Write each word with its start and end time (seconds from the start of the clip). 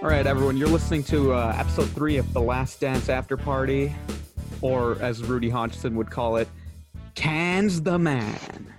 All 0.00 0.08
right, 0.08 0.28
everyone, 0.28 0.56
you're 0.56 0.68
listening 0.68 1.02
to 1.04 1.32
uh, 1.32 1.52
episode 1.58 1.90
three 1.90 2.18
of 2.18 2.32
The 2.32 2.40
Last 2.40 2.78
Dance 2.78 3.08
After 3.08 3.36
Party, 3.36 3.92
or 4.62 4.96
as 5.02 5.24
Rudy 5.24 5.50
Hodgson 5.50 5.96
would 5.96 6.08
call 6.08 6.36
it, 6.36 6.46
Cans 7.16 7.82
the 7.82 7.98
Man. 7.98 8.72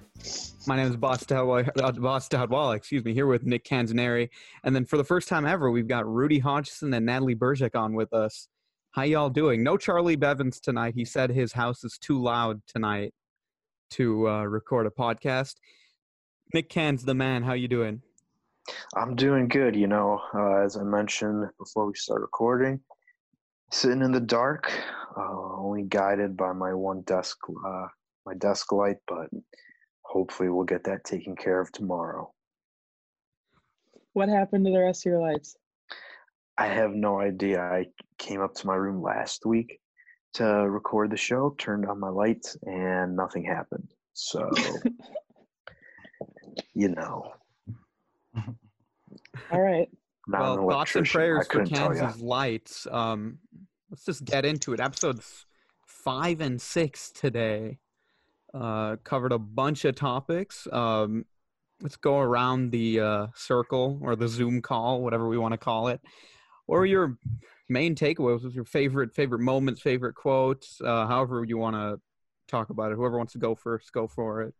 My 0.66 0.78
name 0.78 0.88
is 0.88 0.96
Boss 0.96 1.26
Dowdwall, 1.26 2.70
uh, 2.70 2.72
excuse 2.72 3.04
me, 3.04 3.14
here 3.14 3.28
with 3.28 3.46
Nick 3.46 3.66
Canzaneri. 3.66 4.30
And 4.64 4.74
then 4.74 4.86
for 4.86 4.96
the 4.96 5.04
first 5.04 5.28
time 5.28 5.46
ever, 5.46 5.70
we've 5.70 5.90
got 5.90 6.08
Rudy 6.08 6.40
Hodgson 6.40 6.94
and 6.94 7.06
Natalie 7.06 7.36
Berjek 7.36 7.76
on 7.76 7.96
with 7.96 8.14
us. 8.14 8.48
How 8.92 9.04
y'all 9.04 9.30
doing? 9.30 9.62
No 9.62 9.76
Charlie 9.76 10.16
Bevins 10.16 10.62
tonight. 10.62 10.94
He 10.96 11.04
said 11.04 11.32
his 11.32 11.52
house 11.52 11.84
is 11.84 11.98
too 11.98 12.18
loud 12.22 12.62
tonight 12.66 13.14
to 13.92 14.30
uh, 14.30 14.44
record 14.46 14.88
a 14.88 14.90
podcast. 14.90 15.56
Nick 16.54 16.70
Cans 16.70 17.04
the 17.04 17.14
man. 17.14 17.44
How 17.44 17.54
you 17.54 17.68
doing? 17.68 18.04
I'm 18.96 19.16
doing 19.16 19.48
good. 19.48 19.76
You 19.76 19.88
know, 19.88 20.22
uh, 20.34 20.64
as 20.64 20.78
I 20.78 20.84
mentioned 20.84 21.48
before 21.58 21.86
we 21.86 21.96
start 21.96 22.22
recording, 22.22 22.80
sitting 23.72 24.02
in 24.02 24.12
the 24.12 24.20
dark, 24.20 24.72
uh, 25.18 25.58
only 25.58 25.84
guided 25.84 26.36
by 26.36 26.54
my 26.54 26.74
one 26.74 27.02
desk, 27.02 27.38
uh, 27.66 27.88
my 28.26 28.34
desk 28.36 28.72
light. 28.72 28.98
But 29.08 29.30
hopefully, 30.02 30.50
we'll 30.50 30.66
get 30.66 30.84
that 30.86 31.04
taken 31.04 31.36
care 31.36 31.60
of 31.60 31.72
tomorrow. 31.72 32.32
What 34.14 34.30
happened 34.30 34.66
to 34.66 34.72
the 34.72 34.80
rest 34.80 35.06
of 35.06 35.12
your 35.12 35.22
lights? 35.22 35.56
I 36.58 36.66
have 36.66 36.92
no 36.92 37.22
idea. 37.22 37.62
I 37.62 37.86
came 38.18 38.42
up 38.42 38.54
to 38.56 38.68
my 38.68 38.76
room 38.76 39.02
last 39.02 39.46
week 39.46 39.80
to 40.34 40.46
record 40.46 41.12
the 41.12 41.18
show, 41.18 41.56
turned 41.58 41.86
on 41.86 42.00
my 42.00 42.10
lights, 42.10 42.58
and 42.64 43.16
nothing 43.16 43.44
happened. 43.44 43.88
So, 44.14 44.50
you 46.74 46.90
know. 46.90 47.32
All 49.52 49.62
right. 49.62 49.90
Well, 50.28 50.70
thoughts 50.70 50.96
and 50.96 51.08
prayers 51.08 51.48
for 51.48 51.54
couldn't 51.54 51.76
tell 51.76 51.94
ya. 51.94 52.02
Kansas 52.02 52.22
Lights. 52.22 52.88
Um, 52.92 53.40
let's 53.90 54.06
just 54.06 54.26
get 54.26 54.46
into 54.46 54.74
it. 54.74 54.80
Episodes 54.80 55.46
five 55.86 56.42
and 56.42 56.62
six 56.62 57.12
today 57.12 57.80
uh, 58.54 58.98
covered 59.04 59.32
a 59.32 59.40
bunch 59.40 59.86
of 59.86 59.96
topics. 59.96 60.68
Um, 60.72 61.26
let's 61.82 61.98
go 61.98 62.20
around 62.20 62.72
the 62.72 63.00
uh, 63.00 63.28
circle 63.36 64.00
or 64.02 64.16
the 64.16 64.28
Zoom 64.28 64.62
call, 64.62 65.02
whatever 65.02 65.28
we 65.28 65.38
want 65.38 65.54
to 65.54 65.58
call 65.58 65.88
it. 65.88 66.02
Or 66.68 66.86
your 66.86 67.18
main 67.68 67.96
takeaways? 67.96 68.44
What's 68.44 68.56
your 68.56 68.66
favorite 68.66 69.16
favorite 69.16 69.42
moments, 69.42 69.82
favorite 69.82 70.14
quotes? 70.14 70.80
Uh, 70.82 71.08
however 71.08 71.44
you 71.44 71.58
want 71.58 71.76
to 71.76 72.00
talk 72.48 72.70
about 72.70 72.92
it. 72.92 72.96
Whoever 72.96 73.18
wants 73.18 73.34
to 73.34 73.40
go 73.40 73.56
first, 73.56 73.92
go 73.92 74.08
for 74.08 74.42
it. 74.42 74.54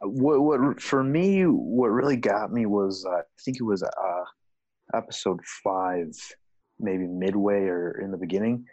What 0.00 0.40
what 0.40 0.80
for 0.80 1.04
me 1.04 1.42
what 1.42 1.90
really 1.90 2.16
got 2.16 2.52
me 2.52 2.66
was 2.66 3.04
uh, 3.06 3.18
I 3.18 3.22
think 3.44 3.58
it 3.60 3.64
was 3.64 3.82
uh, 3.82 4.24
episode 4.94 5.40
five, 5.62 6.10
maybe 6.80 7.06
midway 7.06 7.62
or 7.62 8.00
in 8.00 8.10
the 8.10 8.16
beginning. 8.16 8.64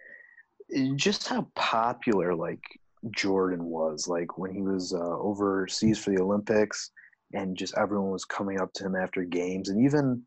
Just 0.95 1.27
how 1.27 1.47
popular 1.55 2.33
like 2.33 2.63
Jordan 3.15 3.65
was, 3.65 4.07
like 4.07 4.37
when 4.37 4.51
he 4.51 4.63
was 4.63 4.93
uh, 4.93 5.19
overseas 5.19 5.99
for 5.99 6.09
the 6.09 6.21
Olympics, 6.21 6.89
and 7.33 7.55
just 7.55 7.77
everyone 7.77 8.11
was 8.11 8.25
coming 8.25 8.59
up 8.59 8.73
to 8.73 8.85
him 8.85 8.95
after 8.95 9.23
games, 9.23 9.69
and 9.69 9.85
even 9.85 10.23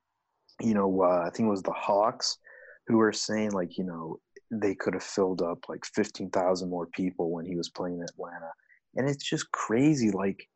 you 0.60 0.74
know 0.74 1.02
uh, 1.02 1.24
I 1.26 1.30
think 1.30 1.48
it 1.48 1.50
was 1.50 1.62
the 1.62 1.72
Hawks 1.72 2.38
who 2.86 2.98
were 2.98 3.12
saying 3.12 3.50
like 3.50 3.76
you 3.78 3.84
know 3.84 4.18
they 4.52 4.76
could 4.76 4.94
have 4.94 5.02
filled 5.02 5.42
up 5.42 5.68
like 5.68 5.84
fifteen 5.84 6.30
thousand 6.30 6.70
more 6.70 6.86
people 6.86 7.32
when 7.32 7.44
he 7.44 7.56
was 7.56 7.68
playing 7.68 7.96
in 7.96 8.04
Atlanta, 8.04 8.52
and 8.94 9.08
it's 9.08 9.28
just 9.28 9.50
crazy 9.50 10.12
like 10.12 10.48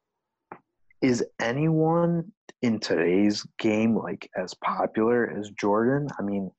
is 1.02 1.24
anyone 1.40 2.32
in 2.62 2.78
today's 2.78 3.44
game 3.58 3.96
like 3.96 4.30
as 4.36 4.54
popular 4.54 5.28
as 5.38 5.50
Jordan? 5.50 6.08
I 6.18 6.22
mean, 6.22 6.50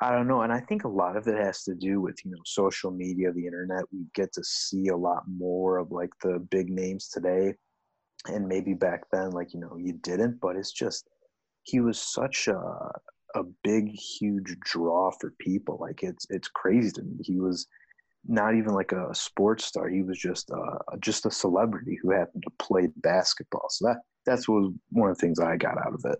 I 0.00 0.10
don't 0.10 0.28
know, 0.28 0.42
and 0.42 0.52
I 0.52 0.60
think 0.60 0.84
a 0.84 0.88
lot 0.88 1.16
of 1.16 1.26
it 1.26 1.36
has 1.36 1.64
to 1.64 1.74
do 1.74 2.00
with 2.00 2.16
you 2.24 2.30
know 2.30 2.38
social 2.44 2.90
media, 2.90 3.32
the 3.32 3.44
internet. 3.44 3.84
We 3.92 4.06
get 4.14 4.32
to 4.34 4.44
see 4.44 4.88
a 4.88 4.96
lot 4.96 5.24
more 5.28 5.78
of 5.78 5.90
like 5.90 6.10
the 6.22 6.38
big 6.50 6.70
names 6.70 7.08
today, 7.08 7.54
and 8.26 8.48
maybe 8.48 8.74
back 8.74 9.02
then, 9.12 9.30
like 9.30 9.52
you 9.52 9.60
know, 9.60 9.76
you 9.76 9.94
didn't. 10.02 10.40
But 10.40 10.56
it's 10.56 10.72
just 10.72 11.08
he 11.64 11.80
was 11.80 12.00
such 12.00 12.48
a 12.48 12.90
a 13.34 13.42
big, 13.62 13.88
huge 13.90 14.56
draw 14.60 15.10
for 15.20 15.34
people. 15.38 15.78
Like 15.80 16.02
it's 16.02 16.26
it's 16.30 16.48
crazy 16.48 16.90
to 16.92 17.02
me. 17.02 17.16
He 17.22 17.38
was 17.40 17.66
not 18.26 18.54
even 18.54 18.74
like 18.74 18.92
a 18.92 19.14
sports 19.14 19.64
star. 19.64 19.88
He 19.88 20.02
was 20.02 20.18
just 20.18 20.50
uh, 20.50 20.78
just 21.00 21.26
a 21.26 21.30
celebrity 21.30 21.98
who 22.02 22.10
happened 22.10 22.44
to 22.44 22.64
play 22.64 22.88
basketball. 22.96 23.66
So 23.70 23.86
that 23.88 23.98
that's 24.26 24.48
was 24.48 24.72
one 24.90 25.10
of 25.10 25.16
the 25.16 25.20
things 25.20 25.40
I 25.40 25.56
got 25.56 25.78
out 25.78 25.94
of 25.94 26.04
it. 26.04 26.18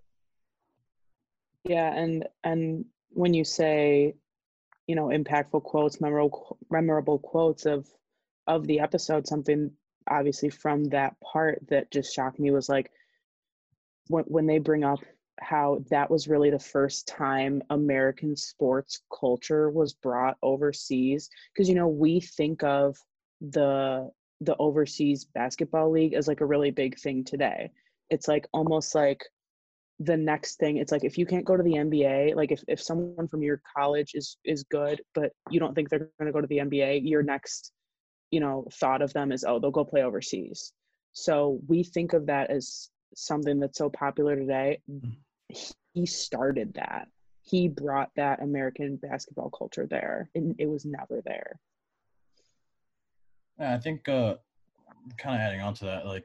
Yeah, 1.65 1.93
and 1.93 2.27
and 2.45 2.85
when 3.11 3.35
you 3.35 3.45
say, 3.45 4.15
you 4.87 4.95
know, 4.95 5.07
impactful 5.07 5.63
quotes, 5.65 6.01
memorable 6.01 6.59
memorable 6.71 7.19
quotes 7.19 7.67
of 7.67 7.87
of 8.47 8.67
the 8.67 8.81
episode, 8.81 9.27
something 9.27 9.71
obviously 10.09 10.49
from 10.49 10.85
that 10.85 11.15
part 11.21 11.63
that 11.69 11.91
just 11.91 12.15
shocked 12.15 12.41
me 12.41 12.51
was 12.51 12.69
like 12.69 12.91
when 14.09 14.25
when 14.25 14.47
they 14.47 14.59
bring 14.59 14.85
up 14.85 15.01
how 15.41 15.82
that 15.91 16.10
was 16.10 16.28
really 16.28 16.50
the 16.50 16.59
first 16.59 17.06
time 17.06 17.62
American 17.71 18.37
sports 18.37 19.03
culture 19.19 19.71
was 19.71 19.94
brought 19.94 20.37
overseas. 20.43 21.28
Because 21.53 21.69
you 21.69 21.75
know 21.75 21.88
we 21.88 22.21
think 22.21 22.62
of 22.62 22.97
the 23.41 24.10
the 24.41 24.56
overseas 24.59 25.25
basketball 25.25 25.91
league 25.91 26.15
as 26.15 26.28
like 26.28 26.41
a 26.41 26.47
really 26.47 26.71
big 26.71 26.99
thing 26.99 27.25
today. 27.25 27.71
It's 28.10 28.28
like 28.28 28.47
almost 28.53 28.94
like 28.94 29.25
the 29.99 30.16
next 30.16 30.56
thing. 30.56 30.76
It's 30.76 30.93
like 30.93 31.04
if 31.04 31.19
you 31.19 31.26
can't 31.26 31.44
go 31.44 31.56
to 31.56 31.62
the 31.62 31.72
nba 31.75 32.34
like 32.37 32.53
if, 32.53 32.62
if 32.69 32.81
someone 32.81 33.28
from 33.28 33.43
your 33.43 33.60
college 33.76 34.12
is 34.15 34.37
is 34.44 34.62
good 34.65 35.00
but 35.15 35.32
you 35.50 35.59
don't 35.59 35.75
think 35.75 35.88
they're 35.88 36.10
going 36.20 36.26
to 36.26 36.32
go 36.32 36.41
to 36.41 36.47
the 36.47 36.59
nba 36.59 37.00
your 37.03 37.22
next 37.22 37.72
you 38.31 38.41
know 38.41 38.66
thought 38.75 39.03
of 39.03 39.12
them 39.12 39.32
is 39.32 39.44
oh 39.44 39.59
they'll 39.59 39.70
go 39.70 39.84
play 39.84 40.03
overseas. 40.03 40.72
So 41.12 41.60
we 41.66 41.82
think 41.82 42.12
of 42.12 42.26
that 42.26 42.50
as 42.50 42.91
something 43.15 43.59
that's 43.59 43.78
so 43.78 43.91
popular 43.91 44.37
today 44.37 44.81
mm. 44.88 45.16
He 45.95 46.07
started 46.07 46.75
that 46.75 47.09
he 47.43 47.69
brought 47.69 48.11
that 48.17 48.43
american 48.43 48.97
basketball 48.97 49.51
culture 49.51 49.87
there 49.87 50.31
and 50.35 50.55
it 50.59 50.67
was 50.67 50.85
never 50.85 51.23
there 51.25 51.59
Yeah, 53.59 53.75
I 53.75 53.79
think 53.79 54.09
uh, 54.09 54.37
kind 55.17 55.35
of 55.35 55.41
adding 55.41 55.61
on 55.61 55.75
to 55.75 55.85
that, 55.87 56.07
like 56.07 56.25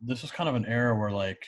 this 0.00 0.22
was 0.22 0.30
kind 0.30 0.48
of 0.48 0.54
an 0.54 0.66
era 0.66 0.96
where, 0.96 1.10
like, 1.10 1.44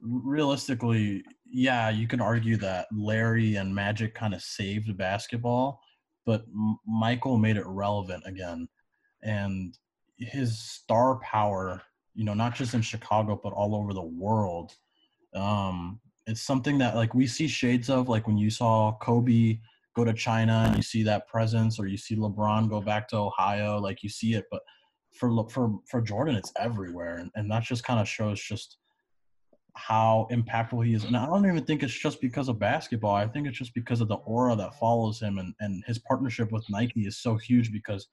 realistically, 0.00 1.24
yeah, 1.48 1.90
you 1.90 2.08
can 2.08 2.20
argue 2.20 2.56
that 2.58 2.86
Larry 2.92 3.56
and 3.56 3.74
Magic 3.74 4.14
kind 4.14 4.34
of 4.34 4.42
saved 4.42 4.96
basketball, 4.96 5.80
but 6.26 6.42
M- 6.42 6.78
Michael 6.86 7.38
made 7.38 7.56
it 7.56 7.66
relevant 7.66 8.24
again, 8.26 8.68
and 9.22 9.76
his 10.18 10.58
star 10.58 11.16
power, 11.20 11.82
you 12.14 12.24
know, 12.24 12.34
not 12.34 12.54
just 12.54 12.74
in 12.74 12.82
Chicago 12.82 13.40
but 13.42 13.52
all 13.52 13.74
over 13.74 13.92
the 13.92 14.02
world. 14.02 14.72
Um, 15.34 16.00
it's 16.26 16.40
something 16.40 16.78
that 16.78 16.94
like 16.94 17.14
we 17.14 17.26
see 17.26 17.48
shades 17.48 17.90
of, 17.90 18.08
like 18.08 18.26
when 18.26 18.38
you 18.38 18.50
saw 18.50 18.96
Kobe 19.00 19.58
go 19.94 20.04
to 20.04 20.12
China 20.12 20.64
and 20.66 20.76
you 20.76 20.82
see 20.82 21.02
that 21.02 21.28
presence, 21.28 21.78
or 21.78 21.86
you 21.86 21.96
see 21.96 22.16
LeBron 22.16 22.68
go 22.68 22.80
back 22.80 23.08
to 23.08 23.16
Ohio, 23.16 23.78
like 23.78 24.02
you 24.02 24.08
see 24.08 24.34
it. 24.34 24.44
But 24.50 24.62
for 25.12 25.48
for 25.50 25.74
for 25.88 26.00
Jordan, 26.00 26.36
it's 26.36 26.52
everywhere, 26.58 27.16
and, 27.16 27.30
and 27.34 27.50
that 27.50 27.64
just 27.64 27.84
kind 27.84 28.00
of 28.00 28.08
shows 28.08 28.40
just 28.40 28.78
how 29.74 30.28
impactful 30.30 30.84
he 30.86 30.94
is. 30.94 31.04
And 31.04 31.16
I 31.16 31.26
don't 31.26 31.46
even 31.46 31.64
think 31.64 31.82
it's 31.82 31.98
just 31.98 32.20
because 32.20 32.48
of 32.48 32.58
basketball. 32.58 33.14
I 33.14 33.26
think 33.26 33.46
it's 33.46 33.58
just 33.58 33.74
because 33.74 34.00
of 34.00 34.08
the 34.08 34.16
aura 34.16 34.54
that 34.56 34.78
follows 34.78 35.20
him, 35.20 35.38
and 35.38 35.54
and 35.60 35.82
his 35.86 35.98
partnership 35.98 36.52
with 36.52 36.64
Nike 36.70 37.06
is 37.06 37.18
so 37.18 37.36
huge 37.36 37.72
because 37.72 38.08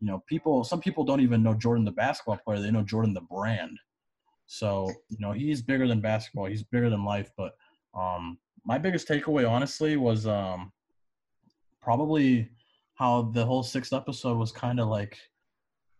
you 0.00 0.06
know 0.06 0.22
people 0.28 0.64
some 0.64 0.80
people 0.80 1.04
don't 1.04 1.20
even 1.20 1.42
know 1.42 1.54
Jordan 1.54 1.84
the 1.84 1.90
basketball 1.90 2.38
player; 2.38 2.60
they 2.60 2.70
know 2.70 2.82
Jordan 2.82 3.14
the 3.14 3.20
brand. 3.22 3.78
So 4.48 4.90
you 5.08 5.18
know 5.20 5.32
he's 5.32 5.62
bigger 5.62 5.86
than 5.86 6.00
basketball. 6.00 6.46
He's 6.46 6.64
bigger 6.64 6.90
than 6.90 7.04
life. 7.04 7.30
But 7.36 7.54
um, 7.94 8.38
my 8.64 8.78
biggest 8.78 9.06
takeaway, 9.06 9.48
honestly, 9.48 9.96
was 9.96 10.26
um, 10.26 10.72
probably 11.80 12.50
how 12.94 13.22
the 13.34 13.44
whole 13.44 13.62
sixth 13.62 13.92
episode 13.92 14.38
was 14.38 14.50
kind 14.50 14.80
of 14.80 14.88
like 14.88 15.16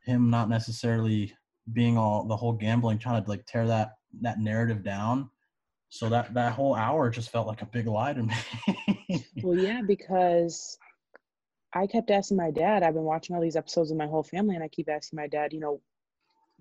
him 0.04 0.30
not 0.30 0.48
necessarily 0.48 1.32
being 1.74 1.98
all 1.98 2.24
the 2.24 2.36
whole 2.36 2.54
gambling, 2.54 2.98
trying 2.98 3.22
to 3.22 3.28
like 3.28 3.44
tear 3.46 3.66
that 3.66 3.92
that 4.22 4.40
narrative 4.40 4.82
down. 4.82 5.30
So 5.90 6.08
that 6.08 6.32
that 6.32 6.54
whole 6.54 6.74
hour 6.74 7.10
just 7.10 7.30
felt 7.30 7.46
like 7.46 7.60
a 7.60 7.66
big 7.66 7.86
lie 7.86 8.14
to 8.14 8.22
me. 8.22 8.34
Well, 9.42 9.56
yeah, 9.56 9.80
because 9.86 10.76
I 11.72 11.86
kept 11.86 12.10
asking 12.10 12.36
my 12.36 12.50
dad, 12.50 12.82
I've 12.82 12.92
been 12.92 13.04
watching 13.04 13.34
all 13.34 13.40
these 13.40 13.56
episodes 13.56 13.90
with 13.90 13.98
my 13.98 14.06
whole 14.06 14.22
family, 14.22 14.54
and 14.54 14.64
I 14.64 14.68
keep 14.68 14.88
asking 14.90 15.16
my 15.16 15.26
dad, 15.26 15.52
you 15.52 15.60
know, 15.60 15.80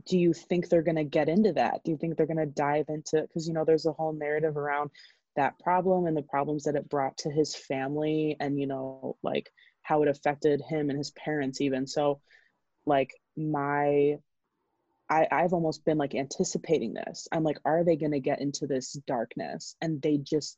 do 0.05 0.17
you 0.17 0.33
think 0.33 0.69
they're 0.69 0.81
going 0.81 0.95
to 0.95 1.03
get 1.03 1.29
into 1.29 1.53
that? 1.53 1.83
Do 1.83 1.91
you 1.91 1.97
think 1.97 2.15
they're 2.15 2.25
going 2.25 2.37
to 2.37 2.45
dive 2.45 2.85
into 2.89 3.17
it? 3.17 3.27
Because, 3.27 3.47
you 3.47 3.53
know, 3.53 3.65
there's 3.65 3.85
a 3.85 3.91
whole 3.91 4.13
narrative 4.13 4.57
around 4.57 4.91
that 5.35 5.57
problem 5.59 6.05
and 6.05 6.15
the 6.15 6.21
problems 6.21 6.63
that 6.63 6.75
it 6.75 6.89
brought 6.89 7.17
to 7.17 7.31
his 7.31 7.55
family, 7.55 8.37
and, 8.39 8.59
you 8.59 8.67
know, 8.67 9.17
like 9.23 9.51
how 9.81 10.03
it 10.03 10.07
affected 10.07 10.61
him 10.61 10.89
and 10.89 10.97
his 10.97 11.11
parents, 11.11 11.61
even. 11.61 11.87
So, 11.87 12.21
like, 12.85 13.11
my. 13.35 14.17
I, 15.09 15.25
I've 15.31 15.53
almost 15.53 15.85
been 15.85 15.97
like 15.97 16.15
anticipating 16.15 16.93
this. 16.93 17.29
I'm 17.31 17.43
like, 17.43 17.59
are 17.63 17.85
they 17.85 17.95
going 17.95 18.11
to 18.11 18.19
get 18.19 18.41
into 18.41 18.67
this 18.67 18.91
darkness? 19.07 19.73
And 19.79 20.01
they 20.01 20.17
just 20.17 20.57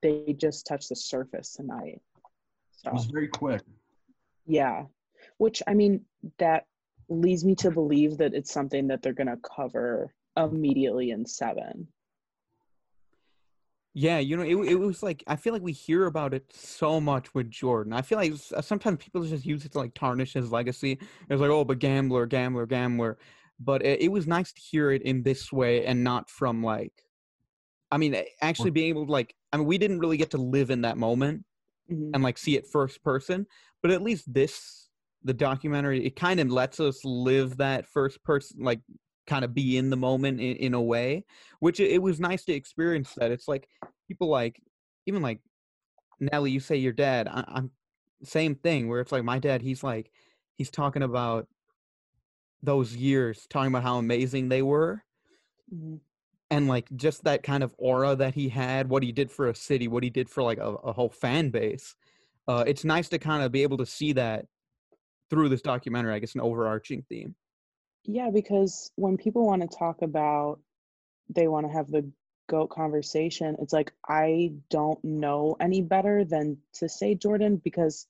they 0.00 0.32
just 0.38 0.66
touched 0.66 0.90
the 0.90 0.96
surface 0.96 1.54
tonight. 1.54 2.00
It 2.84 2.92
was 2.92 3.06
very 3.06 3.26
quick. 3.26 3.62
yeah, 4.46 4.84
which 5.38 5.62
I 5.66 5.74
mean 5.74 6.04
that 6.38 6.66
leads 7.10 7.44
me 7.44 7.54
to 7.56 7.70
believe 7.70 8.16
that 8.18 8.34
it's 8.34 8.52
something 8.52 8.86
that 8.88 9.02
they're 9.02 9.12
gonna 9.12 9.36
cover 9.38 10.14
immediately 10.36 11.10
in 11.10 11.26
seven. 11.26 11.88
Yeah, 13.92 14.18
you 14.18 14.36
know, 14.36 14.44
it, 14.44 14.54
it 14.70 14.76
was 14.76 15.02
like 15.02 15.24
I 15.26 15.34
feel 15.34 15.52
like 15.52 15.62
we 15.62 15.72
hear 15.72 16.06
about 16.06 16.32
it 16.32 16.44
so 16.52 17.00
much 17.00 17.34
with 17.34 17.50
Jordan. 17.50 17.92
I 17.92 18.02
feel 18.02 18.18
like 18.18 18.34
sometimes 18.36 19.02
people 19.02 19.24
just 19.24 19.44
use 19.44 19.64
it 19.64 19.72
to 19.72 19.78
like 19.78 19.94
tarnish 19.94 20.34
his 20.34 20.52
legacy. 20.52 20.98
It's 21.28 21.40
like, 21.40 21.50
oh, 21.50 21.64
but 21.64 21.80
gambler, 21.80 22.26
gambler, 22.26 22.66
gambler. 22.66 23.18
But 23.58 23.84
it, 23.84 24.02
it 24.02 24.08
was 24.12 24.28
nice 24.28 24.52
to 24.52 24.60
hear 24.60 24.92
it 24.92 25.02
in 25.02 25.24
this 25.24 25.52
way 25.52 25.84
and 25.86 26.04
not 26.04 26.30
from 26.30 26.62
like, 26.62 26.92
I 27.90 27.98
mean, 27.98 28.16
actually 28.40 28.70
being 28.70 28.90
able 28.90 29.06
to 29.06 29.12
like, 29.12 29.34
I 29.52 29.56
mean, 29.56 29.66
we 29.66 29.76
didn't 29.76 29.98
really 29.98 30.16
get 30.16 30.30
to 30.30 30.38
live 30.38 30.70
in 30.70 30.82
that 30.82 30.96
moment 30.96 31.44
Mhm. 31.90 32.12
and 32.14 32.22
like 32.22 32.38
see 32.38 32.56
it 32.56 32.68
first 32.68 33.02
person, 33.02 33.44
but 33.82 33.90
at 33.90 34.02
least 34.02 34.32
this, 34.32 34.88
the 35.24 35.34
documentary, 35.34 36.04
it 36.04 36.16
kind 36.16 36.40
of 36.40 36.50
lets 36.50 36.80
us 36.80 37.04
live 37.04 37.58
that 37.58 37.86
first 37.86 38.22
person, 38.24 38.62
like 38.62 38.80
kind 39.26 39.44
of 39.44 39.54
be 39.54 39.76
in 39.76 39.90
the 39.90 39.96
moment 39.96 40.40
in, 40.40 40.56
in 40.56 40.74
a 40.74 40.80
way, 40.80 41.24
which 41.60 41.80
it, 41.80 41.90
it 41.90 42.02
was 42.02 42.20
nice 42.20 42.44
to 42.44 42.52
experience 42.52 43.14
that. 43.14 43.30
It's 43.30 43.48
like 43.48 43.68
people 44.08 44.28
like, 44.28 44.62
even 45.06 45.22
like 45.22 45.40
Nelly, 46.20 46.50
you 46.50 46.60
say 46.60 46.76
your 46.76 46.92
dad, 46.92 47.28
I, 47.28 47.44
I'm 47.46 47.70
same 48.22 48.54
thing 48.54 48.88
where 48.88 49.00
it's 49.00 49.12
like 49.12 49.24
my 49.24 49.38
dad, 49.38 49.62
he's 49.62 49.82
like, 49.82 50.10
he's 50.56 50.70
talking 50.70 51.02
about 51.02 51.48
those 52.62 52.94
years, 52.94 53.46
talking 53.48 53.68
about 53.68 53.82
how 53.82 53.96
amazing 53.96 54.48
they 54.48 54.62
were 54.62 55.02
Mhm. 55.72 56.00
and 56.50 56.66
like 56.68 56.88
just 56.96 57.24
that 57.24 57.42
kind 57.42 57.62
of 57.62 57.74
aura 57.78 58.16
that 58.16 58.34
he 58.34 58.48
had, 58.48 58.88
what 58.88 59.02
he 59.02 59.12
did 59.12 59.30
for 59.30 59.48
a 59.48 59.54
city, 59.54 59.88
what 59.88 60.02
he 60.02 60.10
did 60.10 60.28
for 60.28 60.42
like 60.42 60.58
a, 60.58 60.68
a 60.68 60.92
whole 60.92 61.08
fan 61.08 61.50
base. 61.50 61.94
Uh, 62.48 62.64
it's 62.66 62.84
nice 62.84 63.08
to 63.08 63.18
kind 63.18 63.42
of 63.42 63.52
be 63.52 63.62
able 63.62 63.76
to 63.76 63.86
see 63.86 64.12
that 64.12 64.46
through 65.30 65.48
this 65.48 65.62
documentary. 65.62 66.14
I 66.14 66.18
guess 66.18 66.34
an 66.34 66.40
overarching 66.40 67.04
theme. 67.08 67.34
Yeah, 68.04 68.30
because 68.30 68.90
when 68.96 69.16
people 69.16 69.46
want 69.46 69.62
to 69.62 69.78
talk 69.78 70.02
about 70.02 70.60
they 71.28 71.46
want 71.48 71.66
to 71.66 71.72
have 71.72 71.90
the 71.90 72.10
goat 72.48 72.68
conversation, 72.68 73.56
it's 73.60 73.72
like 73.72 73.92
I 74.08 74.52
don't 74.68 75.02
know 75.04 75.56
any 75.60 75.80
better 75.80 76.24
than 76.24 76.58
to 76.74 76.88
say 76.88 77.14
Jordan 77.14 77.60
because 77.62 78.06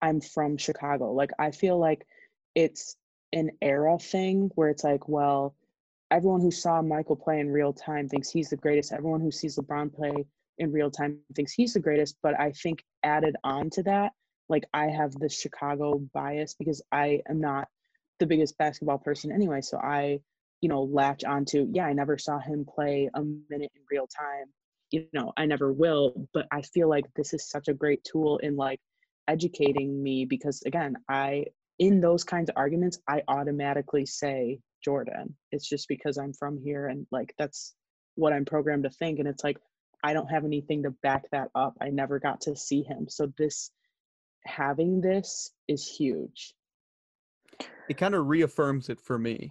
I'm 0.00 0.20
from 0.20 0.56
Chicago. 0.56 1.12
Like 1.12 1.30
I 1.38 1.50
feel 1.50 1.78
like 1.78 2.06
it's 2.54 2.96
an 3.32 3.50
era 3.60 3.98
thing 3.98 4.50
where 4.54 4.68
it's 4.68 4.84
like, 4.84 5.08
well, 5.08 5.54
everyone 6.10 6.40
who 6.40 6.50
saw 6.50 6.82
Michael 6.82 7.16
play 7.16 7.40
in 7.40 7.50
real 7.50 7.72
time 7.72 8.08
thinks 8.08 8.30
he's 8.30 8.50
the 8.50 8.56
greatest. 8.56 8.92
Everyone 8.92 9.20
who 9.20 9.30
sees 9.30 9.56
LeBron 9.56 9.94
play 9.94 10.12
in 10.58 10.72
real 10.72 10.90
time 10.90 11.18
thinks 11.34 11.52
he's 11.52 11.72
the 11.72 11.80
greatest. 11.80 12.16
But 12.22 12.38
I 12.38 12.52
think 12.52 12.84
added 13.02 13.36
on 13.44 13.70
to 13.70 13.82
that, 13.84 14.12
like 14.52 14.64
I 14.72 14.86
have 14.86 15.12
the 15.12 15.28
Chicago 15.28 15.98
bias 16.12 16.54
because 16.56 16.82
I 16.92 17.22
am 17.28 17.40
not 17.40 17.66
the 18.20 18.26
biggest 18.26 18.56
basketball 18.58 18.98
person 18.98 19.32
anyway. 19.32 19.62
So 19.62 19.78
I, 19.78 20.20
you 20.60 20.68
know, 20.68 20.82
latch 20.82 21.24
onto, 21.24 21.66
yeah, 21.72 21.86
I 21.86 21.94
never 21.94 22.18
saw 22.18 22.38
him 22.38 22.64
play 22.64 23.10
a 23.14 23.22
minute 23.22 23.72
in 23.74 23.82
real 23.90 24.06
time. 24.06 24.46
You 24.90 25.06
know, 25.14 25.32
I 25.36 25.46
never 25.46 25.72
will. 25.72 26.28
But 26.34 26.46
I 26.52 26.60
feel 26.62 26.88
like 26.88 27.06
this 27.16 27.32
is 27.32 27.48
such 27.48 27.68
a 27.68 27.74
great 27.74 28.04
tool 28.04 28.38
in 28.38 28.54
like 28.54 28.78
educating 29.26 30.00
me 30.02 30.26
because 30.26 30.62
again, 30.66 30.96
I 31.08 31.46
in 31.78 32.00
those 32.00 32.22
kinds 32.22 32.50
of 32.50 32.56
arguments, 32.56 33.00
I 33.08 33.22
automatically 33.28 34.04
say 34.04 34.60
Jordan. 34.84 35.34
It's 35.50 35.68
just 35.68 35.88
because 35.88 36.18
I'm 36.18 36.34
from 36.34 36.58
here 36.62 36.88
and 36.88 37.06
like 37.10 37.34
that's 37.38 37.74
what 38.16 38.34
I'm 38.34 38.44
programmed 38.44 38.84
to 38.84 38.90
think. 38.90 39.18
And 39.18 39.26
it's 39.26 39.42
like 39.42 39.56
I 40.04 40.12
don't 40.12 40.28
have 40.28 40.44
anything 40.44 40.82
to 40.82 40.90
back 40.90 41.24
that 41.32 41.48
up. 41.54 41.74
I 41.80 41.88
never 41.88 42.18
got 42.18 42.42
to 42.42 42.54
see 42.54 42.82
him. 42.82 43.06
So 43.08 43.32
this 43.38 43.70
having 44.46 45.00
this 45.00 45.50
is 45.68 45.86
huge. 45.86 46.54
It 47.88 47.96
kind 47.96 48.14
of 48.14 48.26
reaffirms 48.26 48.88
it 48.88 49.00
for 49.00 49.18
me. 49.18 49.50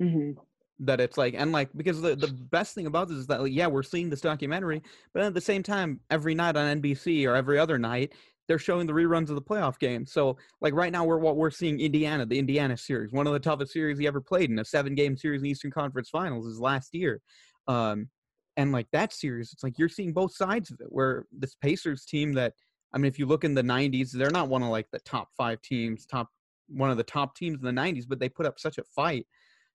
Hmm 0.00 0.32
that 0.80 1.00
it's 1.00 1.18
like 1.18 1.34
and 1.36 1.50
like 1.50 1.68
because 1.76 2.00
the, 2.00 2.14
the 2.14 2.28
best 2.28 2.72
thing 2.72 2.86
about 2.86 3.08
this 3.08 3.16
is 3.16 3.26
that 3.26 3.42
like, 3.42 3.52
yeah 3.52 3.66
we're 3.66 3.82
seeing 3.82 4.08
this 4.08 4.20
documentary 4.20 4.80
but 5.12 5.24
at 5.24 5.34
the 5.34 5.40
same 5.40 5.60
time 5.60 5.98
every 6.08 6.36
night 6.36 6.56
on 6.56 6.80
nbc 6.80 7.26
or 7.26 7.34
every 7.34 7.58
other 7.58 7.76
night 7.80 8.12
they're 8.48 8.58
showing 8.58 8.86
the 8.86 8.92
reruns 8.92 9.28
of 9.28 9.34
the 9.34 9.42
playoff 9.42 9.78
game. 9.78 10.06
So 10.06 10.38
like 10.60 10.72
right 10.72 10.90
now 10.90 11.04
we're 11.04 11.18
what 11.18 11.36
we're 11.36 11.50
seeing 11.50 11.78
indiana 11.78 12.26
the 12.26 12.38
indiana 12.38 12.76
series 12.76 13.12
one 13.12 13.26
of 13.26 13.34
the 13.34 13.38
toughest 13.38 13.72
series 13.72 13.98
he 13.98 14.06
ever 14.06 14.20
played 14.20 14.50
in 14.50 14.58
a 14.58 14.64
seven 14.64 14.94
game 14.94 15.16
series 15.16 15.42
in 15.42 15.46
eastern 15.46 15.70
conference 15.70 16.08
finals 16.08 16.46
is 16.46 16.58
last 16.58 16.94
year. 16.94 17.20
Um 17.68 18.08
and 18.56 18.72
like 18.72 18.88
that 18.90 19.12
series 19.12 19.52
it's 19.52 19.62
like 19.62 19.78
you're 19.78 19.88
seeing 19.88 20.12
both 20.12 20.34
sides 20.34 20.70
of 20.70 20.80
it 20.80 20.88
where 20.88 21.26
this 21.30 21.54
pacers 21.54 22.04
team 22.04 22.32
that 22.32 22.54
i 22.92 22.98
mean 22.98 23.06
if 23.06 23.18
you 23.18 23.26
look 23.26 23.44
in 23.44 23.54
the 23.54 23.62
90s 23.62 24.12
they're 24.12 24.30
not 24.30 24.48
one 24.48 24.62
of 24.62 24.68
like 24.68 24.86
the 24.92 25.00
top 25.00 25.28
five 25.36 25.60
teams 25.62 26.06
top 26.06 26.28
one 26.68 26.90
of 26.90 26.96
the 26.96 27.02
top 27.02 27.34
teams 27.34 27.58
in 27.60 27.74
the 27.74 27.80
90s 27.80 28.04
but 28.08 28.18
they 28.18 28.28
put 28.28 28.46
up 28.46 28.58
such 28.58 28.78
a 28.78 28.84
fight 28.84 29.26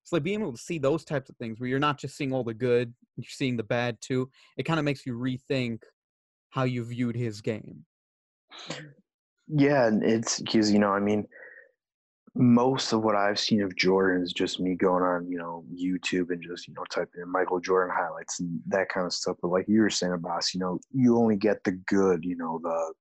it's 0.03 0.11
like 0.11 0.23
being 0.23 0.41
able 0.41 0.51
to 0.51 0.57
see 0.57 0.77
those 0.77 1.05
types 1.05 1.29
of 1.29 1.37
things 1.37 1.59
where 1.59 1.69
you're 1.69 1.79
not 1.79 1.97
just 1.97 2.17
seeing 2.17 2.33
all 2.33 2.43
the 2.43 2.53
good, 2.53 2.93
you're 3.15 3.25
seeing 3.29 3.55
the 3.55 3.63
bad 3.63 3.97
too. 4.01 4.29
It 4.57 4.63
kind 4.63 4.77
of 4.77 4.83
makes 4.83 5.05
you 5.05 5.17
rethink 5.17 5.79
how 6.49 6.63
you 6.63 6.83
viewed 6.83 7.15
his 7.15 7.39
game. 7.39 7.85
Yeah, 9.47 9.89
it's 10.01 10.41
because 10.41 10.71
you 10.71 10.79
know, 10.79 10.91
I 10.91 10.99
mean, 10.99 11.25
most 12.35 12.91
of 12.91 13.01
what 13.01 13.15
I've 13.15 13.39
seen 13.39 13.61
of 13.61 13.75
Jordan 13.77 14.21
is 14.21 14.33
just 14.33 14.59
me 14.59 14.75
going 14.75 15.03
on, 15.03 15.29
you 15.31 15.37
know, 15.37 15.63
YouTube 15.73 16.31
and 16.31 16.43
just 16.43 16.67
you 16.67 16.73
know 16.73 16.83
typing 16.91 17.21
in 17.21 17.31
Michael 17.31 17.61
Jordan 17.61 17.95
highlights 17.97 18.41
and 18.41 18.59
that 18.67 18.89
kind 18.89 19.05
of 19.05 19.13
stuff. 19.13 19.37
But 19.41 19.51
like 19.51 19.69
you 19.69 19.81
were 19.81 19.89
saying, 19.89 20.17
boss, 20.19 20.53
you 20.53 20.59
know, 20.59 20.79
you 20.91 21.17
only 21.17 21.37
get 21.37 21.63
the 21.63 21.79
good, 21.87 22.25
you 22.25 22.35
know, 22.35 22.59
the 22.61 22.93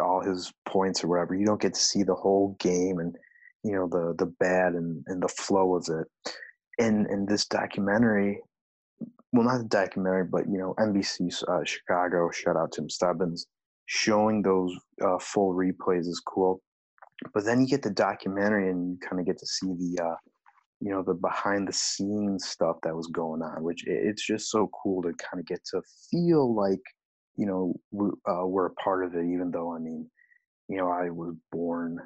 all 0.00 0.22
his 0.22 0.52
points 0.66 1.02
or 1.02 1.08
whatever. 1.08 1.34
You 1.34 1.46
don't 1.46 1.60
get 1.60 1.74
to 1.74 1.80
see 1.80 2.02
the 2.02 2.14
whole 2.14 2.56
game 2.60 2.98
and 2.98 3.16
you 3.64 3.72
know 3.72 3.88
the 3.88 4.14
the 4.18 4.32
bad 4.38 4.74
and 4.74 5.04
and 5.06 5.22
the 5.22 5.28
flow 5.28 5.74
of 5.76 5.86
it. 5.88 6.32
And 6.78 7.06
in 7.10 7.26
this 7.26 7.46
documentary, 7.46 8.40
well, 9.32 9.44
not 9.44 9.58
the 9.58 9.64
documentary, 9.64 10.24
but 10.24 10.48
you 10.48 10.58
know, 10.58 10.74
NBC 10.78 11.42
uh, 11.48 11.64
Chicago. 11.64 12.30
Shout 12.30 12.56
out 12.56 12.72
Tim 12.72 12.88
Stubbins 12.88 13.46
showing 13.86 14.42
those 14.42 14.74
uh, 15.02 15.18
full 15.18 15.54
replays 15.54 16.00
is 16.00 16.22
cool. 16.26 16.60
But 17.34 17.44
then 17.44 17.60
you 17.60 17.66
get 17.66 17.82
the 17.82 17.90
documentary 17.90 18.70
and 18.70 18.92
you 18.92 18.98
kind 18.98 19.18
of 19.18 19.26
get 19.26 19.38
to 19.38 19.46
see 19.46 19.66
the, 19.66 20.04
uh, 20.04 20.16
you 20.80 20.90
know, 20.90 21.02
the 21.02 21.14
behind 21.14 21.66
the 21.66 21.72
scenes 21.72 22.46
stuff 22.46 22.76
that 22.84 22.94
was 22.94 23.08
going 23.08 23.42
on, 23.42 23.64
which 23.64 23.84
it's 23.86 24.24
just 24.24 24.50
so 24.50 24.70
cool 24.82 25.02
to 25.02 25.12
kind 25.14 25.40
of 25.40 25.46
get 25.46 25.64
to 25.72 25.82
feel 26.10 26.54
like, 26.54 26.80
you 27.38 27.46
know, 27.46 27.74
we, 27.92 28.08
uh, 28.30 28.44
we're 28.44 28.66
a 28.66 28.70
part 28.74 29.04
of 29.04 29.14
it, 29.14 29.24
even 29.24 29.50
though, 29.50 29.72
I 29.74 29.78
mean, 29.78 30.10
you 30.68 30.76
know, 30.76 30.90
I 30.90 31.08
was 31.08 31.34
born, 31.52 32.00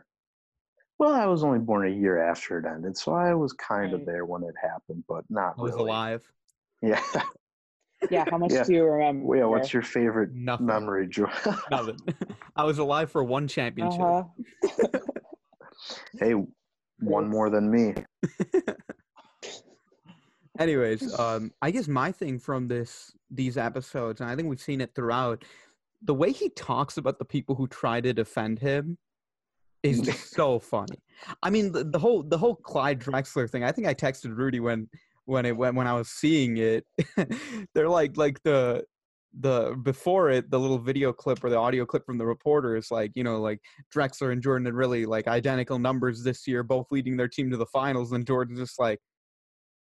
well, 0.98 1.14
I 1.14 1.26
was 1.26 1.42
only 1.42 1.58
born 1.58 1.86
a 1.86 1.90
year 1.90 2.22
after 2.22 2.58
it 2.58 2.66
ended. 2.66 2.96
So 2.96 3.12
I 3.14 3.34
was 3.34 3.52
kind 3.54 3.92
of 3.94 4.04
there 4.06 4.24
when 4.26 4.44
it 4.44 4.54
happened, 4.62 5.02
but 5.08 5.24
not 5.30 5.54
I 5.58 5.62
was 5.62 5.72
really. 5.72 5.84
alive. 5.90 6.22
Yeah. 6.82 7.00
Yeah, 8.10 8.24
how 8.30 8.38
much 8.44 8.52
Yeah. 8.52 8.64
do 8.64 8.72
you 8.74 8.84
remember? 8.84 9.24
Well, 9.24 9.38
yeah. 9.38 9.44
What's 9.46 9.72
your 9.72 9.82
favorite 9.82 10.34
Nothing. 10.34 10.66
memory, 10.66 11.08
Joe? 11.08 11.28
Nothing. 11.70 11.98
I 12.56 12.64
was 12.64 12.78
alive 12.78 13.10
for 13.10 13.24
one 13.24 13.48
championship. 13.48 14.00
uh-huh. 14.00 14.98
hey, 16.20 16.34
one 17.00 17.28
more 17.28 17.48
than 17.50 17.70
me. 17.70 17.94
Anyways, 20.62 21.18
um, 21.18 21.50
I 21.60 21.72
guess 21.72 21.88
my 21.88 22.12
thing 22.12 22.38
from 22.38 22.68
this 22.68 23.12
these 23.30 23.56
episodes, 23.56 24.20
and 24.20 24.30
I 24.30 24.36
think 24.36 24.48
we've 24.48 24.60
seen 24.60 24.80
it 24.80 24.94
throughout, 24.94 25.44
the 26.02 26.14
way 26.14 26.30
he 26.30 26.50
talks 26.50 26.98
about 26.98 27.18
the 27.18 27.24
people 27.24 27.56
who 27.56 27.66
try 27.66 28.00
to 28.00 28.12
defend 28.12 28.60
him 28.60 28.96
is 29.82 30.00
just 30.00 30.30
so 30.34 30.60
funny. 30.60 31.02
I 31.42 31.50
mean, 31.50 31.72
the, 31.72 31.82
the 31.82 31.98
whole 31.98 32.22
the 32.22 32.38
whole 32.38 32.54
Clyde 32.54 33.00
Drexler 33.00 33.50
thing. 33.50 33.64
I 33.64 33.72
think 33.72 33.88
I 33.88 33.94
texted 33.94 34.36
Rudy 34.36 34.60
when 34.60 34.88
when 35.24 35.46
it 35.46 35.56
when 35.56 35.74
when 35.74 35.88
I 35.88 35.94
was 35.94 36.10
seeing 36.10 36.58
it. 36.58 36.86
They're 37.74 37.88
like 37.88 38.16
like 38.16 38.40
the 38.44 38.84
the 39.40 39.76
before 39.82 40.30
it 40.30 40.48
the 40.48 40.60
little 40.60 40.78
video 40.78 41.12
clip 41.12 41.42
or 41.42 41.50
the 41.50 41.56
audio 41.56 41.86
clip 41.86 42.04
from 42.06 42.18
the 42.18 42.26
reporter 42.26 42.76
is 42.76 42.90
like 42.90 43.10
you 43.14 43.24
know 43.24 43.40
like 43.40 43.58
Drexler 43.92 44.30
and 44.30 44.42
Jordan 44.42 44.66
had 44.66 44.74
really 44.74 45.06
like 45.06 45.26
identical 45.26 45.80
numbers 45.80 46.22
this 46.22 46.46
year, 46.46 46.62
both 46.62 46.86
leading 46.92 47.16
their 47.16 47.28
team 47.28 47.50
to 47.50 47.56
the 47.56 47.66
finals, 47.66 48.12
and 48.12 48.24
Jordan's 48.24 48.60
just 48.60 48.78
like, 48.78 49.00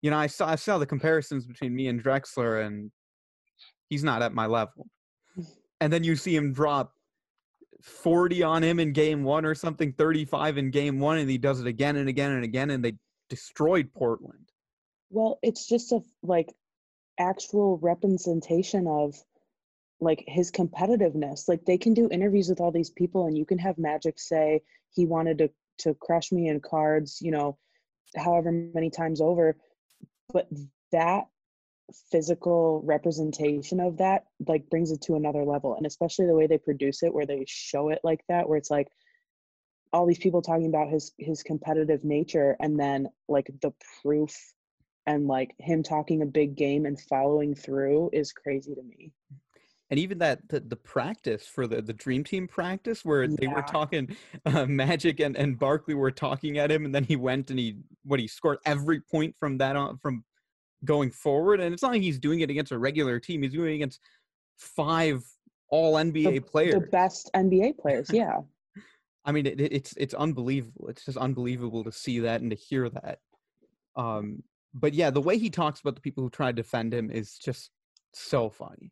you 0.04 0.12
know, 0.12 0.18
I 0.18 0.28
saw 0.28 0.50
I 0.50 0.56
saw 0.56 0.78
the 0.78 0.86
comparisons 0.86 1.48
between 1.48 1.74
me 1.74 1.88
and 1.88 2.04
Drexler, 2.04 2.66
and 2.66 2.92
he's 3.90 4.04
not 4.04 4.22
at 4.22 4.34
my 4.34 4.46
level. 4.46 4.88
And 5.80 5.92
then 5.92 6.04
you 6.04 6.16
see 6.16 6.36
him 6.36 6.54
drop 6.54 6.94
40 7.82 8.44
on 8.44 8.64
him 8.64 8.80
in 8.80 8.92
game 8.92 9.24
one 9.24 9.46
or 9.46 9.56
something, 9.56 9.94
35 9.94 10.58
in 10.58 10.72
game 10.72 11.00
one, 11.00 11.18
and 11.18 11.30
he 11.30 11.38
does 11.38 11.62
it 11.62 11.68
again 11.68 11.96
and 11.96 12.10
again 12.10 12.32
and 12.32 12.44
again, 12.44 12.70
and 12.70 12.84
they 12.84 12.94
destroyed 13.30 13.90
Portland. 13.94 14.50
Well, 15.10 15.40
it's 15.42 15.68
just 15.68 15.94
a 15.94 16.02
like 16.22 16.54
actual 17.18 17.78
representation 17.78 18.88
of 18.88 19.16
like 20.02 20.26
his 20.28 20.52
competitiveness. 20.52 21.48
Like 21.48 21.64
they 21.64 21.78
can 21.78 21.94
do 21.94 22.10
interviews 22.12 22.50
with 22.50 22.60
all 22.60 22.72
these 22.72 22.90
people 22.90 23.28
and 23.28 23.38
you 23.38 23.46
can 23.46 23.58
have 23.58 23.78
Magic 23.78 24.20
say 24.20 24.62
he 24.92 25.06
wanted 25.06 25.38
to 25.38 25.50
to 25.80 25.94
crush 25.96 26.32
me 26.32 26.50
in 26.50 26.60
cards, 26.60 27.20
you 27.22 27.32
know, 27.32 27.58
however 28.16 28.52
many 28.52 28.90
times 28.90 29.22
over. 29.22 29.56
But 30.34 30.50
that 30.92 31.28
physical 32.12 32.82
representation 32.86 33.80
of 33.80 33.98
that 33.98 34.26
like 34.48 34.70
brings 34.70 34.92
it 34.92 35.02
to 35.02 35.16
another 35.16 35.44
level 35.44 35.76
and 35.76 35.86
especially 35.86 36.26
the 36.26 36.36
way 36.36 36.48
they 36.48 36.58
produce 36.58 37.04
it 37.04 37.14
where 37.14 37.26
they 37.26 37.44
show 37.48 37.90
it 37.90 38.00
like 38.04 38.22
that 38.30 38.48
where 38.48 38.58
it's 38.58 38.72
like 38.72 38.88
all 39.92 40.06
these 40.08 40.18
people 40.18 40.42
talking 40.42 40.68
about 40.68 40.90
his 40.90 41.12
his 41.18 41.44
competitive 41.44 42.04
nature 42.04 42.56
and 42.60 42.80
then 42.80 43.08
like 43.28 43.52
the 43.62 43.72
proof 44.02 44.36
and 45.06 45.28
like 45.28 45.54
him 45.60 45.84
talking 45.84 46.22
a 46.22 46.26
big 46.26 46.56
game 46.56 46.86
and 46.86 47.00
following 47.00 47.54
through 47.54 48.10
is 48.14 48.32
crazy 48.32 48.74
to 48.74 48.82
me 48.82 49.12
and 49.94 50.00
even 50.00 50.18
that 50.18 50.50
the, 50.50 50.60
the 50.60 50.76
practice 50.76 51.46
for 51.46 51.68
the 51.68 51.80
the 51.80 51.94
dream 51.94 52.24
team 52.24 52.48
practice 52.48 53.06
where 53.06 53.28
they 53.28 53.46
were 53.46 53.62
talking 53.62 54.18
uh, 54.48 54.66
magic 54.66 55.20
and 55.20 55.38
and 55.38 55.60
barkley 55.60 55.94
were 55.94 56.10
talking 56.10 56.58
at 56.58 56.72
him 56.72 56.84
and 56.84 56.96
then 56.96 57.04
he 57.04 57.16
went 57.16 57.52
and 57.52 57.60
he 57.60 57.78
what 58.04 58.20
he 58.20 58.28
scored 58.28 58.58
every 58.66 59.00
point 59.00 59.36
from 59.38 59.56
that 59.60 59.76
on 59.76 60.00
from 60.00 60.24
going 60.84 61.12
forward 61.12 61.60
and 61.60 61.76
it's 61.76 61.84
not 61.84 61.92
like 61.92 62.02
he's 62.02 62.18
doing 62.18 62.40
it 62.40 62.50
against 62.50 62.72
a 62.72 62.78
regular 62.78 63.20
team 63.20 63.44
he's 63.44 63.54
doing 63.54 63.74
it 63.74 63.76
against 63.76 64.00
five 64.58 65.24
all 65.70 65.94
nba 65.94 66.44
players 66.44 66.74
the 66.74 66.80
best 66.80 67.30
nba 67.36 67.78
players 67.78 68.10
yeah 68.12 68.40
I 69.26 69.32
mean, 69.32 69.46
it, 69.46 69.62
it's 69.62 69.94
it's 69.96 70.14
unbelievable. 70.14 70.90
It's 70.90 71.06
just 71.06 71.18
unbelievable 71.18 71.86
to 71.86 71.94
see 71.94 72.20
that 72.20 72.42
and 72.42 72.52
to 72.52 72.58
hear 72.58 72.90
that. 72.90 73.20
Um, 73.96 74.44
but 74.74 74.94
yeah, 74.94 75.12
the 75.12 75.22
way 75.22 75.38
he 75.38 75.50
talks 75.50 75.80
about 75.80 75.96
the 75.96 76.02
people 76.02 76.26
who 76.26 76.30
try 76.30 76.48
to 76.48 76.54
defend 76.54 76.94
him 76.94 77.10
is 77.10 77.38
just 77.38 77.72
so 78.12 78.50
funny. 78.50 78.92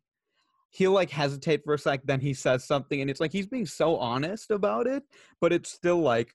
He'll 0.72 0.92
like 0.92 1.10
hesitate 1.10 1.62
for 1.64 1.74
a 1.74 1.78
sec, 1.78 2.00
then 2.04 2.20
he 2.20 2.34
says 2.34 2.64
something, 2.64 3.00
and 3.00 3.10
it's 3.10 3.20
like 3.20 3.32
he's 3.32 3.46
being 3.46 3.66
so 3.66 3.96
honest 3.96 4.50
about 4.50 4.86
it, 4.86 5.04
but 5.40 5.52
it's 5.52 5.70
still 5.70 6.00
like, 6.00 6.34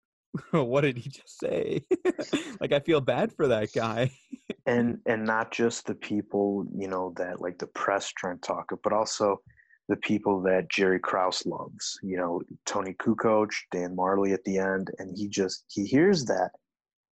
what 0.52 0.82
did 0.82 0.98
he 0.98 1.10
just 1.10 1.40
say? 1.40 1.84
like 2.60 2.72
I 2.72 2.80
feel 2.80 3.00
bad 3.00 3.32
for 3.32 3.48
that 3.48 3.72
guy. 3.72 4.12
and 4.66 4.98
and 5.06 5.24
not 5.24 5.50
just 5.50 5.86
the 5.86 5.94
people 5.94 6.66
you 6.76 6.88
know 6.88 7.14
that 7.16 7.40
like 7.40 7.58
the 7.58 7.66
press 7.68 8.12
trying 8.12 8.36
to 8.36 8.46
talk 8.46 8.70
but 8.82 8.92
also 8.92 9.40
the 9.88 9.96
people 9.96 10.42
that 10.42 10.70
Jerry 10.70 11.00
Krause 11.00 11.44
loves. 11.46 11.98
You 12.02 12.18
know, 12.18 12.42
Toni 12.66 12.94
Kukoc, 12.94 13.50
Dan 13.72 13.96
Majerle 13.96 14.34
at 14.34 14.44
the 14.44 14.58
end, 14.58 14.90
and 14.98 15.16
he 15.16 15.28
just 15.28 15.64
he 15.68 15.84
hears 15.84 16.24
that, 16.26 16.50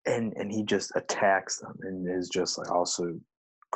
and 0.05 0.33
and 0.37 0.53
he 0.53 0.63
just 0.63 0.93
attacks 0.95 1.59
them, 1.59 1.75
and 1.83 2.07
is 2.09 2.29
just 2.29 2.59
like 2.59 2.71
also 2.71 3.19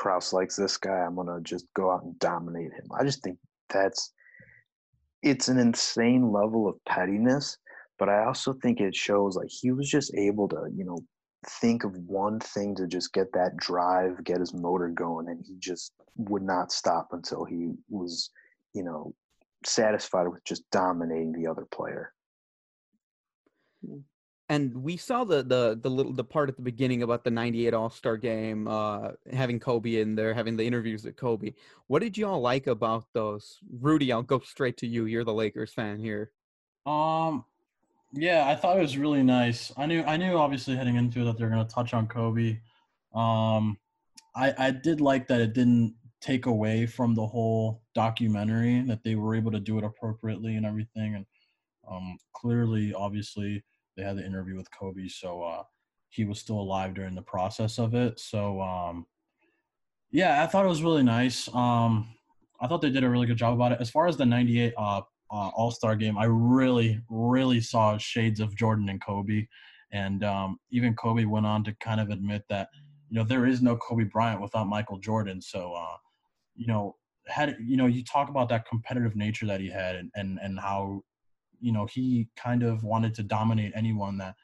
Krause 0.00 0.32
likes 0.32 0.56
this 0.56 0.78
guy. 0.78 1.04
I'm 1.04 1.14
gonna 1.14 1.42
just 1.42 1.66
go 1.74 1.90
out 1.90 2.04
and 2.04 2.18
dominate 2.18 2.72
him. 2.72 2.86
I 2.98 3.04
just 3.04 3.22
think 3.22 3.38
that's 3.68 4.14
it's 5.22 5.48
an 5.48 5.58
insane 5.58 6.32
level 6.32 6.66
of 6.66 6.82
pettiness, 6.88 7.58
but 7.98 8.08
I 8.08 8.24
also 8.24 8.54
think 8.54 8.80
it 8.80 8.94
shows 8.94 9.36
like 9.36 9.50
he 9.50 9.72
was 9.72 9.90
just 9.90 10.14
able 10.14 10.48
to 10.48 10.70
you 10.74 10.86
know 10.86 10.98
think 11.60 11.84
of 11.84 11.94
one 11.98 12.40
thing 12.40 12.74
to 12.76 12.86
just 12.86 13.12
get 13.12 13.30
that 13.34 13.58
drive, 13.58 14.24
get 14.24 14.40
his 14.40 14.54
motor 14.54 14.88
going, 14.88 15.28
and 15.28 15.44
he 15.46 15.56
just 15.58 15.92
would 16.16 16.42
not 16.42 16.72
stop 16.72 17.08
until 17.12 17.44
he 17.44 17.72
was, 17.90 18.30
you 18.74 18.82
know, 18.82 19.14
satisfied 19.66 20.28
with 20.28 20.42
just 20.44 20.62
dominating 20.70 21.32
the 21.32 21.46
other 21.46 21.66
player. 21.70 22.14
Hmm. 23.86 23.98
And 24.50 24.74
we 24.74 24.98
saw 24.98 25.24
the 25.24 25.42
the 25.42 25.78
the 25.80 25.88
little 25.88 26.12
the 26.12 26.24
part 26.24 26.50
at 26.50 26.56
the 26.56 26.62
beginning 26.62 27.02
about 27.02 27.24
the 27.24 27.30
98 27.30 27.72
all-star 27.72 28.16
game 28.18 28.68
uh 28.68 29.12
having 29.32 29.58
kobe 29.58 30.00
in 30.00 30.14
there 30.14 30.34
having 30.34 30.56
the 30.56 30.64
interviews 30.64 31.04
with 31.04 31.16
kobe 31.16 31.54
what 31.86 32.02
did 32.02 32.18
y'all 32.18 32.40
like 32.40 32.66
about 32.66 33.06
those 33.14 33.60
rudy 33.80 34.12
i'll 34.12 34.22
go 34.22 34.40
straight 34.40 34.76
to 34.76 34.86
you 34.86 35.06
you're 35.06 35.24
the 35.24 35.32
lakers 35.32 35.72
fan 35.72 35.98
here 35.98 36.32
Um, 36.86 37.44
yeah, 38.12 38.48
I 38.48 38.56
thought 38.56 38.76
it 38.76 38.82
was 38.82 38.98
really 38.98 39.22
nice. 39.22 39.72
I 39.76 39.86
knew, 39.86 40.02
I 40.02 40.16
knew, 40.16 40.36
obviously 40.36 40.74
heading 40.76 40.96
into 40.96 41.20
it 41.20 41.24
that 41.24 41.38
they're 41.38 41.48
going 41.50 41.64
to 41.66 41.74
touch 41.74 41.94
on 41.94 42.08
Kobe. 42.08 42.58
Um, 43.14 43.78
I, 44.34 44.54
I 44.58 44.70
did 44.70 45.00
like 45.00 45.28
that 45.28 45.40
it 45.40 45.52
didn't 45.52 45.94
take 46.20 46.46
away 46.46 46.86
from 46.86 47.14
the 47.14 47.26
whole 47.26 47.82
documentary 47.94 48.82
that 48.82 49.04
they 49.04 49.14
were 49.14 49.34
able 49.34 49.52
to 49.52 49.60
do 49.60 49.78
it 49.78 49.84
appropriately 49.84 50.56
and 50.56 50.66
everything. 50.66 51.14
And 51.14 51.26
um, 51.88 52.18
clearly, 52.32 52.92
obviously, 52.92 53.62
they 54.00 54.06
had 54.06 54.16
the 54.16 54.24
interview 54.24 54.56
with 54.56 54.70
Kobe, 54.70 55.08
so 55.08 55.42
uh, 55.42 55.62
he 56.08 56.24
was 56.24 56.40
still 56.40 56.58
alive 56.58 56.94
during 56.94 57.14
the 57.14 57.22
process 57.22 57.78
of 57.78 57.94
it. 57.94 58.18
So 58.18 58.60
um, 58.60 59.06
yeah, 60.10 60.42
I 60.42 60.46
thought 60.46 60.64
it 60.64 60.68
was 60.68 60.82
really 60.82 61.02
nice. 61.02 61.48
Um, 61.54 62.14
I 62.60 62.66
thought 62.66 62.80
they 62.80 62.90
did 62.90 63.04
a 63.04 63.10
really 63.10 63.26
good 63.26 63.36
job 63.36 63.54
about 63.54 63.72
it. 63.72 63.80
As 63.80 63.90
far 63.90 64.06
as 64.06 64.16
the 64.16 64.24
'98 64.24 64.72
uh, 64.76 64.80
uh, 64.80 65.02
All 65.30 65.70
Star 65.70 65.96
game, 65.96 66.16
I 66.16 66.24
really, 66.24 67.00
really 67.10 67.60
saw 67.60 67.98
shades 67.98 68.40
of 68.40 68.56
Jordan 68.56 68.88
and 68.88 69.04
Kobe, 69.04 69.46
and 69.92 70.24
um, 70.24 70.58
even 70.70 70.94
Kobe 70.94 71.24
went 71.26 71.46
on 71.46 71.62
to 71.64 71.74
kind 71.80 72.00
of 72.00 72.08
admit 72.08 72.42
that 72.48 72.68
you 73.10 73.18
know 73.18 73.24
there 73.24 73.46
is 73.46 73.60
no 73.60 73.76
Kobe 73.76 74.04
Bryant 74.04 74.40
without 74.40 74.66
Michael 74.66 74.98
Jordan. 74.98 75.42
So 75.42 75.74
uh, 75.74 75.96
you 76.56 76.66
know, 76.66 76.96
had 77.26 77.54
you 77.62 77.76
know, 77.76 77.86
you 77.86 78.02
talk 78.02 78.30
about 78.30 78.48
that 78.48 78.66
competitive 78.66 79.14
nature 79.14 79.46
that 79.46 79.60
he 79.60 79.70
had, 79.70 79.96
and 79.96 80.10
and 80.14 80.38
and 80.42 80.58
how 80.58 81.02
you 81.60 81.72
know 81.72 81.86
he 81.86 82.28
kind 82.36 82.62
of 82.62 82.82
wanted 82.82 83.14
to 83.14 83.22
dominate 83.22 83.72
anyone 83.74 84.18
that 84.18 84.34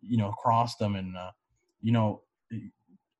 you 0.00 0.16
know 0.16 0.30
crossed 0.32 0.78
them, 0.78 0.96
and 0.96 1.16
uh, 1.16 1.30
you 1.80 1.92
know. 1.92 2.22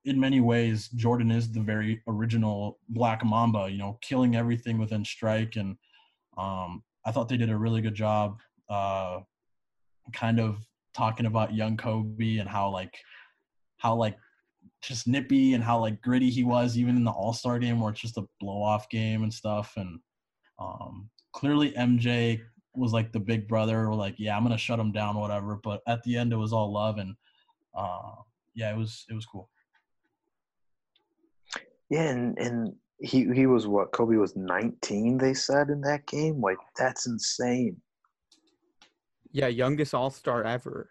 In 0.06 0.20
many 0.20 0.42
ways, 0.42 0.88
Jordan 0.88 1.30
is 1.30 1.50
the 1.50 1.62
very 1.62 2.02
original 2.06 2.78
Black 2.90 3.24
Mamba. 3.24 3.70
You 3.70 3.78
know, 3.78 3.98
killing 4.02 4.36
everything 4.36 4.76
within 4.76 5.02
strike, 5.02 5.56
and 5.56 5.78
um, 6.36 6.82
I 7.06 7.12
thought 7.12 7.28
they 7.28 7.36
did 7.36 7.50
a 7.50 7.56
really 7.56 7.80
good 7.80 7.94
job, 7.94 8.40
uh, 8.68 9.20
kind 10.12 10.40
of 10.40 10.58
talking 10.94 11.26
about 11.26 11.54
young 11.54 11.76
Kobe 11.76 12.38
and 12.38 12.48
how 12.48 12.70
like, 12.70 12.98
how 13.76 13.94
like, 13.94 14.16
just 14.82 15.06
nippy 15.06 15.54
and 15.54 15.64
how 15.64 15.78
like 15.78 16.00
gritty 16.02 16.30
he 16.30 16.44
was, 16.44 16.76
even 16.76 16.96
in 16.96 17.04
the 17.04 17.10
All 17.10 17.32
Star 17.32 17.58
game 17.58 17.80
where 17.80 17.90
it's 17.90 18.00
just 18.00 18.18
a 18.18 18.26
blow 18.40 18.62
off 18.62 18.88
game 18.88 19.22
and 19.22 19.32
stuff. 19.32 19.74
And 19.76 19.98
um, 20.58 21.10
clearly 21.32 21.72
MJ 21.72 22.40
was 22.76 22.92
like 22.92 23.12
the 23.12 23.20
big 23.20 23.48
brother, 23.48 23.86
or 23.86 23.94
like, 23.94 24.16
yeah, 24.18 24.36
I'm 24.36 24.42
gonna 24.42 24.58
shut 24.58 24.78
him 24.80 24.92
down, 24.92 25.16
whatever. 25.18 25.56
But 25.62 25.82
at 25.86 26.02
the 26.04 26.16
end, 26.16 26.32
it 26.32 26.36
was 26.36 26.52
all 26.52 26.72
love, 26.72 26.98
and 26.98 27.14
uh, 27.74 28.16
yeah, 28.54 28.72
it 28.72 28.76
was 28.76 29.04
it 29.10 29.14
was 29.14 29.26
cool. 29.26 29.50
Yeah, 31.90 32.08
and 32.10 32.38
and 32.38 32.74
he 33.00 33.28
he 33.32 33.46
was 33.46 33.66
what 33.66 33.92
Kobe 33.92 34.16
was 34.16 34.36
19. 34.36 35.18
They 35.18 35.34
said 35.34 35.68
in 35.70 35.80
that 35.82 36.06
game, 36.06 36.40
like 36.40 36.58
that's 36.78 37.06
insane. 37.06 37.80
yeah 39.32 39.48
youngest 39.48 39.94
all-star 39.94 40.44
ever 40.44 40.90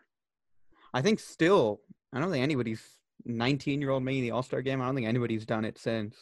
i 0.94 1.02
think 1.02 1.20
still 1.20 1.82
i 2.14 2.20
don't 2.20 2.32
think 2.32 2.44
anybody's 2.44 2.84
19 3.26 3.82
year 3.82 3.90
old 3.90 4.04
making 4.04 4.24
the 4.24 4.32
all-star 4.32 4.62
game 4.62 4.82
i 4.82 4.86
don't 4.86 4.96
think 4.96 5.08
anybody's 5.08 5.46
done 5.46 5.66
it 5.66 5.78
since 5.78 6.16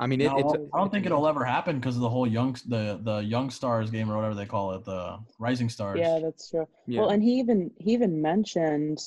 i 0.00 0.06
mean 0.06 0.20
it, 0.20 0.26
No, 0.26 0.38
it's 0.38 0.54
I 0.74 0.78
don't 0.78 0.90
think 0.92 1.06
it'll 1.06 1.26
ever 1.26 1.44
happen 1.44 1.78
because 1.78 1.96
of 1.96 2.02
the 2.02 2.08
whole 2.08 2.26
young 2.26 2.56
the 2.66 3.00
the 3.02 3.18
young 3.18 3.50
stars 3.50 3.90
game 3.90 4.10
or 4.10 4.16
whatever 4.16 4.34
they 4.34 4.46
call 4.46 4.72
it, 4.72 4.84
the 4.84 5.18
rising 5.38 5.68
stars. 5.68 5.98
yeah 5.98 6.18
that's 6.20 6.50
true 6.50 6.66
yeah. 6.86 7.00
Well, 7.00 7.10
and 7.10 7.22
he 7.22 7.32
even 7.38 7.70
he 7.78 7.92
even 7.92 8.22
mentioned 8.22 8.98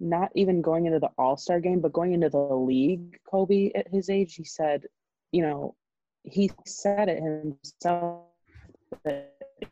not 0.00 0.30
even 0.34 0.62
going 0.62 0.86
into 0.86 0.98
the 0.98 1.10
All 1.18 1.36
Star 1.36 1.60
game, 1.60 1.80
but 1.80 1.92
going 1.92 2.12
into 2.12 2.28
the 2.28 2.38
league. 2.38 3.18
Kobe 3.28 3.70
at 3.74 3.88
his 3.88 4.08
age, 4.10 4.34
he 4.34 4.44
said, 4.44 4.84
you 5.32 5.42
know, 5.42 5.74
he 6.22 6.50
said 6.66 7.08
it 7.08 7.22
himself 7.22 8.26
that 9.04 9.34
it's 9.60 9.70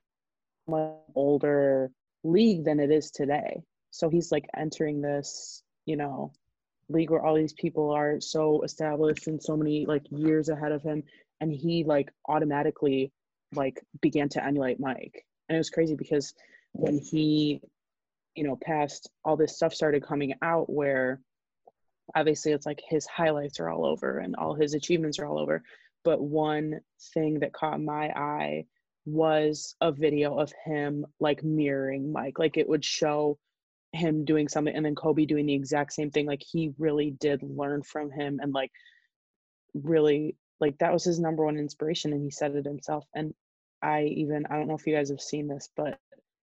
much 0.66 0.94
older 1.14 1.90
league 2.24 2.64
than 2.64 2.80
it 2.80 2.90
is 2.90 3.10
today. 3.10 3.62
So 3.90 4.08
he's 4.08 4.32
like 4.32 4.46
entering 4.56 5.00
this, 5.00 5.62
you 5.86 5.96
know, 5.96 6.32
league 6.88 7.10
where 7.10 7.24
all 7.24 7.34
these 7.34 7.52
people 7.52 7.90
are 7.90 8.20
so 8.20 8.62
established 8.62 9.26
and 9.26 9.42
so 9.42 9.56
many 9.56 9.86
like 9.86 10.02
years 10.10 10.48
ahead 10.48 10.72
of 10.72 10.82
him, 10.82 11.02
and 11.40 11.52
he 11.52 11.84
like 11.84 12.10
automatically 12.28 13.12
like 13.54 13.80
began 14.00 14.28
to 14.30 14.44
emulate 14.44 14.80
Mike, 14.80 15.24
and 15.48 15.56
it 15.56 15.58
was 15.58 15.70
crazy 15.70 15.94
because 15.94 16.34
when 16.72 16.98
he 16.98 17.60
you 18.34 18.44
know 18.44 18.56
passed 18.62 19.10
all 19.24 19.36
this 19.36 19.56
stuff 19.56 19.74
started 19.74 20.06
coming 20.06 20.34
out 20.42 20.70
where 20.70 21.20
obviously 22.14 22.52
it's 22.52 22.66
like 22.66 22.80
his 22.88 23.06
highlights 23.06 23.58
are 23.58 23.68
all 23.68 23.84
over 23.84 24.18
and 24.18 24.36
all 24.36 24.54
his 24.54 24.74
achievements 24.74 25.18
are 25.18 25.26
all 25.26 25.38
over. 25.38 25.62
But 26.04 26.20
one 26.20 26.80
thing 27.14 27.40
that 27.40 27.52
caught 27.52 27.80
my 27.80 28.10
eye 28.10 28.66
was 29.06 29.74
a 29.80 29.90
video 29.90 30.38
of 30.38 30.52
him 30.64 31.06
like 31.18 31.42
mirroring 31.42 32.12
mike. 32.12 32.38
Like 32.38 32.56
it 32.56 32.68
would 32.68 32.84
show 32.84 33.38
him 33.96 34.24
doing 34.24 34.48
something 34.48 34.74
and 34.74 34.84
then 34.84 34.94
kobe 34.94 35.24
doing 35.24 35.46
the 35.46 35.54
exact 35.54 35.92
same 35.92 36.10
thing 36.10 36.26
like 36.26 36.42
he 36.42 36.72
really 36.78 37.10
did 37.10 37.42
learn 37.42 37.82
from 37.82 38.10
him 38.10 38.38
and 38.42 38.52
like 38.52 38.70
really 39.74 40.36
like 40.60 40.76
that 40.78 40.92
was 40.92 41.04
his 41.04 41.18
number 41.18 41.44
one 41.44 41.58
inspiration 41.58 42.12
and 42.12 42.22
he 42.22 42.30
said 42.30 42.54
it 42.54 42.64
himself 42.64 43.04
and 43.14 43.34
i 43.82 44.04
even 44.04 44.46
i 44.46 44.56
don't 44.56 44.68
know 44.68 44.74
if 44.74 44.86
you 44.86 44.94
guys 44.94 45.10
have 45.10 45.20
seen 45.20 45.48
this 45.48 45.68
but 45.76 45.98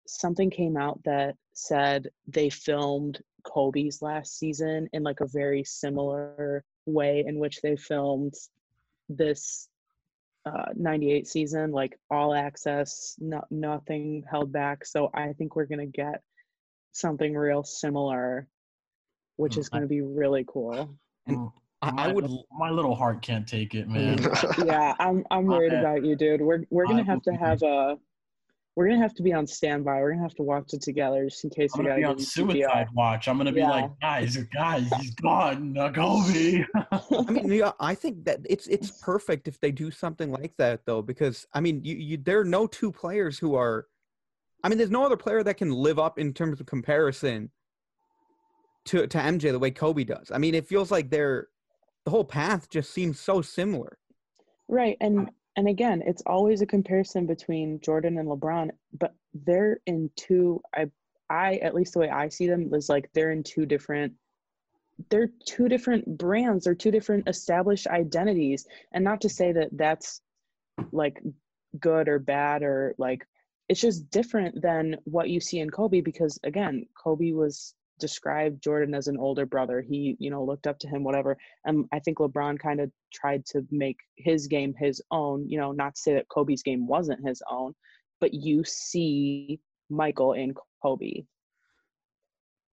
something 0.07 0.49
came 0.49 0.77
out 0.77 0.99
that 1.03 1.35
said 1.53 2.07
they 2.27 2.49
filmed 2.49 3.21
Kobe's 3.43 4.01
last 4.01 4.37
season 4.37 4.89
in 4.93 5.03
like 5.03 5.21
a 5.21 5.27
very 5.27 5.63
similar 5.63 6.63
way 6.85 7.23
in 7.25 7.39
which 7.39 7.61
they 7.61 7.75
filmed 7.75 8.33
this 9.09 9.69
uh, 10.45 10.65
98 10.75 11.27
season, 11.27 11.71
like 11.71 11.97
all 12.11 12.33
access, 12.33 13.15
no, 13.19 13.43
nothing 13.49 14.23
held 14.29 14.51
back. 14.51 14.85
So 14.85 15.09
I 15.13 15.33
think 15.33 15.55
we're 15.55 15.65
going 15.65 15.79
to 15.79 15.85
get 15.85 16.21
something 16.95 17.35
real 17.35 17.63
similar, 17.63 18.47
which 19.35 19.53
Mm, 19.55 19.59
is 19.59 19.69
going 19.69 19.81
to 19.83 19.87
be 19.87 20.01
really 20.01 20.45
cool. 20.47 20.97
Mm, 21.29 21.51
I, 21.81 21.91
I 21.97 22.07
would. 22.07 22.25
My 22.51 22.69
little 22.69 22.95
heart 22.95 23.21
can't 23.21 23.47
take 23.47 23.75
it, 23.75 23.87
man. 23.87 24.19
yeah, 24.65 24.95
I'm 24.99 25.25
I'm 25.29 25.45
worried 25.45 25.73
I- 25.73 25.79
about 25.79 26.03
you, 26.05 26.15
dude. 26.15 26.41
We're 26.41 26.63
we're 26.69 26.87
gonna 26.87 27.03
have 27.03 27.21
to 27.23 27.31
have 27.33 27.61
a 27.63 27.97
we're 28.75 28.87
gonna 28.87 29.01
have 29.01 29.13
to 29.15 29.23
be 29.23 29.33
on 29.33 29.45
standby. 29.45 29.99
We're 30.01 30.11
gonna 30.11 30.23
have 30.23 30.35
to 30.35 30.43
watch 30.43 30.73
it 30.73 30.81
together 30.81 31.25
just 31.25 31.43
in 31.43 31.49
case 31.49 31.73
I'm 31.75 31.79
we 31.83 31.89
gonna 31.89 32.01
gotta 32.01 32.15
be 32.15 32.23
on 32.23 32.57
you 32.57 32.65
CPR. 32.65 32.87
watch. 32.93 33.27
I'm 33.27 33.37
gonna 33.37 33.51
be 33.51 33.59
Yeah. 33.59 33.69
like, 33.69 33.99
guys, 33.99 34.37
guys, 34.53 34.91
he's 34.93 35.13
gone, 35.15 35.75
Kobe. 35.93 36.63
I 37.27 37.31
mean, 37.31 37.51
yeah, 37.51 37.71
I 37.79 37.93
think 37.95 38.25
that 38.25 38.39
it's 38.49 38.67
it's 38.67 38.91
perfect 39.01 39.47
if 39.47 39.59
they 39.59 39.71
do 39.71 39.91
something 39.91 40.31
like 40.31 40.53
that 40.57 40.85
though, 40.85 41.01
because 41.01 41.45
I 41.53 41.59
mean, 41.59 41.83
you, 41.83 41.95
you 41.95 42.17
there 42.17 42.39
are 42.39 42.45
no 42.45 42.67
two 42.67 42.91
players 42.91 43.37
who 43.39 43.55
are. 43.55 43.87
I 44.65 44.67
mean, 44.67 44.79
there's 44.79 44.89
no 44.89 45.05
other 45.05 45.15
player 45.15 45.43
that 45.43 45.57
can 45.57 45.71
live 45.71 45.99
up 45.99 46.17
in 46.17 46.33
terms 46.33 46.59
of 46.59 46.65
comparison 46.65 47.51
to 48.85 49.05
to 49.05 49.17
MJ 49.19 49.51
the 49.51 49.59
way 49.59 49.69
Kobe 49.69 50.03
does. 50.03 50.31
I 50.33 50.39
mean, 50.39 50.55
it 50.55 50.65
feels 50.65 50.89
like 50.89 51.11
they're 51.11 51.49
the 52.03 52.09
whole 52.09 52.23
path 52.23 52.67
just 52.71 52.91
seems 52.91 53.19
so 53.19 53.43
similar. 53.43 53.99
Right, 54.67 54.97
and 55.01 55.29
and 55.55 55.67
again, 55.67 56.01
it's 56.07 56.23
always 56.25 56.63
a 56.63 56.65
comparison 56.65 57.27
between 57.27 57.79
Jordan 57.81 58.17
and 58.17 58.27
LeBron, 58.27 58.71
but 58.97 59.13
they're 59.35 59.81
in 59.85 60.09
two. 60.15 60.59
I 60.73 60.89
I 61.29 61.57
at 61.57 61.75
least 61.75 61.93
the 61.93 61.99
way 61.99 62.09
I 62.09 62.27
see 62.29 62.47
them 62.47 62.73
is 62.73 62.89
like 62.89 63.07
they're 63.13 63.31
in 63.31 63.43
two 63.43 63.67
different. 63.67 64.13
They're 65.11 65.29
two 65.45 65.69
different 65.69 66.17
brands. 66.17 66.63
They're 66.63 66.73
two 66.73 66.89
different 66.89 67.29
established 67.29 67.85
identities, 67.85 68.65
and 68.93 69.03
not 69.03 69.21
to 69.21 69.29
say 69.29 69.51
that 69.51 69.69
that's 69.73 70.21
like 70.91 71.21
good 71.79 72.09
or 72.09 72.17
bad 72.17 72.63
or 72.63 72.95
like 72.97 73.27
it's 73.69 73.81
just 73.81 74.09
different 74.11 74.61
than 74.61 74.97
what 75.05 75.29
you 75.29 75.39
see 75.39 75.59
in 75.59 75.69
Kobe 75.69 76.01
because 76.01 76.39
again, 76.43 76.85
Kobe 77.01 77.31
was 77.31 77.73
described 77.99 78.61
Jordan 78.61 78.93
as 78.93 79.07
an 79.07 79.17
older 79.17 79.45
brother. 79.45 79.81
He, 79.81 80.15
you 80.19 80.29
know, 80.29 80.43
looked 80.43 80.67
up 80.67 80.77
to 80.79 80.87
him, 80.87 81.03
whatever. 81.03 81.37
And 81.65 81.85
I 81.93 81.99
think 81.99 82.17
LeBron 82.17 82.59
kind 82.59 82.79
of 82.79 82.91
tried 83.13 83.45
to 83.47 83.65
make 83.71 83.97
his 84.17 84.47
game 84.47 84.73
his 84.77 85.01
own, 85.11 85.47
you 85.49 85.57
know, 85.57 85.71
not 85.71 85.95
to 85.95 86.01
say 86.01 86.13
that 86.13 86.29
Kobe's 86.29 86.61
game 86.61 86.87
wasn't 86.87 87.25
his 87.25 87.41
own, 87.49 87.73
but 88.19 88.33
you 88.33 88.63
see 88.65 89.59
Michael 89.89 90.33
in 90.33 90.53
Kobe. 90.81 91.23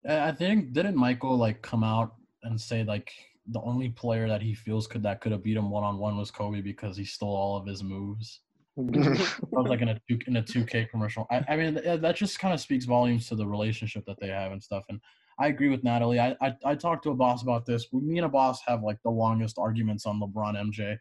I 0.09 0.33
think 0.33 0.73
didn't 0.73 0.97
Michael 0.97 1.37
like 1.37 1.63
come 1.63 1.85
out 1.85 2.15
and 2.43 2.61
say 2.61 2.83
like 2.83 3.13
the 3.47 3.61
only 3.61 3.89
player 3.89 4.29
that 4.29 4.43
he 4.43 4.55
feels 4.55 4.87
could 4.87 5.05
that 5.05 5.21
could 5.21 5.33
have 5.33 5.45
beat 5.45 5.57
him 5.57 5.71
one 5.71 5.85
on 5.85 5.99
one 5.99 6.17
was 6.17 6.31
Kobe 6.31 6.61
because 6.61 6.97
he 6.97 7.05
stole 7.05 7.37
all 7.37 7.57
of 7.57 7.67
his 7.67 7.83
moves. 7.83 8.41
Was 8.77 9.69
like 9.69 9.83
in 9.83 9.89
a 9.89 10.01
two 10.09 10.19
in 10.27 10.37
a 10.37 10.43
two 10.43 10.65
K 10.65 10.87
commercial. 10.87 11.27
I, 11.31 11.45
I 11.49 11.57
mean 11.57 11.75
that 11.75 12.17
just 12.17 12.39
kind 12.39 12.55
of 12.55 12.61
speaks 12.61 12.87
volumes 12.87 13.29
to 13.29 13.37
the 13.37 13.47
relationship 13.47 14.05
that 14.07 14.19
they 14.19 14.29
have 14.29 14.53
and 14.53 14.63
stuff. 14.63 14.85
And 14.89 14.99
I 15.39 15.49
agree 15.49 15.69
with 15.69 15.85
Natalie. 15.85 16.19
I, 16.19 16.37
I 16.41 16.55
I 16.65 16.75
talked 16.75 17.05
to 17.05 17.11
a 17.11 17.15
boss 17.15 17.43
about 17.43 17.67
this. 17.67 17.87
Me 17.93 18.17
and 18.17 18.25
a 18.25 18.31
boss 18.31 18.61
have 18.67 18.83
like 18.83 18.99
the 19.05 19.11
longest 19.11 19.59
arguments 19.59 20.07
on 20.07 20.21
LeBron 20.21 20.55
MJ. 20.57 20.97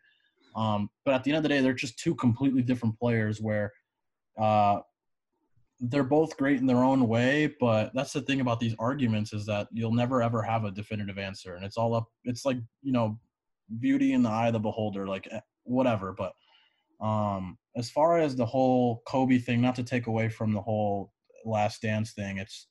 Um, 0.55 0.89
but 1.05 1.13
at 1.13 1.23
the 1.23 1.31
end 1.31 1.37
of 1.37 1.43
the 1.43 1.49
day, 1.49 1.61
they're 1.61 1.73
just 1.73 1.97
two 1.97 2.15
completely 2.15 2.61
different 2.61 2.99
players 2.99 3.39
where 3.39 3.71
uh, 4.37 4.79
they're 5.79 6.03
both 6.03 6.37
great 6.37 6.59
in 6.59 6.67
their 6.67 6.83
own 6.83 7.07
way. 7.07 7.53
But 7.59 7.91
that's 7.93 8.13
the 8.13 8.21
thing 8.21 8.41
about 8.41 8.59
these 8.59 8.75
arguments 8.79 9.31
is 9.33 9.45
that 9.45 9.67
you'll 9.71 9.93
never 9.93 10.21
ever 10.21 10.41
have 10.41 10.65
a 10.65 10.71
definitive 10.71 11.17
answer, 11.17 11.55
and 11.55 11.63
it's 11.63 11.77
all 11.77 11.95
up. 11.95 12.07
It's 12.23 12.45
like 12.45 12.57
you 12.83 12.91
know, 12.91 13.19
beauty 13.79 14.13
in 14.13 14.23
the 14.23 14.29
eye 14.29 14.47
of 14.47 14.53
the 14.53 14.59
beholder, 14.59 15.07
like 15.07 15.27
eh, 15.31 15.39
whatever. 15.63 16.13
But 16.13 16.33
um, 17.05 17.57
as 17.75 17.89
far 17.89 18.19
as 18.19 18.35
the 18.35 18.45
whole 18.45 19.01
Kobe 19.05 19.37
thing, 19.37 19.61
not 19.61 19.75
to 19.75 19.83
take 19.83 20.07
away 20.07 20.29
from 20.29 20.53
the 20.53 20.61
whole 20.61 21.13
Last 21.45 21.81
Dance 21.81 22.13
thing, 22.13 22.37
it's 22.37 22.67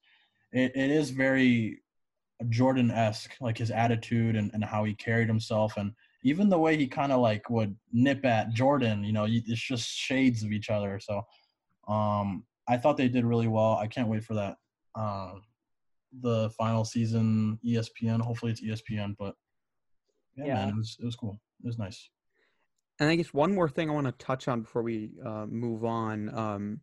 it, 0.53 0.73
it 0.75 0.91
is 0.91 1.11
very 1.11 1.83
Jordan 2.49 2.91
esque, 2.91 3.35
like 3.41 3.59
his 3.59 3.71
attitude 3.71 4.37
and, 4.37 4.51
and 4.55 4.65
how 4.65 4.85
he 4.85 4.95
carried 4.95 5.29
himself, 5.29 5.77
and 5.77 5.93
even 6.23 6.49
the 6.49 6.59
way 6.59 6.77
he 6.77 6.87
kind 6.87 7.13
of 7.13 7.21
like 7.21 7.49
would 7.51 7.77
nip 7.93 8.25
at 8.25 8.53
Jordan. 8.53 9.05
You 9.05 9.13
know, 9.13 9.27
it's 9.29 9.61
just 9.61 9.89
shades 9.89 10.43
of 10.43 10.53
each 10.53 10.71
other. 10.71 11.01
So 11.01 11.23
um, 11.89 12.45
I 12.69 12.77
thought 12.77 12.97
they 12.97 13.09
did 13.09 13.25
really 13.25 13.49
well. 13.49 13.77
I 13.77 13.87
can't 13.87 14.09
wait 14.09 14.25
for 14.25 14.35
that. 14.35 14.57
Um, 14.95 15.43
the 16.21 16.51
final 16.51 16.85
season 16.85 17.59
ESPN. 17.65 18.21
Hopefully 18.21 18.53
it's 18.53 18.63
ESPN, 18.63 19.17
but 19.19 19.35
yeah, 20.37 20.47
Yeah. 20.47 20.55
man, 20.55 20.69
it 20.71 20.77
was 20.77 20.97
it 21.01 21.05
was 21.05 21.17
cool. 21.17 21.41
It 21.63 21.67
was 21.67 21.79
nice. 21.79 22.11
And 23.01 23.09
I 23.09 23.17
guess 23.17 23.33
one 23.33 23.55
more 23.55 23.69
thing 23.69 23.91
I 23.91 23.95
want 23.95 24.07
to 24.07 24.25
touch 24.25 24.47
on 24.47 24.61
before 24.61 24.83
we 24.83 25.11
uh, 25.25 25.47
move 25.49 25.85
on. 25.85 26.33
Um, 26.39 26.81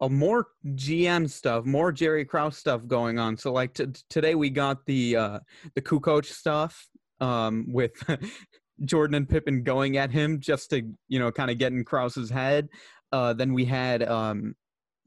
uh, 0.00 0.08
more 0.08 0.48
GM 0.66 1.28
stuff, 1.28 1.64
more 1.64 1.90
Jerry 1.90 2.24
Krause 2.24 2.56
stuff 2.56 2.86
going 2.86 3.18
on. 3.18 3.36
So 3.36 3.52
like 3.52 3.74
t- 3.74 3.86
today 4.10 4.34
we 4.34 4.50
got 4.50 4.84
the 4.84 5.16
uh, 5.16 5.38
the 5.74 5.80
Kukoc 5.80 6.26
stuff 6.26 6.86
um, 7.20 7.66
with 7.72 7.92
Jordan 8.84 9.16
and 9.16 9.28
Pippen 9.28 9.64
going 9.64 9.96
at 9.96 10.10
him 10.10 10.38
just 10.38 10.70
to 10.70 10.82
you 11.08 11.18
know 11.18 11.32
kind 11.32 11.50
of 11.50 11.58
get 11.58 11.72
in 11.72 11.82
Krause's 11.82 12.30
head. 12.30 12.68
Uh, 13.10 13.32
then 13.32 13.54
we 13.54 13.64
had 13.64 14.02
um, 14.02 14.54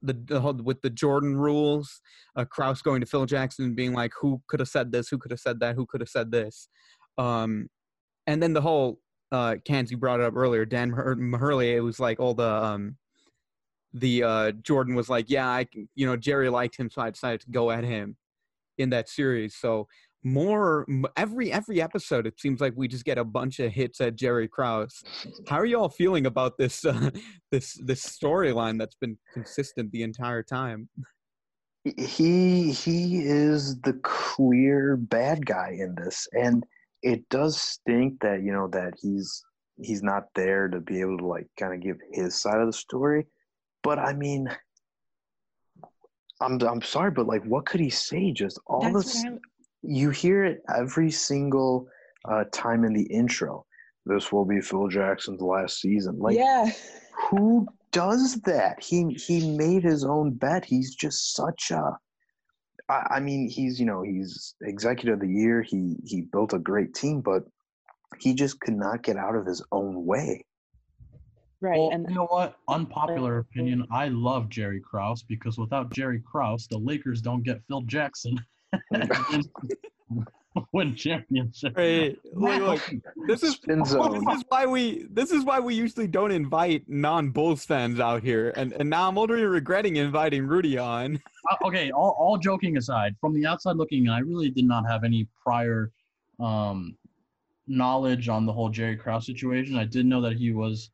the, 0.01 0.13
the 0.25 0.63
with 0.63 0.81
the 0.81 0.89
Jordan 0.89 1.37
rules, 1.37 2.01
uh, 2.35 2.45
Krause 2.45 2.81
going 2.81 2.99
to 2.99 3.07
Phil 3.07 3.27
Jackson 3.27 3.65
and 3.65 3.75
being 3.75 3.93
like, 3.93 4.11
"Who 4.19 4.41
could 4.47 4.59
have 4.59 4.69
said 4.69 4.91
this? 4.91 5.07
Who 5.07 5.19
could 5.19 5.31
have 5.31 5.39
said 5.39 5.59
that? 5.59 5.75
Who 5.75 5.85
could 5.85 6.01
have 6.01 6.09
said 6.09 6.31
this?" 6.31 6.67
Um, 7.17 7.69
and 8.27 8.41
then 8.41 8.53
the 8.53 8.61
whole 8.61 8.99
uh 9.31 9.55
Cans 9.65 9.91
you 9.91 9.97
brought 9.97 10.19
it 10.19 10.25
up 10.25 10.35
earlier, 10.35 10.65
Dan 10.65 10.91
Maher- 10.91 11.15
Majerle, 11.15 11.75
it 11.75 11.81
was 11.81 11.99
like 11.99 12.19
all 12.19 12.33
the 12.33 12.43
um 12.47 12.97
the 13.93 14.23
uh 14.23 14.51
Jordan 14.51 14.95
was 14.95 15.09
like, 15.09 15.29
yeah, 15.29 15.47
I 15.47 15.67
you 15.95 16.05
know, 16.05 16.17
Jerry 16.17 16.49
liked 16.49 16.77
him, 16.77 16.89
so 16.89 17.01
I 17.01 17.09
decided 17.09 17.41
to 17.41 17.51
go 17.51 17.71
at 17.71 17.83
him 17.83 18.17
in 18.77 18.89
that 18.91 19.09
series. 19.09 19.55
So 19.55 19.87
more 20.23 20.85
every 21.17 21.51
every 21.51 21.81
episode, 21.81 22.27
it 22.27 22.39
seems 22.39 22.61
like 22.61 22.73
we 22.75 22.87
just 22.87 23.05
get 23.05 23.17
a 23.17 23.23
bunch 23.23 23.59
of 23.59 23.71
hits 23.71 23.99
at 24.01 24.15
Jerry 24.15 24.47
Krause. 24.47 25.03
How 25.47 25.57
are 25.57 25.65
you 25.65 25.79
all 25.79 25.89
feeling 25.89 26.25
about 26.25 26.57
this 26.57 26.85
uh, 26.85 27.09
this 27.51 27.73
this 27.83 28.05
storyline 28.05 28.77
that's 28.77 28.95
been 28.95 29.17
consistent 29.33 29.91
the 29.91 30.03
entire 30.03 30.43
time? 30.43 30.89
he 31.83 32.71
he 32.71 33.21
is 33.21 33.79
the 33.81 33.93
clear 34.03 34.95
bad 34.97 35.45
guy 35.45 35.75
in 35.79 35.95
this 35.95 36.27
and 36.33 36.63
it 37.03 37.27
does 37.29 37.59
stink 37.59 38.19
that 38.21 38.41
you 38.43 38.51
know 38.51 38.67
that 38.67 38.93
he's 39.01 39.43
he's 39.77 40.03
not 40.03 40.25
there 40.35 40.67
to 40.67 40.79
be 40.79 41.01
able 41.01 41.17
to 41.17 41.25
like 41.25 41.47
kind 41.59 41.73
of 41.73 41.81
give 41.81 41.97
his 42.11 42.39
side 42.39 42.59
of 42.59 42.67
the 42.67 42.73
story 42.73 43.25
but 43.83 43.97
i 43.99 44.13
mean 44.13 44.47
i'm 46.41 46.61
i'm 46.61 46.81
sorry 46.81 47.11
but 47.11 47.27
like 47.27 47.43
what 47.45 47.65
could 47.65 47.79
he 47.79 47.89
say 47.89 48.31
just 48.31 48.59
all 48.67 48.81
That's 48.81 49.23
this 49.23 49.25
you 49.81 50.11
hear 50.11 50.43
it 50.43 50.61
every 50.75 51.09
single 51.09 51.87
uh, 52.29 52.43
time 52.51 52.83
in 52.83 52.93
the 52.93 53.03
intro 53.03 53.65
this 54.05 54.31
will 54.31 54.45
be 54.45 54.61
phil 54.61 54.87
jackson's 54.87 55.41
last 55.41 55.81
season 55.81 56.19
like 56.19 56.37
yeah. 56.37 56.69
who 57.29 57.67
does 57.91 58.39
that? 58.41 58.81
He 58.83 59.13
he 59.13 59.55
made 59.55 59.83
his 59.83 60.03
own 60.03 60.31
bet. 60.31 60.65
He's 60.65 60.95
just 60.95 61.35
such 61.35 61.71
a. 61.71 61.97
I, 62.91 63.15
I 63.15 63.19
mean, 63.19 63.47
he's 63.49 63.79
you 63.79 63.85
know 63.85 64.01
he's 64.03 64.55
executive 64.61 65.15
of 65.15 65.19
the 65.21 65.29
year. 65.29 65.61
He 65.61 65.97
he 66.03 66.21
built 66.21 66.53
a 66.53 66.59
great 66.59 66.93
team, 66.93 67.21
but 67.21 67.43
he 68.19 68.33
just 68.33 68.59
could 68.59 68.75
not 68.75 69.03
get 69.03 69.17
out 69.17 69.35
of 69.35 69.45
his 69.45 69.63
own 69.71 70.05
way. 70.05 70.45
Right. 71.61 71.79
Well, 71.79 71.91
and 71.91 72.05
you 72.09 72.15
know 72.15 72.25
what? 72.25 72.55
Unpopular 72.67 73.39
opinion. 73.39 73.85
I 73.91 74.09
love 74.09 74.49
Jerry 74.49 74.81
Krause 74.81 75.23
because 75.23 75.57
without 75.57 75.93
Jerry 75.93 76.19
Krause, 76.19 76.67
the 76.67 76.77
Lakers 76.77 77.21
don't 77.21 77.43
get 77.43 77.61
Phil 77.67 77.81
Jackson. 77.81 78.37
win 80.73 80.95
championship. 80.95 81.75
Right. 81.77 82.17
Look, 82.33 82.61
look, 82.61 83.03
this 83.27 83.43
is 83.43 83.59
this 83.65 83.91
is 83.91 84.43
why 84.49 84.65
we 84.65 85.05
this 85.09 85.31
is 85.31 85.43
why 85.43 85.59
we 85.59 85.75
usually 85.75 86.07
don't 86.07 86.31
invite 86.31 86.83
non-Bulls 86.87 87.65
fans 87.65 87.99
out 87.99 88.23
here, 88.23 88.53
and 88.55 88.73
and 88.73 88.89
now 88.89 89.07
I'm 89.07 89.17
already 89.17 89.43
regretting 89.43 89.95
inviting 89.97 90.45
Rudy 90.47 90.77
on. 90.77 91.21
Uh, 91.49 91.67
okay, 91.67 91.89
all, 91.89 92.15
all 92.19 92.37
joking 92.37 92.77
aside, 92.77 93.15
from 93.19 93.33
the 93.33 93.47
outside 93.47 93.75
looking 93.75 94.07
I 94.07 94.19
really 94.19 94.51
did 94.51 94.63
not 94.63 94.85
have 94.87 95.03
any 95.03 95.27
prior 95.43 95.91
um, 96.39 96.95
knowledge 97.65 98.29
on 98.29 98.45
the 98.45 98.53
whole 98.53 98.69
Jerry 98.69 98.95
Krause 98.95 99.25
situation. 99.25 99.75
I 99.75 99.85
did 99.85 100.05
know 100.05 100.21
that 100.21 100.37
he 100.37 100.51
was 100.51 100.91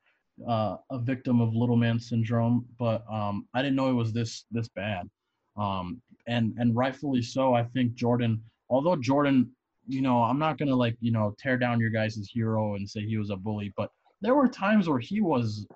uh, 0.48 0.78
a 0.90 1.00
victim 1.00 1.42
of 1.42 1.54
little 1.54 1.76
man 1.76 2.00
syndrome, 2.00 2.66
but 2.80 3.04
um, 3.12 3.46
I 3.54 3.62
didn't 3.62 3.76
know 3.76 3.90
it 3.90 3.94
was 3.94 4.14
this 4.14 4.46
this 4.50 4.70
bad. 4.70 5.10
Um, 5.58 6.02
and 6.28 6.54
and 6.58 6.76
rightfully 6.76 7.22
so. 7.22 7.54
I 7.54 7.64
think 7.64 7.94
Jordan, 7.96 8.42
although 8.70 8.96
Jordan, 8.96 9.52
you 9.88 10.02
know, 10.02 10.24
I'm 10.24 10.40
not 10.40 10.58
gonna 10.58 10.76
like 10.76 10.98
you 11.00 11.12
know 11.12 11.36
tear 11.40 11.58
down 11.58 11.80
your 11.80 11.90
guys' 11.90 12.30
hero 12.32 12.76
and 12.76 12.90
say 12.90 13.02
he 13.06 13.18
was 13.18 13.30
a 13.30 13.36
bully, 13.36 13.74
but 13.78 13.90
there 14.22 14.36
were 14.36 14.48
times 14.48 14.90
where 14.90 15.00
he 15.00 15.22
was 15.22 15.68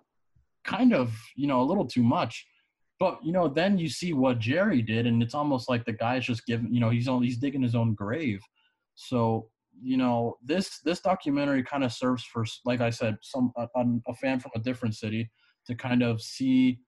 kind 0.64 0.94
of 0.94 1.14
you 1.36 1.48
know 1.48 1.62
a 1.62 1.64
little 1.70 1.86
too 1.86 2.04
much. 2.04 2.46
But 3.00 3.20
you 3.26 3.32
know, 3.32 3.48
then 3.48 3.78
you 3.80 3.90
see 3.90 4.14
what 4.14 4.40
Jerry 4.40 4.82
did, 4.82 5.08
and 5.08 5.24
it's 5.24 5.34
almost 5.34 5.70
like 5.70 5.86
the 5.86 5.94
guy's 5.94 6.26
just 6.26 6.46
giving. 6.46 6.72
You 6.74 6.80
know, 6.80 6.90
he's 6.90 7.08
on 7.08 7.24
he's 7.24 7.38
digging 7.38 7.64
his 7.64 7.76
own 7.76 7.96
grave. 7.96 8.42
So 8.96 9.50
you 9.82 9.98
know, 9.98 10.38
this 10.44 10.80
this 10.82 11.00
documentary 11.00 11.64
kind 11.64 11.84
of 11.84 11.92
serves 11.92 12.24
for, 12.24 12.46
like 12.66 12.82
I 12.82 12.90
said, 12.92 13.18
some 13.22 13.52
a, 13.58 13.68
a- 13.76 14.00
a 14.10 14.14
fan 14.16 14.40
from 14.40 14.52
a 14.56 14.60
different 14.60 14.96
city 14.96 15.32
to 15.66 15.76
kind 15.76 16.04
of 16.04 16.22
see 16.22 16.80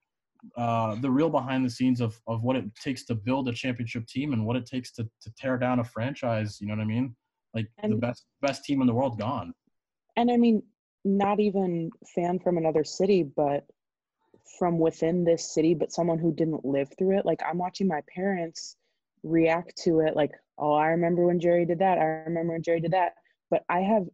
uh, 0.57 0.95
the 0.95 1.09
real 1.09 1.29
behind 1.29 1.65
the 1.65 1.69
scenes 1.69 2.01
of 2.01 2.19
of 2.27 2.43
what 2.43 2.55
it 2.55 2.65
takes 2.75 3.03
to 3.05 3.15
build 3.15 3.47
a 3.47 3.53
championship 3.53 4.05
team 4.07 4.33
and 4.33 4.45
what 4.45 4.55
it 4.55 4.65
takes 4.65 4.91
to 4.91 5.03
to 5.21 5.31
tear 5.37 5.57
down 5.57 5.79
a 5.79 5.83
franchise. 5.83 6.59
You 6.59 6.67
know 6.67 6.75
what 6.75 6.81
I 6.81 6.85
mean? 6.85 7.15
Like 7.53 7.67
the 7.81 7.95
best 7.95 8.25
best 8.41 8.63
team 8.63 8.81
in 8.81 8.87
the 8.87 8.93
world 8.93 9.17
gone. 9.19 9.53
and 10.15 10.31
I 10.31 10.37
mean, 10.37 10.63
not 11.05 11.39
even 11.39 11.89
fan 12.15 12.39
from 12.39 12.57
another 12.57 12.83
city, 12.83 13.23
but 13.23 13.65
from 14.57 14.79
within 14.79 15.23
this 15.23 15.53
city, 15.53 15.73
but 15.73 15.91
someone 15.91 16.19
who 16.19 16.33
didn't 16.33 16.65
live 16.65 16.89
through 16.97 17.17
it. 17.17 17.25
Like 17.25 17.41
I'm 17.47 17.57
watching 17.57 17.87
my 17.87 18.01
parents 18.13 18.75
react 19.23 19.77
to 19.83 20.01
it, 20.01 20.15
like, 20.15 20.31
oh, 20.57 20.73
I 20.73 20.87
remember 20.87 21.25
when 21.25 21.39
Jerry 21.39 21.65
did 21.65 21.79
that. 21.79 21.97
I 21.97 22.03
remember 22.27 22.53
when 22.53 22.63
Jerry 22.63 22.81
did 22.81 22.91
that. 22.91 23.13
But 23.49 23.63
I 23.69 23.79
have 23.79 24.07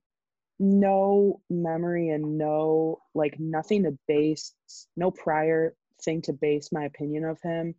no 0.59 1.41
memory 1.49 2.09
and 2.09 2.37
no 2.37 2.99
like 3.15 3.39
nothing 3.39 3.83
to 3.83 3.97
base, 4.07 4.53
no 4.95 5.11
prior 5.11 5.75
thing 6.01 6.21
to 6.23 6.33
base 6.33 6.71
my 6.71 6.85
opinion 6.85 7.25
of 7.25 7.39
him 7.41 7.75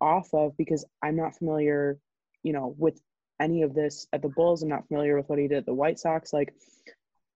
off 0.00 0.32
of 0.34 0.56
because 0.56 0.84
I'm 1.02 1.16
not 1.16 1.36
familiar, 1.36 1.98
you 2.42 2.52
know, 2.52 2.74
with 2.78 3.00
any 3.40 3.62
of 3.62 3.74
this 3.74 4.06
at 4.12 4.22
the 4.22 4.28
Bulls. 4.28 4.62
I'm 4.62 4.68
not 4.68 4.88
familiar 4.88 5.16
with 5.16 5.28
what 5.28 5.38
he 5.38 5.48
did 5.48 5.58
at 5.58 5.66
the 5.66 5.74
White 5.74 5.98
Sox. 5.98 6.32
Like 6.32 6.54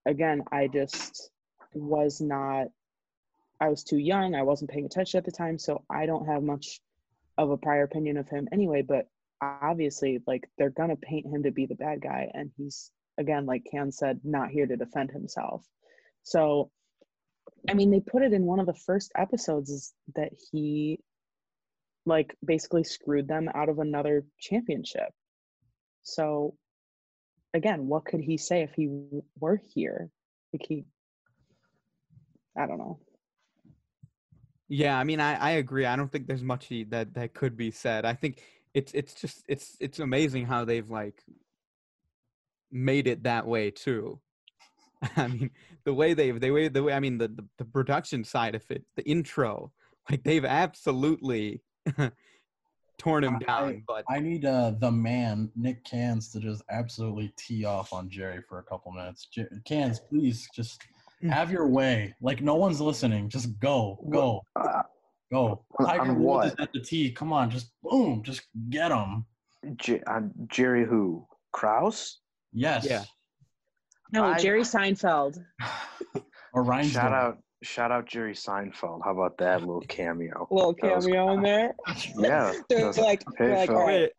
again, 0.06 0.42
I 0.50 0.68
just 0.68 1.30
was 1.74 2.20
not, 2.20 2.68
I 3.60 3.68
was 3.68 3.84
too 3.84 3.98
young. 3.98 4.34
I 4.34 4.42
wasn't 4.42 4.70
paying 4.70 4.86
attention 4.86 5.18
at 5.18 5.24
the 5.24 5.32
time. 5.32 5.58
So 5.58 5.84
I 5.90 6.06
don't 6.06 6.26
have 6.26 6.42
much 6.42 6.80
of 7.38 7.50
a 7.50 7.56
prior 7.56 7.82
opinion 7.82 8.16
of 8.16 8.28
him 8.28 8.48
anyway. 8.52 8.82
But 8.82 9.08
obviously, 9.42 10.22
like, 10.26 10.48
they're 10.58 10.70
going 10.70 10.90
to 10.90 10.96
paint 10.96 11.26
him 11.26 11.42
to 11.42 11.50
be 11.50 11.66
the 11.66 11.74
bad 11.74 12.00
guy. 12.00 12.30
And 12.32 12.50
he's, 12.56 12.90
again, 13.18 13.46
like 13.46 13.66
Can 13.70 13.92
said, 13.92 14.20
not 14.24 14.50
here 14.50 14.66
to 14.66 14.76
defend 14.76 15.10
himself. 15.10 15.64
So, 16.22 16.70
I 17.68 17.74
mean, 17.74 17.90
they 17.90 18.00
put 18.00 18.22
it 18.22 18.32
in 18.32 18.44
one 18.44 18.60
of 18.60 18.66
the 18.66 18.74
first 18.74 19.12
episodes 19.16 19.70
is 19.70 19.94
that 20.14 20.32
he, 20.52 21.00
like, 22.04 22.36
basically 22.44 22.84
screwed 22.84 23.26
them 23.28 23.48
out 23.54 23.68
of 23.68 23.78
another 23.78 24.24
championship. 24.38 25.10
So, 26.02 26.56
again, 27.54 27.86
what 27.88 28.04
could 28.04 28.20
he 28.20 28.36
say 28.36 28.62
if 28.62 28.72
he 28.74 28.88
were 29.38 29.60
here? 29.74 30.10
Like 30.52 30.64
he, 30.68 30.84
I 32.56 32.66
don't 32.66 32.78
know. 32.78 33.00
Yeah, 34.68 34.98
I 34.98 35.04
mean, 35.04 35.20
I, 35.20 35.34
I 35.34 35.50
agree. 35.52 35.86
I 35.86 35.96
don't 35.96 36.10
think 36.10 36.26
there's 36.26 36.42
much 36.42 36.66
he- 36.66 36.84
that 36.84 37.14
that 37.14 37.34
could 37.34 37.56
be 37.56 37.70
said. 37.70 38.04
I 38.04 38.14
think 38.14 38.42
it's 38.74 38.92
it's 38.92 39.14
just 39.14 39.44
it's 39.48 39.76
it's 39.80 39.98
amazing 39.98 40.46
how 40.46 40.64
they've 40.64 40.88
like 40.88 41.22
made 42.70 43.06
it 43.06 43.24
that 43.24 43.46
way 43.46 43.70
too. 43.70 44.20
I 45.16 45.26
mean, 45.28 45.50
the 45.84 45.94
way 45.94 46.14
they've 46.14 46.40
they 46.40 46.50
way 46.50 46.68
the 46.68 46.82
way 46.82 46.92
I 46.92 47.00
mean 47.00 47.18
the, 47.18 47.28
the 47.28 47.44
the 47.58 47.64
production 47.64 48.24
side 48.24 48.54
of 48.54 48.64
it, 48.70 48.84
the 48.96 49.04
intro, 49.08 49.72
like 50.10 50.22
they've 50.24 50.44
absolutely 50.44 51.62
torn 52.98 53.24
him 53.24 53.36
I- 53.36 53.38
down. 53.44 53.82
But 53.86 54.04
I 54.08 54.20
need 54.20 54.44
uh, 54.44 54.72
the 54.78 54.90
man 54.90 55.50
Nick 55.56 55.84
Cans 55.84 56.30
to 56.32 56.40
just 56.40 56.62
absolutely 56.70 57.32
tee 57.36 57.64
off 57.64 57.92
on 57.92 58.08
Jerry 58.08 58.42
for 58.48 58.58
a 58.58 58.62
couple 58.62 58.92
minutes. 58.92 59.26
J- 59.32 59.46
Cans, 59.64 60.00
please 60.00 60.48
just 60.54 60.80
Mm. 61.24 61.32
have 61.32 61.50
your 61.50 61.66
way. 61.66 62.14
Like 62.20 62.42
no 62.42 62.56
one's 62.56 62.78
listening. 62.78 63.30
Just 63.30 63.58
go, 63.58 63.98
go, 64.10 64.42
Uh, 64.54 64.82
go. 65.32 65.64
On- 65.78 65.86
Tiger 65.86 66.02
on 66.02 66.18
Woods 66.22 66.48
is 66.48 66.58
what? 66.58 66.60
at 66.60 66.72
the 66.74 66.80
tee. 66.80 67.10
Come 67.10 67.32
on, 67.32 67.48
just 67.48 67.72
boom, 67.82 68.22
just 68.22 68.42
get 68.68 68.90
him. 68.92 69.24
J- 69.76 70.02
uh, 70.06 70.20
Jerry 70.48 70.84
who? 70.84 71.26
Krause? 71.52 72.18
Yes. 72.52 72.84
Yeah. 72.86 73.04
No, 74.12 74.24
I- 74.24 74.38
Jerry 74.38 74.62
Seinfeld. 74.62 75.42
or 76.52 76.62
Ryan's 76.62 76.92
Shout 76.92 77.12
out, 77.12 77.38
shout 77.62 77.90
out 77.90 78.06
Jerry 78.06 78.34
Seinfeld. 78.34 79.00
How 79.04 79.12
about 79.12 79.38
that 79.38 79.60
little 79.60 79.80
cameo? 79.88 80.46
Little 80.50 80.74
cameo 80.74 81.32
in 81.32 81.42
there. 81.42 81.74
Yeah. 82.18 82.52
They're 82.68 82.78
that's- 82.78 82.98
like, 82.98 83.22
Hey, 83.38 83.46
they're 83.46 83.56
like, 83.56 83.70
all 83.70 83.76
right, 83.76 83.86
wait, 84.00 84.12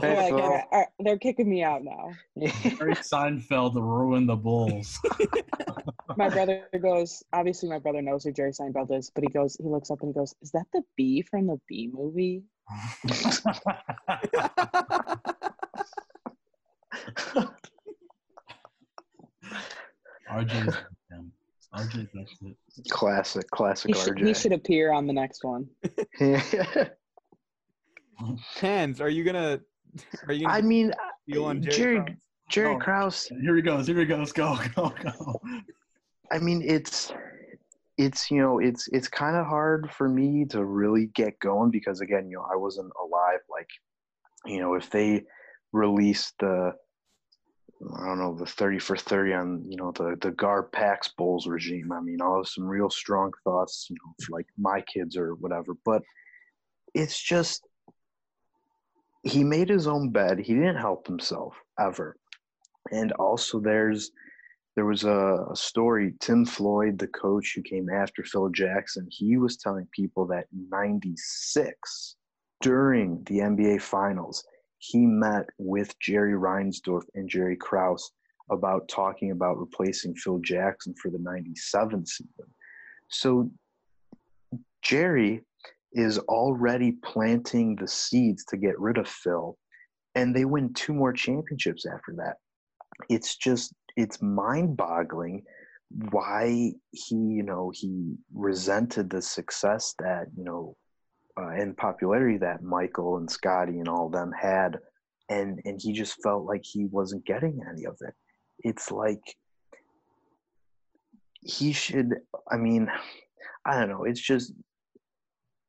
they're, 0.00 0.16
like, 0.16 0.32
all 0.32 0.50
right, 0.50 0.64
all 0.72 0.78
right, 0.78 0.88
they're 1.00 1.18
kicking 1.18 1.48
me 1.48 1.62
out 1.62 1.82
now. 1.84 2.10
Jerry 2.38 2.94
Seinfeld 2.94 3.74
to 3.74 3.82
ruin 3.82 4.26
the 4.26 4.36
Bulls. 4.36 4.98
My 6.16 6.28
brother 6.28 6.66
goes, 6.80 7.22
obviously 7.32 7.68
my 7.68 7.78
brother 7.78 8.00
knows 8.02 8.24
who 8.24 8.32
Jerry 8.32 8.52
Seinfeld 8.52 8.96
is, 8.96 9.10
but 9.14 9.24
he 9.24 9.30
goes, 9.30 9.56
he 9.56 9.68
looks 9.68 9.90
up 9.90 10.00
and 10.00 10.08
he 10.08 10.14
goes, 10.14 10.34
is 10.42 10.50
that 10.52 10.66
the 10.72 10.82
bee 10.96 11.22
from 11.22 11.46
the 11.48 11.60
bee 11.68 11.90
movie? 11.92 12.44
RJ's 20.30 20.76
him. 21.10 21.32
RJ 21.74 22.08
that's 22.14 22.34
it. 22.42 22.56
classic, 22.90 23.48
classic 23.50 23.94
He 23.94 24.00
should, 24.00 24.18
he 24.18 24.34
should 24.34 24.52
appear 24.52 24.92
on 24.92 25.06
the 25.06 25.12
next 25.12 25.44
one. 25.44 25.68
Cans, 28.56 29.00
are 29.00 29.08
you 29.08 29.24
gonna 29.24 29.60
are 30.26 30.34
you 30.34 30.46
gonna 30.46 30.58
I 30.58 30.62
mean, 30.62 30.90
uh, 30.92 30.96
steal 31.28 31.44
on 31.44 31.62
Jerry? 31.62 31.74
Jerry, 31.76 32.00
Krause? 32.00 32.16
Jerry 32.50 32.72
No. 32.72 32.78
Krause. 32.80 33.28
Here 33.40 33.56
he 33.56 33.62
goes. 33.62 33.86
Here 33.86 33.98
he 33.98 34.04
goes. 34.04 34.32
Go, 34.32 34.58
go, 34.74 34.92
go. 35.02 35.40
I 36.32 36.38
mean, 36.38 36.62
it's 36.64 37.12
it's 37.96 38.30
you 38.30 38.38
know 38.38 38.58
it's 38.58 38.88
it's 38.88 39.08
kind 39.08 39.36
of 39.36 39.46
hard 39.46 39.90
for 39.92 40.08
me 40.08 40.44
to 40.46 40.64
really 40.64 41.06
get 41.14 41.38
going 41.40 41.70
because 41.70 42.00
again, 42.00 42.28
you 42.28 42.38
know, 42.38 42.46
I 42.52 42.56
wasn't 42.56 42.92
alive. 43.00 43.40
Like, 43.50 43.68
you 44.46 44.60
know, 44.60 44.74
if 44.74 44.90
they 44.90 45.24
released 45.72 46.34
the 46.40 46.72
I 47.82 48.06
don't 48.06 48.18
know 48.18 48.34
the 48.34 48.46
thirty 48.46 48.78
for 48.78 48.96
thirty 48.96 49.32
on 49.32 49.64
you 49.66 49.76
know 49.76 49.92
the 49.92 50.16
the 50.20 50.32
Gar 50.32 50.64
Pax 50.64 51.08
Bulls 51.16 51.46
regime. 51.46 51.92
I 51.92 52.00
mean, 52.00 52.20
I'll 52.20 52.36
have 52.36 52.46
some 52.46 52.64
real 52.64 52.90
strong 52.90 53.32
thoughts, 53.42 53.86
you 53.88 53.96
know, 53.96 54.12
for 54.22 54.32
like 54.32 54.46
my 54.58 54.82
kids 54.82 55.16
or 55.16 55.34
whatever. 55.36 55.74
But 55.84 56.02
it's 56.94 57.20
just 57.20 57.66
he 59.22 59.44
made 59.44 59.68
his 59.68 59.86
own 59.86 60.10
bed. 60.10 60.38
He 60.38 60.54
didn't 60.54 60.76
help 60.76 61.06
himself 61.06 61.54
ever. 61.78 62.16
And 62.90 63.12
also, 63.12 63.60
there's 63.60 64.10
there 64.76 64.84
was 64.84 65.04
a, 65.04 65.46
a 65.50 65.56
story. 65.56 66.14
Tim 66.20 66.44
Floyd, 66.44 66.98
the 66.98 67.08
coach 67.08 67.54
who 67.54 67.62
came 67.62 67.88
after 67.88 68.22
Phil 68.24 68.50
Jackson, 68.50 69.06
he 69.10 69.36
was 69.36 69.56
telling 69.56 69.86
people 69.92 70.26
that 70.26 70.46
'96, 70.52 72.16
during 72.60 73.22
the 73.24 73.38
NBA 73.38 73.80
Finals, 73.80 74.44
he 74.80 75.06
met 75.06 75.46
with 75.58 75.96
Jerry 76.00 76.32
Reinsdorf 76.32 77.02
and 77.14 77.28
Jerry 77.28 77.56
Krause 77.56 78.12
about 78.50 78.88
talking 78.88 79.30
about 79.30 79.58
replacing 79.58 80.14
Phil 80.14 80.38
Jackson 80.38 80.94
for 81.00 81.10
the 81.10 81.18
'97 81.18 82.06
season. 82.06 82.46
So 83.08 83.50
Jerry 84.82 85.42
is 85.92 86.18
already 86.18 86.92
planting 87.04 87.76
the 87.76 87.86
seeds 87.86 88.44
to 88.46 88.56
get 88.56 88.78
rid 88.80 88.96
of 88.96 89.06
Phil, 89.06 89.56
and 90.14 90.34
they 90.34 90.46
win 90.46 90.72
two 90.72 90.94
more 90.94 91.12
championships 91.12 91.84
after 91.86 92.14
that. 92.16 92.36
It's 93.08 93.36
just 93.36 93.74
it's 93.96 94.22
mind-boggling 94.22 95.42
why 96.10 96.72
he 96.92 97.14
you 97.14 97.42
know 97.42 97.70
he 97.74 98.14
resented 98.32 99.10
the 99.10 99.20
success 99.20 99.94
that 99.98 100.26
you 100.36 100.44
know 100.44 100.76
uh, 101.40 101.48
and 101.48 101.76
popularity 101.76 102.38
that 102.38 102.62
Michael 102.62 103.16
and 103.16 103.30
Scotty 103.30 103.78
and 103.78 103.88
all 103.88 104.08
them 104.08 104.32
had, 104.38 104.78
and 105.28 105.60
and 105.64 105.80
he 105.80 105.92
just 105.92 106.22
felt 106.22 106.44
like 106.44 106.62
he 106.64 106.86
wasn't 106.86 107.24
getting 107.24 107.60
any 107.70 107.86
of 107.86 107.96
it. 108.00 108.14
It's 108.64 108.90
like 108.90 109.22
he 111.40 111.72
should. 111.72 112.16
I 112.50 112.56
mean, 112.56 112.90
I 113.64 113.78
don't 113.78 113.88
know. 113.88 114.04
It's 114.04 114.20
just 114.20 114.52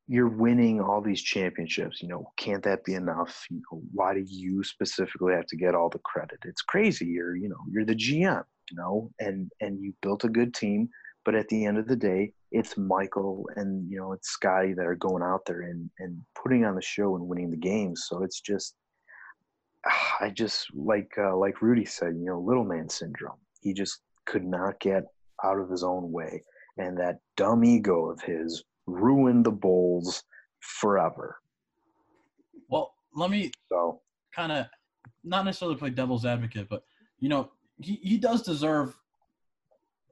you're 0.08 0.28
winning 0.28 0.80
all 0.80 1.00
these 1.00 1.22
championships. 1.22 2.02
You 2.02 2.08
know, 2.08 2.30
can't 2.36 2.62
that 2.64 2.84
be 2.84 2.94
enough? 2.94 3.46
You 3.50 3.62
know, 3.70 3.82
why 3.92 4.14
do 4.14 4.24
you 4.26 4.62
specifically 4.62 5.32
have 5.32 5.46
to 5.46 5.56
get 5.56 5.74
all 5.74 5.88
the 5.88 6.00
credit? 6.00 6.38
It's 6.44 6.62
crazy. 6.62 7.06
You're, 7.06 7.36
you 7.36 7.48
know, 7.48 7.64
you're 7.70 7.86
the 7.86 7.94
GM. 7.94 8.44
You 8.70 8.76
know, 8.76 9.10
and 9.20 9.50
and 9.60 9.80
you 9.80 9.92
built 10.02 10.24
a 10.24 10.28
good 10.28 10.54
team, 10.54 10.88
but 11.24 11.34
at 11.34 11.48
the 11.48 11.64
end 11.64 11.78
of 11.78 11.86
the 11.86 11.96
day, 11.96 12.32
it's 12.50 12.76
Michael 12.76 13.48
and 13.56 13.90
you 13.90 13.98
know 13.98 14.12
it's 14.12 14.30
Scotty 14.30 14.74
that 14.74 14.86
are 14.86 14.94
going 14.94 15.22
out 15.22 15.44
there 15.46 15.62
and 15.62 15.90
and 15.98 16.18
putting 16.40 16.64
on 16.64 16.74
the 16.74 16.82
show 16.82 17.16
and 17.16 17.26
winning 17.26 17.50
the 17.50 17.56
games. 17.56 18.06
So 18.08 18.22
it's 18.22 18.40
just, 18.40 18.74
I 20.20 20.30
just 20.30 20.66
like 20.74 21.12
uh, 21.18 21.36
like 21.36 21.62
Rudy 21.62 21.84
said, 21.84 22.14
you 22.16 22.26
know, 22.26 22.40
little 22.40 22.64
man 22.64 22.88
syndrome. 22.88 23.38
He 23.60 23.72
just 23.72 24.00
could 24.26 24.44
not 24.44 24.80
get 24.80 25.04
out 25.44 25.58
of 25.58 25.70
his 25.70 25.82
own 25.82 26.10
way, 26.12 26.42
and 26.76 26.98
that 26.98 27.18
dumb 27.36 27.64
ego 27.64 28.10
of 28.10 28.20
his 28.20 28.64
ruined 28.86 29.46
the 29.46 29.50
Bulls 29.50 30.24
forever. 30.60 31.38
Well, 32.68 32.94
let 33.14 33.30
me 33.30 33.50
So 33.68 34.00
kind 34.34 34.52
of 34.52 34.66
not 35.24 35.44
necessarily 35.44 35.76
play 35.76 35.90
devil's 35.90 36.24
advocate, 36.24 36.68
but 36.68 36.82
you 37.18 37.28
know, 37.28 37.50
he, 37.80 38.00
he 38.02 38.18
does 38.18 38.42
deserve 38.42 38.96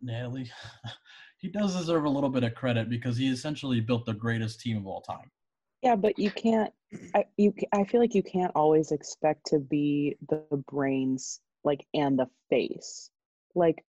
Natalie. 0.03 0.51
he 1.39 1.49
does 1.49 1.77
deserve 1.77 2.05
a 2.05 2.11
little 2.11 2.31
bit 2.31 2.45
of 2.45 2.55
credit 2.55 2.89
because 2.91 3.17
he 3.17 3.29
essentially 3.29 3.81
built 3.81 4.07
the 4.07 4.15
greatest 4.15 4.61
team 4.61 4.77
of 4.77 4.87
all 4.87 5.01
time. 5.01 5.31
Yeah, 5.83 5.97
but 5.97 6.19
you 6.19 6.31
can't. 6.31 6.73
I 7.15 7.25
you. 7.37 7.55
I 7.73 7.85
feel 7.85 8.01
like 8.01 8.15
you 8.15 8.23
can't 8.23 8.53
always 8.55 8.93
expect 8.93 9.47
to 9.47 9.59
be 9.59 10.17
the 10.29 10.45
brains 10.71 11.41
like 11.65 11.87
and 11.95 12.19
the 12.19 12.27
face. 12.51 13.11
Like, 13.55 13.85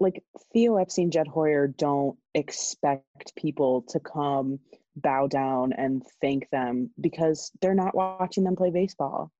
like 0.00 0.22
Theo 0.52 0.76
Epstein, 0.76 1.10
Jed 1.10 1.28
Hoyer 1.28 1.68
don't 1.68 2.16
expect 2.34 3.36
people 3.36 3.82
to 3.90 4.00
come 4.00 4.58
bow 4.96 5.26
down 5.26 5.72
and 5.72 6.02
thank 6.20 6.48
them 6.50 6.90
because 7.00 7.52
they're 7.60 7.74
not 7.74 7.94
watching 7.94 8.44
them 8.44 8.56
play 8.56 8.70
baseball. 8.70 9.30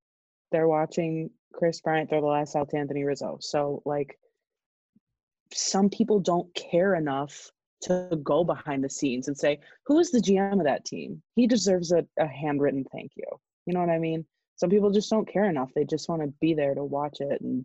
They're 0.53 0.69
watching 0.69 1.31
Kris 1.55 1.81
Bryant, 1.81 2.11
they're 2.11 2.21
the 2.21 2.27
last 2.27 2.57
out 2.57 2.71
to 2.71 2.77
Anthony 2.77 3.05
Rizzo. 3.05 3.39
So 3.41 3.83
like 3.85 4.19
some 5.53 5.89
people 5.91 6.21
don't 6.21 6.53
care 6.55 6.95
enough 6.95 7.51
to 7.83 8.19
go 8.23 8.45
behind 8.45 8.83
the 8.83 8.89
scenes 8.91 9.29
and 9.29 9.37
say, 9.37 9.59
who 9.87 9.99
is 9.99 10.11
the 10.11 10.21
GM 10.21 10.59
of 10.59 10.65
that 10.65 10.85
team? 10.85 11.23
He 11.35 11.47
deserves 11.47 11.93
a, 11.93 12.05
a 12.19 12.27
handwritten 12.27 12.85
thank 12.93 13.13
you. 13.17 13.27
You 13.67 13.75
know 13.75 13.81
what 13.81 13.91
I 13.91 13.99
mean? 13.99 14.25
Some 14.57 14.71
people 14.71 14.91
just 14.91 15.11
don't 15.11 15.29
care 15.29 15.45
enough. 15.45 15.71
They 15.75 15.85
just 15.85 16.09
want 16.09 16.23
to 16.23 16.33
be 16.41 16.55
there 16.55 16.75
to 16.75 16.85
watch 16.85 17.21
it 17.21 17.41
and 17.41 17.65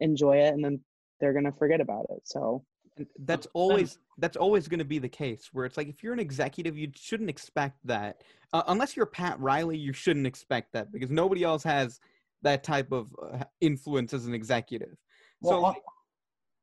enjoy 0.00 0.36
it 0.38 0.54
and 0.54 0.64
then 0.64 0.80
they're 1.20 1.32
gonna 1.32 1.52
forget 1.52 1.80
about 1.80 2.06
it. 2.10 2.20
So 2.24 2.64
And 2.96 3.06
that's 3.24 3.46
always 3.52 3.98
that's 4.18 4.36
always 4.36 4.68
going 4.68 4.78
to 4.78 4.84
be 4.84 4.98
the 4.98 5.08
case 5.08 5.50
where 5.52 5.64
it's 5.64 5.76
like 5.76 5.88
if 5.88 6.02
you're 6.02 6.12
an 6.12 6.20
executive 6.20 6.76
you 6.76 6.90
shouldn't 6.94 7.30
expect 7.30 7.78
that 7.84 8.22
uh, 8.52 8.62
unless 8.68 8.96
you're 8.96 9.06
pat 9.06 9.38
riley 9.38 9.76
you 9.76 9.92
shouldn't 9.92 10.26
expect 10.26 10.72
that 10.72 10.92
because 10.92 11.10
nobody 11.10 11.44
else 11.44 11.62
has 11.62 12.00
that 12.42 12.64
type 12.64 12.90
of 12.92 13.14
uh, 13.22 13.44
influence 13.60 14.12
as 14.12 14.26
an 14.26 14.34
executive 14.34 14.96
Well, 15.40 15.74
so 15.74 15.80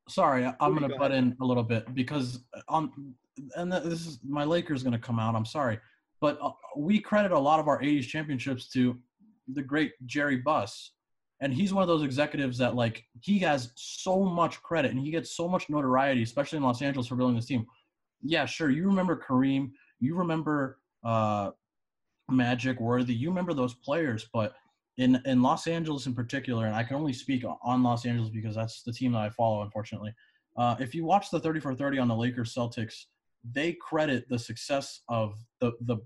sorry, 0.08 0.46
I'm 0.60 0.76
going 0.76 0.90
to 0.90 0.96
butt 0.96 1.12
in 1.12 1.36
a 1.40 1.44
little 1.44 1.62
bit 1.62 1.92
because 1.94 2.40
on, 2.68 3.14
and 3.56 3.72
this 3.72 4.06
is 4.06 4.20
my 4.26 4.44
Lakers 4.44 4.82
going 4.82 4.92
to 4.92 4.98
come 4.98 5.18
out. 5.18 5.34
I'm 5.34 5.44
sorry, 5.44 5.78
but 6.20 6.38
uh, 6.40 6.52
we 6.76 7.00
credit 7.00 7.32
a 7.32 7.38
lot 7.38 7.60
of 7.60 7.68
our 7.68 7.80
'80s 7.80 8.06
championships 8.06 8.68
to 8.70 8.98
the 9.52 9.62
great 9.62 9.92
Jerry 10.06 10.36
Buss, 10.36 10.92
and 11.40 11.52
he's 11.52 11.72
one 11.72 11.82
of 11.82 11.88
those 11.88 12.02
executives 12.02 12.58
that 12.58 12.74
like 12.74 13.04
he 13.20 13.38
has 13.40 13.72
so 13.76 14.24
much 14.24 14.62
credit 14.62 14.90
and 14.90 15.00
he 15.00 15.10
gets 15.10 15.36
so 15.36 15.48
much 15.48 15.68
notoriety, 15.68 16.22
especially 16.22 16.58
in 16.58 16.62
Los 16.62 16.82
Angeles 16.82 17.06
for 17.06 17.16
building 17.16 17.36
this 17.36 17.46
team. 17.46 17.66
Yeah, 18.22 18.46
sure, 18.46 18.70
you 18.70 18.84
remember 18.86 19.20
Kareem, 19.28 19.70
you 20.00 20.16
remember 20.16 20.78
uh, 21.04 21.50
Magic, 22.30 22.80
Worthy, 22.80 23.14
you 23.14 23.28
remember 23.28 23.54
those 23.54 23.74
players, 23.74 24.28
but 24.32 24.54
in 24.98 25.20
in 25.24 25.42
Los 25.42 25.66
Angeles 25.66 26.06
in 26.06 26.14
particular, 26.14 26.66
and 26.66 26.74
I 26.74 26.82
can 26.82 26.96
only 26.96 27.12
speak 27.12 27.44
on 27.62 27.82
Los 27.82 28.06
Angeles 28.06 28.30
because 28.30 28.54
that's 28.54 28.82
the 28.82 28.92
team 28.92 29.12
that 29.12 29.18
I 29.18 29.30
follow, 29.30 29.62
unfortunately. 29.62 30.14
Uh, 30.56 30.74
if 30.80 30.94
you 30.94 31.04
watch 31.04 31.30
the 31.30 31.38
30 31.38 31.60
for 31.60 31.74
30 31.74 31.98
on 31.98 32.08
the 32.08 32.16
Lakers 32.16 32.54
Celtics, 32.54 33.04
they 33.52 33.74
credit 33.74 34.28
the 34.28 34.38
success 34.38 35.02
of 35.08 35.34
the 35.60 35.72
the 35.82 35.98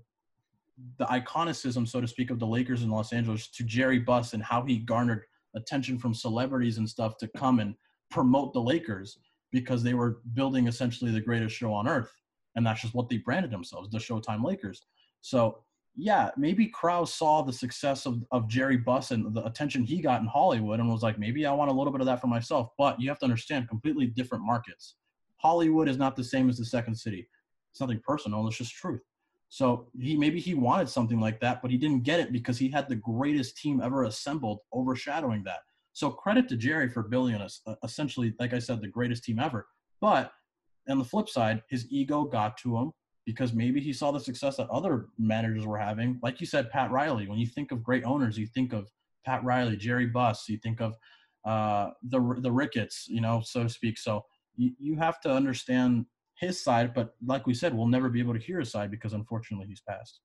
the 0.97 1.05
iconicism, 1.05 1.87
so 1.87 2.01
to 2.01 2.07
speak, 2.07 2.31
of 2.31 2.39
the 2.39 2.47
Lakers 2.47 2.81
in 2.83 2.89
Los 2.89 3.13
Angeles 3.13 3.47
to 3.49 3.63
Jerry 3.63 3.99
Buss 3.99 4.33
and 4.33 4.41
how 4.41 4.63
he 4.63 4.77
garnered 4.77 5.23
attention 5.55 5.97
from 5.97 6.13
celebrities 6.13 6.77
and 6.77 6.89
stuff 6.89 7.17
to 7.17 7.27
come 7.37 7.59
and 7.59 7.75
promote 8.09 8.53
the 8.53 8.61
Lakers 8.61 9.19
because 9.51 9.83
they 9.83 9.93
were 9.93 10.21
building 10.33 10.67
essentially 10.67 11.11
the 11.11 11.21
greatest 11.21 11.55
show 11.55 11.73
on 11.73 11.87
earth. 11.87 12.11
And 12.55 12.65
that's 12.65 12.81
just 12.81 12.93
what 12.93 13.09
they 13.09 13.17
branded 13.17 13.51
themselves, 13.51 13.89
the 13.89 13.97
Showtime 13.97 14.43
Lakers. 14.43 14.81
So 15.21 15.59
yeah, 16.01 16.31
maybe 16.35 16.65
Krause 16.65 17.13
saw 17.13 17.43
the 17.43 17.53
success 17.53 18.07
of, 18.07 18.25
of 18.31 18.47
Jerry 18.47 18.77
Buss 18.77 19.11
and 19.11 19.35
the 19.35 19.45
attention 19.45 19.83
he 19.83 20.01
got 20.01 20.19
in 20.19 20.25
Hollywood 20.25 20.79
and 20.79 20.89
was 20.89 21.03
like, 21.03 21.19
maybe 21.19 21.45
I 21.45 21.53
want 21.53 21.69
a 21.69 21.73
little 21.73 21.93
bit 21.93 22.01
of 22.01 22.07
that 22.07 22.19
for 22.19 22.25
myself. 22.25 22.69
But 22.75 22.99
you 22.99 23.07
have 23.09 23.19
to 23.19 23.25
understand 23.25 23.69
completely 23.69 24.07
different 24.07 24.43
markets. 24.43 24.95
Hollywood 25.37 25.87
is 25.87 25.97
not 25.97 26.15
the 26.15 26.23
same 26.23 26.49
as 26.49 26.57
the 26.57 26.65
second 26.65 26.95
city. 26.95 27.29
It's 27.71 27.79
nothing 27.79 28.01
personal, 28.03 28.47
it's 28.47 28.57
just 28.57 28.73
truth. 28.73 29.01
So 29.49 29.89
he 29.99 30.17
maybe 30.17 30.39
he 30.39 30.55
wanted 30.55 30.89
something 30.89 31.19
like 31.19 31.39
that, 31.41 31.61
but 31.61 31.69
he 31.69 31.77
didn't 31.77 32.01
get 32.01 32.19
it 32.19 32.31
because 32.31 32.57
he 32.57 32.69
had 32.69 32.89
the 32.89 32.95
greatest 32.95 33.57
team 33.57 33.79
ever 33.79 34.05
assembled 34.05 34.59
overshadowing 34.73 35.43
that. 35.43 35.59
So 35.93 36.09
credit 36.09 36.49
to 36.49 36.57
Jerry 36.57 36.89
for 36.89 37.03
building 37.03 37.35
uh, 37.35 37.75
essentially, 37.83 38.33
like 38.39 38.53
I 38.53 38.59
said, 38.59 38.81
the 38.81 38.87
greatest 38.87 39.23
team 39.23 39.37
ever. 39.37 39.67
But 39.99 40.31
on 40.89 40.97
the 40.97 41.05
flip 41.05 41.29
side, 41.29 41.61
his 41.69 41.85
ego 41.91 42.23
got 42.23 42.57
to 42.59 42.77
him 42.77 42.91
because 43.25 43.53
maybe 43.53 43.79
he 43.79 43.93
saw 43.93 44.11
the 44.11 44.19
success 44.19 44.57
that 44.57 44.69
other 44.69 45.07
managers 45.17 45.65
were 45.65 45.77
having. 45.77 46.19
Like 46.23 46.39
you 46.39 46.47
said, 46.47 46.69
Pat 46.71 46.91
Riley. 46.91 47.27
When 47.27 47.37
you 47.39 47.47
think 47.47 47.71
of 47.71 47.83
great 47.83 48.03
owners, 48.03 48.37
you 48.37 48.47
think 48.47 48.73
of 48.73 48.89
Pat 49.25 49.43
Riley, 49.43 49.77
Jerry 49.77 50.07
Buss. 50.07 50.49
You 50.49 50.57
think 50.57 50.81
of 50.81 50.95
uh, 51.45 51.91
the 52.03 52.19
the 52.39 52.51
Ricketts, 52.51 53.05
you 53.07 53.21
know, 53.21 53.41
so 53.43 53.63
to 53.63 53.69
speak. 53.69 53.97
So 53.99 54.25
you, 54.55 54.71
you 54.79 54.95
have 54.97 55.19
to 55.21 55.31
understand 55.31 56.05
his 56.39 56.63
side, 56.63 56.93
but 56.93 57.15
like 57.25 57.45
we 57.45 57.53
said, 57.53 57.73
we'll 57.75 57.87
never 57.87 58.09
be 58.09 58.19
able 58.19 58.33
to 58.33 58.39
hear 58.39 58.59
his 58.59 58.71
side 58.71 58.89
because 58.91 59.13
unfortunately 59.13 59.67
he's 59.67 59.81
passed. 59.81 60.21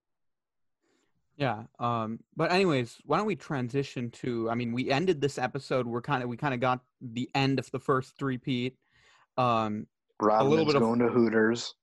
yeah 1.37 1.65
um 1.79 2.19
but 2.35 2.51
anyways 2.51 2.97
why 3.05 3.19
don't 3.19 3.27
we 3.27 3.37
transition 3.37 4.11
to 4.11 4.49
i 4.49 4.55
mean 4.55 4.73
we 4.73 4.91
ended 4.91 5.21
this 5.21 5.37
episode 5.37 5.87
we're 5.87 6.01
kind 6.01 6.23
of 6.23 6.29
we 6.31 6.37
kind 6.37 6.55
of 6.55 6.61
got 6.61 6.81
the 7.19 7.29
end 7.35 7.59
of 7.59 7.71
the 7.73 7.79
first 7.79 8.17
three 8.19 8.39
peat 8.39 8.75
um 9.37 9.87
Rodman's 10.19 10.65
bit 10.69 10.77
of- 10.77 10.81
going 10.81 11.01
to 11.01 11.09
Hooters. 11.09 11.75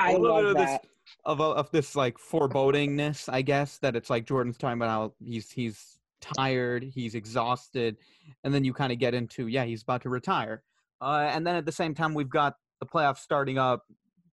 I 0.00 0.12
a 0.12 0.18
little 0.18 0.36
love 0.36 0.42
bit 0.42 0.50
of 0.50 0.56
that. 0.56 0.82
this 0.82 0.90
of, 1.24 1.40
of 1.40 1.70
this 1.70 1.96
like 1.96 2.18
forebodingness 2.18 3.28
i 3.32 3.40
guess 3.42 3.78
that 3.78 3.96
it's 3.96 4.10
like 4.10 4.26
jordan's 4.26 4.58
talking 4.58 4.78
about 4.78 4.88
how 4.90 5.12
he's 5.24 5.50
he's 5.50 5.98
tired 6.20 6.82
he's 6.82 7.14
exhausted 7.14 7.96
and 8.44 8.52
then 8.52 8.64
you 8.64 8.72
kind 8.74 8.92
of 8.92 8.98
get 8.98 9.14
into 9.14 9.46
yeah 9.46 9.64
he's 9.64 9.82
about 9.82 10.02
to 10.02 10.08
retire 10.10 10.62
uh, 11.00 11.28
and 11.32 11.46
then 11.46 11.54
at 11.54 11.64
the 11.64 11.72
same 11.72 11.94
time 11.94 12.12
we've 12.12 12.28
got 12.28 12.56
the 12.80 12.86
playoffs 12.86 13.18
starting 13.18 13.56
up 13.58 13.84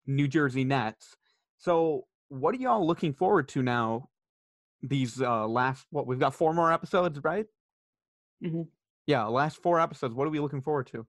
new 0.06 0.28
jersey 0.28 0.62
nets 0.64 1.16
so 1.58 2.06
what 2.28 2.54
are 2.54 2.58
y'all 2.58 2.86
looking 2.86 3.12
forward 3.12 3.48
to 3.48 3.62
now 3.62 4.08
these 4.82 5.20
uh 5.20 5.46
last 5.48 5.86
what 5.90 6.06
we've 6.06 6.20
got 6.20 6.34
four 6.34 6.52
more 6.54 6.72
episodes 6.72 7.18
right 7.24 7.46
Mhm. 8.42 8.68
yeah 9.06 9.24
last 9.24 9.60
four 9.62 9.80
episodes 9.80 10.14
what 10.14 10.26
are 10.26 10.30
we 10.30 10.38
looking 10.40 10.62
forward 10.62 10.86
to 10.88 11.06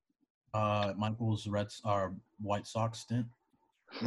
Uh, 0.54 0.93
Michael's 0.97 1.47
Reds 1.47 1.82
are 1.86 2.13
White 2.41 2.67
Sox 2.67 2.99
stint. 2.99 3.25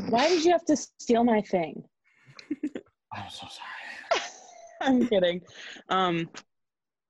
Why 0.09 0.29
did 0.29 0.45
you 0.45 0.53
have 0.53 0.65
to 0.67 0.77
steal 0.77 1.25
my 1.25 1.41
thing? 1.43 1.85
I'm 3.13 3.31
so 3.31 3.47
sorry. 3.47 4.23
I'm 4.81 5.07
kidding. 5.07 5.41
Um, 5.89 6.29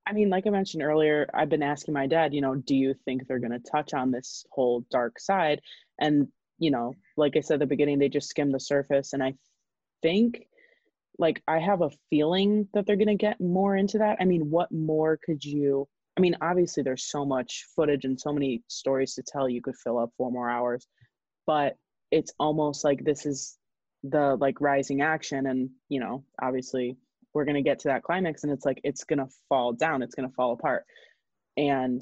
I 0.07 0.13
mean, 0.13 0.29
like 0.29 0.45
I 0.45 0.51
mentioned 0.51 0.83
earlier, 0.83 1.27
I've 1.33 1.49
been 1.49 1.63
asking 1.63 1.93
my 1.93 2.05
dad, 2.05 2.33
you 2.33 2.41
know, 2.41 2.55
do 2.55 2.75
you 2.75 2.93
think 3.05 3.27
they're 3.27 3.39
going 3.39 3.59
to 3.59 3.71
touch 3.71 3.93
on 3.93 4.11
this 4.11 4.45
whole 4.51 4.85
dark 4.91 5.19
side? 5.19 5.61
And, 5.99 6.27
you 6.59 6.69
know, 6.69 6.93
like 7.17 7.35
I 7.35 7.41
said 7.41 7.55
at 7.55 7.59
the 7.61 7.65
beginning, 7.65 7.97
they 7.97 8.09
just 8.09 8.29
skimmed 8.29 8.53
the 8.53 8.59
surface. 8.59 9.13
And 9.13 9.23
I 9.23 9.33
think, 10.03 10.45
like, 11.17 11.41
I 11.47 11.57
have 11.59 11.81
a 11.81 11.89
feeling 12.09 12.67
that 12.73 12.85
they're 12.85 12.97
going 12.97 13.07
to 13.07 13.15
get 13.15 13.41
more 13.41 13.75
into 13.75 13.97
that. 13.97 14.17
I 14.19 14.25
mean, 14.25 14.51
what 14.51 14.71
more 14.71 15.17
could 15.25 15.43
you? 15.43 15.87
I 16.17 16.21
mean, 16.21 16.35
obviously, 16.41 16.83
there's 16.83 17.09
so 17.09 17.25
much 17.25 17.65
footage 17.75 18.05
and 18.05 18.19
so 18.19 18.31
many 18.31 18.63
stories 18.67 19.15
to 19.15 19.23
tell. 19.23 19.49
You 19.49 19.61
could 19.61 19.75
fill 19.83 19.97
up 19.97 20.11
four 20.17 20.31
more 20.31 20.49
hours, 20.49 20.85
but 21.47 21.77
it's 22.11 22.33
almost 22.39 22.83
like 22.83 23.03
this 23.03 23.25
is 23.25 23.57
the 24.03 24.35
like 24.39 24.61
rising 24.61 25.01
action. 25.01 25.47
And 25.47 25.69
you 25.89 25.99
know 25.99 26.23
obviously 26.41 26.97
we're 27.33 27.45
going 27.45 27.55
to 27.55 27.61
get 27.61 27.79
to 27.79 27.89
that 27.89 28.03
climax 28.03 28.43
and 28.43 28.53
it's 28.53 28.65
like 28.65 28.79
it's 28.83 29.03
going 29.03 29.19
to 29.19 29.27
fall 29.49 29.73
down 29.73 30.01
it's 30.01 30.15
going 30.15 30.29
to 30.29 30.35
fall 30.35 30.53
apart. 30.53 30.85
And 31.57 32.01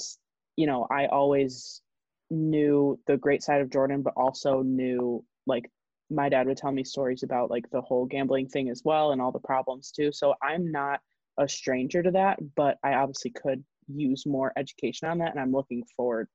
you 0.55 0.67
know 0.67 0.87
i 0.91 1.07
always 1.07 1.81
knew 2.29 2.99
the 3.07 3.17
great 3.17 3.43
side 3.43 3.61
of 3.61 3.69
jordan 3.69 4.01
but 4.01 4.13
also 4.15 4.61
knew 4.61 5.23
like 5.45 5.69
my 6.09 6.29
dad 6.29 6.47
would 6.47 6.57
tell 6.57 6.71
me 6.71 6.83
stories 6.83 7.23
about 7.23 7.49
like 7.49 7.69
the 7.71 7.81
whole 7.81 8.05
gambling 8.05 8.47
thing 8.47 8.69
as 8.69 8.81
well 8.83 9.11
and 9.11 9.21
all 9.21 9.31
the 9.31 9.39
problems 9.39 9.91
too. 9.91 10.11
So 10.11 10.33
i'm 10.41 10.71
not 10.71 10.99
a 11.39 11.47
stranger 11.47 12.03
to 12.03 12.11
that 12.11 12.37
but 12.55 12.77
i 12.83 12.93
obviously 12.93 13.31
could 13.31 13.63
use 13.87 14.25
more 14.25 14.53
education 14.55 15.07
on 15.09 15.17
that 15.17 15.31
and 15.31 15.39
i'm 15.39 15.51
looking 15.51 15.83
forward 15.97 16.27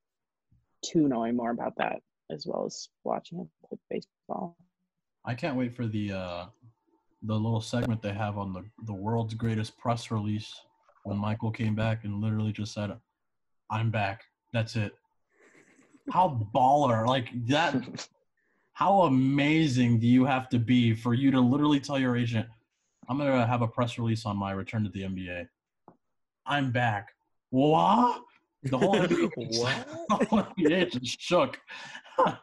to 0.84 1.08
knowing 1.08 1.36
more 1.36 1.50
about 1.50 1.74
that 1.78 2.00
as 2.30 2.46
well 2.46 2.64
as 2.66 2.88
watching 3.04 3.38
him 3.38 3.50
play 3.68 3.78
baseball 3.90 4.56
I 5.28 5.34
can't 5.34 5.56
wait 5.56 5.76
for 5.76 5.86
the 5.86 6.12
uh, 6.12 6.46
the 7.22 7.34
little 7.34 7.60
segment 7.60 8.00
they 8.00 8.14
have 8.14 8.38
on 8.38 8.54
the 8.54 8.64
the 8.86 8.94
world's 8.94 9.34
greatest 9.34 9.76
press 9.76 10.10
release 10.10 10.54
when 11.04 11.18
Michael 11.18 11.50
came 11.50 11.74
back 11.74 12.04
and 12.04 12.22
literally 12.22 12.50
just 12.50 12.72
said, 12.72 12.96
"I'm 13.70 13.90
back. 13.90 14.22
That's 14.54 14.74
it." 14.74 14.94
How 16.10 16.48
baller! 16.54 17.06
Like 17.06 17.28
that. 17.46 17.76
How 18.72 19.02
amazing 19.02 19.98
do 19.98 20.06
you 20.06 20.24
have 20.24 20.48
to 20.50 20.58
be 20.60 20.94
for 20.94 21.12
you 21.12 21.32
to 21.32 21.40
literally 21.40 21.80
tell 21.80 21.98
your 21.98 22.16
agent, 22.16 22.46
"I'm 23.08 23.18
gonna 23.18 23.46
have 23.46 23.60
a 23.60 23.68
press 23.68 23.98
release 23.98 24.24
on 24.24 24.36
my 24.36 24.52
return 24.52 24.84
to 24.84 24.90
the 24.90 25.02
NBA. 25.02 25.46
I'm 26.46 26.70
back." 26.70 27.08
What? 27.50 28.22
The 28.64 28.78
whole 28.78 28.94
NBA, 28.96 29.30
the 30.08 30.26
whole 30.28 30.42
NBA 30.42 30.90
just 30.90 31.20
shook. 31.20 31.58
that 32.18 32.38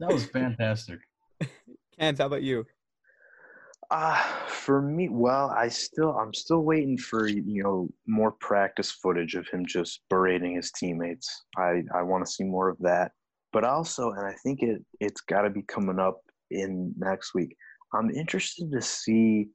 was 0.00 0.26
fantastic. 0.26 0.98
Kent, 1.98 2.18
how 2.18 2.26
about 2.26 2.42
you 2.42 2.66
Uh, 3.90 4.20
for 4.48 4.82
me, 4.82 5.08
well, 5.08 5.50
I 5.56 5.68
still, 5.68 6.10
I'm 6.18 6.34
still 6.34 6.62
waiting 6.62 6.98
for 6.98 7.28
you 7.28 7.62
know 7.62 7.88
more 8.06 8.32
practice 8.32 8.90
footage 8.90 9.34
of 9.34 9.46
him 9.48 9.64
just 9.64 10.00
berating 10.10 10.56
his 10.56 10.72
teammates. 10.72 11.44
I, 11.56 11.82
I 11.94 12.02
want 12.02 12.24
to 12.26 12.30
see 12.30 12.44
more 12.44 12.68
of 12.68 12.78
that. 12.80 13.12
But 13.52 13.64
also, 13.64 14.10
and 14.10 14.26
I 14.26 14.34
think 14.42 14.62
it, 14.62 14.82
it's 14.98 15.20
got 15.20 15.42
to 15.42 15.50
be 15.50 15.62
coming 15.62 16.00
up 16.00 16.20
in 16.50 16.92
next 16.96 17.34
week. 17.34 17.54
I'm 17.94 18.10
interested 18.10 18.72
to 18.72 18.80
see, 18.80 19.48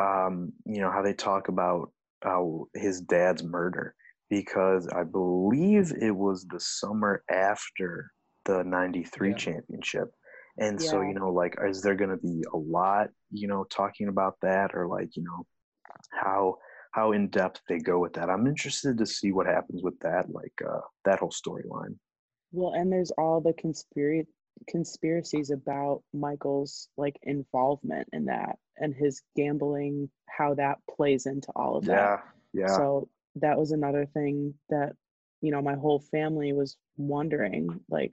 um, 0.00 0.52
you 0.64 0.80
know, 0.80 0.90
how 0.90 1.02
they 1.02 1.12
talk 1.12 1.48
about 1.48 1.92
uh, 2.24 2.42
his 2.74 3.02
dad's 3.02 3.44
murder 3.44 3.94
because 4.28 4.88
I 4.88 5.04
believe 5.04 5.92
it 6.00 6.14
was 6.14 6.44
the 6.46 6.60
summer 6.60 7.22
after 7.30 8.10
the 8.44 8.62
'93 8.64 9.30
Yeah. 9.30 9.36
championship. 9.36 10.12
And 10.58 10.80
so, 10.80 11.02
you 11.02 11.12
know, 11.12 11.30
like, 11.30 11.54
is 11.62 11.82
there 11.82 11.94
going 11.94 12.10
to 12.10 12.16
be 12.16 12.42
a 12.52 12.56
lot, 12.56 13.08
you 13.30 13.46
know, 13.46 13.64
talking 13.64 14.08
about 14.08 14.36
that 14.40 14.74
or 14.74 14.86
like, 14.86 15.14
you 15.14 15.22
know, 15.22 15.46
how 16.10 16.56
how 16.92 17.12
in 17.12 17.28
depth 17.28 17.60
they 17.68 17.78
go 17.78 17.98
with 17.98 18.14
that. 18.14 18.30
I'm 18.30 18.46
interested 18.46 18.96
to 18.96 19.04
see 19.04 19.30
what 19.30 19.46
happens 19.46 19.82
with 19.82 19.98
that, 20.00 20.30
like 20.30 20.54
uh, 20.66 20.80
that 21.04 21.18
whole 21.18 21.30
storyline. 21.30 21.98
Well, 22.52 22.72
and 22.72 22.90
there's 22.90 23.10
all 23.12 23.40
the 23.40 23.52
conspiracy 23.52 24.30
conspiracies 24.68 25.50
about 25.50 26.02
Michael's 26.14 26.88
like 26.96 27.18
involvement 27.24 28.08
in 28.14 28.24
that 28.24 28.56
and 28.78 28.94
his 28.94 29.20
gambling, 29.36 30.08
how 30.30 30.54
that 30.54 30.78
plays 30.96 31.26
into 31.26 31.48
all 31.54 31.76
of 31.76 31.84
that. 31.84 32.22
Yeah, 32.54 32.62
yeah. 32.62 32.76
So 32.76 33.10
that 33.36 33.58
was 33.58 33.70
another 33.72 34.06
thing 34.06 34.54
that, 34.70 34.92
you 35.40 35.50
know, 35.50 35.62
my 35.62 35.74
whole 35.74 36.00
family 36.00 36.52
was 36.52 36.76
wondering. 36.96 37.80
Like, 37.88 38.12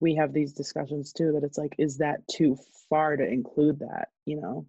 we 0.00 0.14
have 0.16 0.32
these 0.32 0.52
discussions 0.52 1.12
too 1.12 1.32
that 1.32 1.44
it's 1.44 1.58
like, 1.58 1.74
is 1.78 1.98
that 1.98 2.26
too 2.28 2.56
far 2.90 3.16
to 3.16 3.26
include 3.26 3.80
that, 3.80 4.08
you 4.26 4.40
know? 4.40 4.66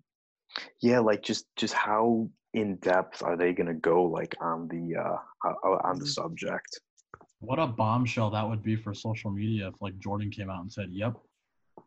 yeah, 0.82 1.00
like 1.00 1.22
just 1.22 1.46
just 1.56 1.74
how 1.74 2.30
in 2.54 2.78
depth 2.78 3.22
are 3.24 3.36
they 3.36 3.54
going 3.54 3.68
to 3.68 3.74
go, 3.74 4.04
like 4.04 4.36
on 4.42 4.68
the 4.68 4.96
uh, 4.96 5.18
uh 5.46 5.70
on 5.84 6.00
the 6.00 6.06
Mhm. 6.06 6.10
subject? 6.14 6.80
What 7.40 7.60
a 7.60 7.68
bombshell 7.68 8.30
that 8.32 8.48
would 8.48 8.64
be 8.64 8.76
for 8.76 8.94
social 8.94 9.32
media 9.32 9.68
if 9.68 9.82
like 9.82 9.98
Jordan 10.00 10.32
came 10.32 10.50
out 10.50 10.62
and 10.62 10.72
said, 10.72 10.90
"Yep, 10.92 11.16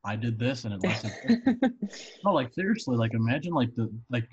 I 0.04 0.16
did 0.16 0.38
this," 0.38 0.64
and 0.64 0.74
it 0.74 0.80
left 0.80 1.06
it. 1.06 1.12
no, 2.24 2.32
like 2.32 2.52
seriously, 2.52 2.96
like 2.96 3.14
imagine 3.14 3.52
like 3.52 3.74
the 3.74 3.90
like 4.10 4.28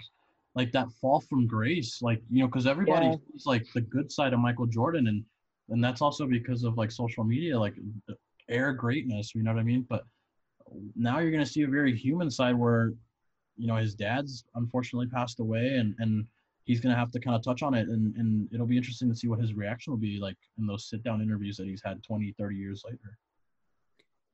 like 0.56 0.72
that 0.72 0.90
fall 1.02 1.20
from 1.20 1.46
grace, 1.46 2.02
like 2.02 2.22
you 2.32 2.40
know, 2.40 2.48
because 2.48 2.66
everybody 2.66 3.08
Yeah. 3.08 3.16
sees 3.32 3.46
like 3.46 3.66
the 3.74 3.82
good 3.82 4.12
side 4.12 4.34
of 4.34 4.40
Michael 4.40 4.66
Jordan, 4.66 5.08
and 5.08 5.24
and 5.70 5.84
that's 5.84 6.02
also 6.02 6.26
because 6.26 6.64
of 6.64 6.78
like 6.78 6.92
social 6.92 7.24
media, 7.24 7.60
like 7.60 7.76
air 8.50 8.72
greatness. 8.74 9.36
You 9.36 9.44
know 9.44 9.54
what 9.54 9.60
I 9.60 9.64
mean? 9.64 9.86
But 9.90 10.06
now 10.96 11.20
you're 11.20 11.32
gonna 11.32 11.46
see 11.46 11.64
a 11.64 11.68
very 11.68 11.96
human 11.96 12.32
side 12.32 12.56
where, 12.56 12.94
you 13.58 13.68
know, 13.68 13.76
his 13.76 13.96
dad's 13.96 14.46
unfortunately 14.56 15.08
passed 15.08 15.40
away, 15.40 15.76
and 15.76 15.94
and 16.00 16.26
he's 16.64 16.80
gonna 16.80 16.96
have 16.96 17.12
to 17.12 17.20
kind 17.20 17.36
of 17.36 17.44
touch 17.44 17.62
on 17.62 17.74
it, 17.74 17.90
and 17.90 18.16
and 18.16 18.48
it'll 18.54 18.66
be 18.66 18.78
interesting 18.78 19.10
to 19.10 19.16
see 19.16 19.28
what 19.28 19.40
his 19.40 19.54
reaction 19.54 19.92
will 19.92 19.98
be 20.00 20.20
like 20.20 20.38
in 20.58 20.66
those 20.66 20.90
sit 20.90 21.04
down 21.04 21.22
interviews 21.22 21.58
that 21.58 21.68
he's 21.68 21.84
had 21.84 22.02
20, 22.02 22.32
30 22.40 22.56
years 22.56 22.84
later. 22.86 23.18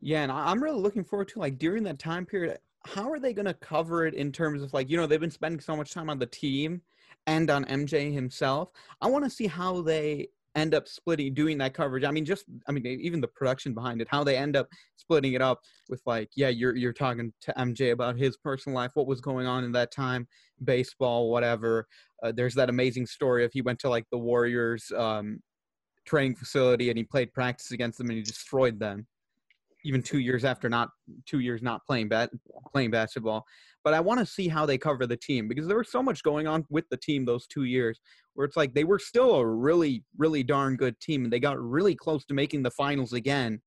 Yeah, 0.01 0.23
and 0.23 0.31
I'm 0.31 0.61
really 0.61 0.79
looking 0.81 1.03
forward 1.03 1.29
to 1.29 1.39
like 1.39 1.57
during 1.57 1.83
that 1.83 1.99
time 1.99 2.25
period. 2.25 2.59
How 2.85 3.11
are 3.11 3.19
they 3.19 3.33
going 3.33 3.45
to 3.45 3.53
cover 3.53 4.05
it 4.05 4.13
in 4.13 4.31
terms 4.31 4.63
of 4.63 4.73
like 4.73 4.89
you 4.89 4.97
know 4.97 5.07
they've 5.07 5.19
been 5.19 5.31
spending 5.31 5.59
so 5.59 5.75
much 5.75 5.93
time 5.93 6.09
on 6.09 6.19
the 6.19 6.25
team 6.25 6.81
and 7.27 7.49
on 7.49 7.65
MJ 7.65 8.11
himself. 8.11 8.69
I 9.01 9.07
want 9.07 9.23
to 9.23 9.29
see 9.29 9.47
how 9.47 9.81
they 9.81 10.29
end 10.55 10.73
up 10.73 10.87
splitting 10.87 11.33
doing 11.33 11.57
that 11.59 11.73
coverage. 11.73 12.03
I 12.03 12.11
mean, 12.11 12.25
just 12.25 12.45
I 12.67 12.71
mean 12.71 12.85
even 12.85 13.21
the 13.21 13.27
production 13.27 13.73
behind 13.73 14.01
it, 14.01 14.07
how 14.09 14.23
they 14.23 14.37
end 14.37 14.55
up 14.55 14.67
splitting 14.95 15.33
it 15.33 15.41
up 15.41 15.59
with 15.89 16.01
like 16.05 16.29
yeah 16.35 16.49
you're 16.49 16.75
you're 16.75 16.93
talking 16.93 17.31
to 17.41 17.53
MJ 17.57 17.91
about 17.91 18.17
his 18.17 18.37
personal 18.37 18.75
life, 18.75 18.91
what 18.93 19.07
was 19.07 19.21
going 19.21 19.47
on 19.47 19.63
in 19.63 19.71
that 19.73 19.91
time, 19.91 20.27
baseball, 20.63 21.29
whatever. 21.29 21.87
Uh, 22.23 22.31
there's 22.35 22.55
that 22.55 22.69
amazing 22.69 23.05
story 23.05 23.45
of 23.45 23.51
he 23.53 23.61
went 23.61 23.79
to 23.79 23.89
like 23.89 24.05
the 24.11 24.17
Warriors 24.17 24.91
um, 24.95 25.39
training 26.05 26.35
facility 26.35 26.89
and 26.89 26.97
he 26.97 27.03
played 27.03 27.33
practice 27.33 27.71
against 27.71 27.97
them 27.97 28.09
and 28.09 28.17
he 28.17 28.23
destroyed 28.23 28.79
them 28.79 29.07
even 29.83 30.01
two 30.01 30.19
years 30.19 30.45
after 30.45 30.69
not 30.69 30.89
two 31.25 31.39
years 31.39 31.61
not 31.61 31.85
playing 31.85 32.09
bat 32.09 32.29
playing 32.71 32.91
basketball. 32.91 33.45
But 33.83 33.93
I 33.93 33.99
want 33.99 34.19
to 34.19 34.25
see 34.25 34.47
how 34.47 34.65
they 34.65 34.77
cover 34.77 35.07
the 35.07 35.17
team 35.17 35.47
because 35.47 35.67
there 35.67 35.77
was 35.77 35.91
so 35.91 36.03
much 36.03 36.23
going 36.23 36.47
on 36.47 36.65
with 36.69 36.85
the 36.89 36.97
team 36.97 37.25
those 37.25 37.47
two 37.47 37.63
years 37.63 37.99
where 38.33 38.45
it's 38.45 38.57
like 38.57 38.73
they 38.73 38.83
were 38.83 38.99
still 38.99 39.35
a 39.35 39.45
really 39.45 40.03
really 40.17 40.43
darn 40.43 40.75
good 40.75 40.99
team 40.99 41.23
and 41.23 41.33
they 41.33 41.39
got 41.39 41.59
really 41.59 41.95
close 41.95 42.25
to 42.25 42.33
making 42.33 42.63
the 42.63 42.71
finals 42.71 43.13
again. 43.13 43.61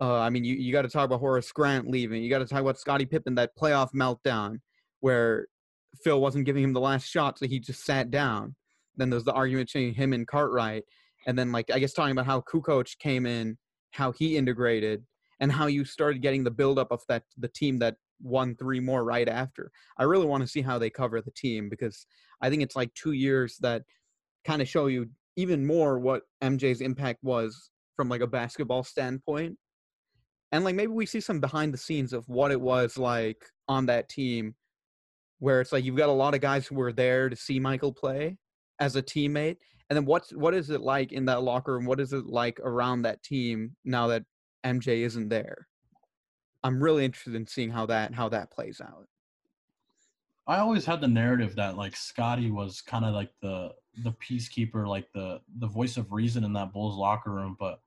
Uh, 0.00 0.18
I 0.18 0.28
mean, 0.28 0.44
you, 0.44 0.56
you 0.56 0.72
got 0.72 0.82
to 0.82 0.88
talk 0.88 1.04
about 1.04 1.20
Horace 1.20 1.52
Grant 1.52 1.88
leaving. 1.88 2.22
You 2.22 2.28
got 2.28 2.40
to 2.40 2.46
talk 2.46 2.60
about 2.60 2.78
Scottie 2.78 3.06
Pippen 3.06 3.36
that 3.36 3.56
playoff 3.56 3.90
meltdown 3.94 4.58
where 5.00 5.46
Phil 6.02 6.20
wasn't 6.20 6.46
giving 6.46 6.64
him 6.64 6.72
the 6.72 6.80
last 6.80 7.08
shot, 7.08 7.38
so 7.38 7.46
he 7.46 7.60
just 7.60 7.84
sat 7.84 8.10
down. 8.10 8.54
Then 8.96 9.10
there's 9.10 9.24
the 9.24 9.32
argument 9.32 9.68
between 9.68 9.94
him 9.94 10.12
and 10.12 10.26
Cartwright, 10.26 10.84
and 11.26 11.38
then 11.38 11.52
like 11.52 11.70
I 11.72 11.78
guess 11.78 11.92
talking 11.92 12.12
about 12.12 12.26
how 12.26 12.40
Kukoc 12.40 12.98
came 12.98 13.26
in, 13.26 13.56
how 13.92 14.12
he 14.12 14.36
integrated, 14.36 15.04
and 15.44 15.52
how 15.52 15.66
you 15.66 15.84
started 15.84 16.22
getting 16.22 16.42
the 16.42 16.50
buildup 16.50 16.90
of 16.90 17.02
that 17.06 17.22
the 17.36 17.48
team 17.48 17.78
that 17.78 17.96
won 18.22 18.56
three 18.56 18.80
more 18.80 19.04
right 19.04 19.28
after. 19.28 19.70
I 19.98 20.04
really 20.04 20.24
want 20.24 20.42
to 20.42 20.48
see 20.48 20.62
how 20.62 20.78
they 20.78 20.88
cover 20.88 21.20
the 21.20 21.32
team 21.32 21.68
because 21.68 22.06
I 22.40 22.48
think 22.48 22.62
it's 22.62 22.74
like 22.74 22.94
two 22.94 23.12
years 23.12 23.58
that 23.60 23.82
kind 24.46 24.62
of 24.62 24.68
show 24.70 24.86
you 24.86 25.10
even 25.36 25.66
more 25.66 25.98
what 25.98 26.22
MJ's 26.42 26.80
impact 26.80 27.22
was 27.22 27.68
from 27.94 28.08
like 28.08 28.22
a 28.22 28.26
basketball 28.26 28.84
standpoint. 28.84 29.58
And 30.50 30.64
like 30.64 30.76
maybe 30.76 30.92
we 30.92 31.04
see 31.04 31.20
some 31.20 31.40
behind 31.40 31.74
the 31.74 31.78
scenes 31.78 32.14
of 32.14 32.26
what 32.26 32.50
it 32.50 32.60
was 32.60 32.96
like 32.96 33.44
on 33.68 33.84
that 33.84 34.08
team 34.08 34.54
where 35.40 35.60
it's 35.60 35.72
like 35.72 35.84
you've 35.84 35.94
got 35.94 36.08
a 36.08 36.12
lot 36.12 36.32
of 36.32 36.40
guys 36.40 36.66
who 36.66 36.76
were 36.76 36.92
there 36.94 37.28
to 37.28 37.36
see 37.36 37.60
Michael 37.60 37.92
play 37.92 38.38
as 38.80 38.96
a 38.96 39.02
teammate. 39.02 39.58
And 39.90 39.96
then 39.98 40.06
what's 40.06 40.34
what 40.34 40.54
is 40.54 40.70
it 40.70 40.80
like 40.80 41.12
in 41.12 41.26
that 41.26 41.42
locker 41.42 41.74
room? 41.74 41.84
What 41.84 42.00
is 42.00 42.14
it 42.14 42.24
like 42.24 42.58
around 42.60 43.02
that 43.02 43.22
team 43.22 43.76
now 43.84 44.06
that 44.06 44.22
MJ 44.64 45.04
isn't 45.04 45.28
there? 45.28 45.68
I'm 46.62 46.82
really 46.82 47.04
interested 47.04 47.34
in 47.34 47.46
seeing 47.46 47.70
how 47.70 47.86
that 47.86 48.14
how 48.14 48.28
that 48.30 48.50
plays 48.50 48.80
out. 48.80 49.06
I 50.46 50.58
always 50.58 50.84
had 50.84 51.00
the 51.00 51.08
narrative 51.08 51.56
that 51.56 51.76
like 51.76 51.96
Scottie 51.96 52.50
was 52.50 52.80
kind 52.80 53.04
of 53.04 53.14
like 53.14 53.30
the 53.40 53.72
the 54.02 54.12
peacekeeper, 54.12 54.86
like 54.86 55.06
the 55.14 55.40
the 55.58 55.66
voice 55.66 55.96
of 55.96 56.12
reason 56.12 56.44
in 56.44 56.52
that 56.54 56.72
Bulls 56.72 56.96
locker 56.96 57.30
room. 57.30 57.56
But 57.58 57.80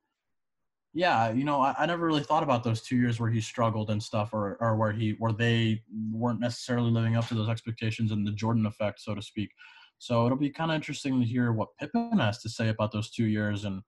yeah, 0.94 1.30
you 1.30 1.44
know, 1.44 1.60
I, 1.60 1.74
I 1.78 1.86
never 1.86 2.06
really 2.06 2.22
thought 2.22 2.42
about 2.42 2.64
those 2.64 2.82
two 2.82 2.96
years 2.96 3.20
where 3.20 3.30
he 3.30 3.40
struggled 3.40 3.90
and 3.90 4.02
stuff, 4.02 4.32
or 4.32 4.56
or 4.60 4.76
where 4.76 4.92
he 4.92 5.16
where 5.18 5.32
they 5.32 5.82
weren't 6.12 6.40
necessarily 6.40 6.90
living 6.90 7.16
up 7.16 7.28
to 7.28 7.34
those 7.34 7.48
expectations 7.48 8.10
and 8.10 8.26
the 8.26 8.32
Jordan 8.32 8.66
effect, 8.66 9.00
so 9.00 9.14
to 9.14 9.22
speak. 9.22 9.50
So 9.98 10.24
it'll 10.26 10.38
be 10.38 10.50
kind 10.50 10.70
of 10.70 10.76
interesting 10.76 11.20
to 11.20 11.26
hear 11.26 11.52
what 11.52 11.76
Pippen 11.78 12.18
has 12.18 12.40
to 12.42 12.48
say 12.48 12.68
about 12.68 12.92
those 12.92 13.10
two 13.10 13.26
years, 13.26 13.64
and 13.64 13.82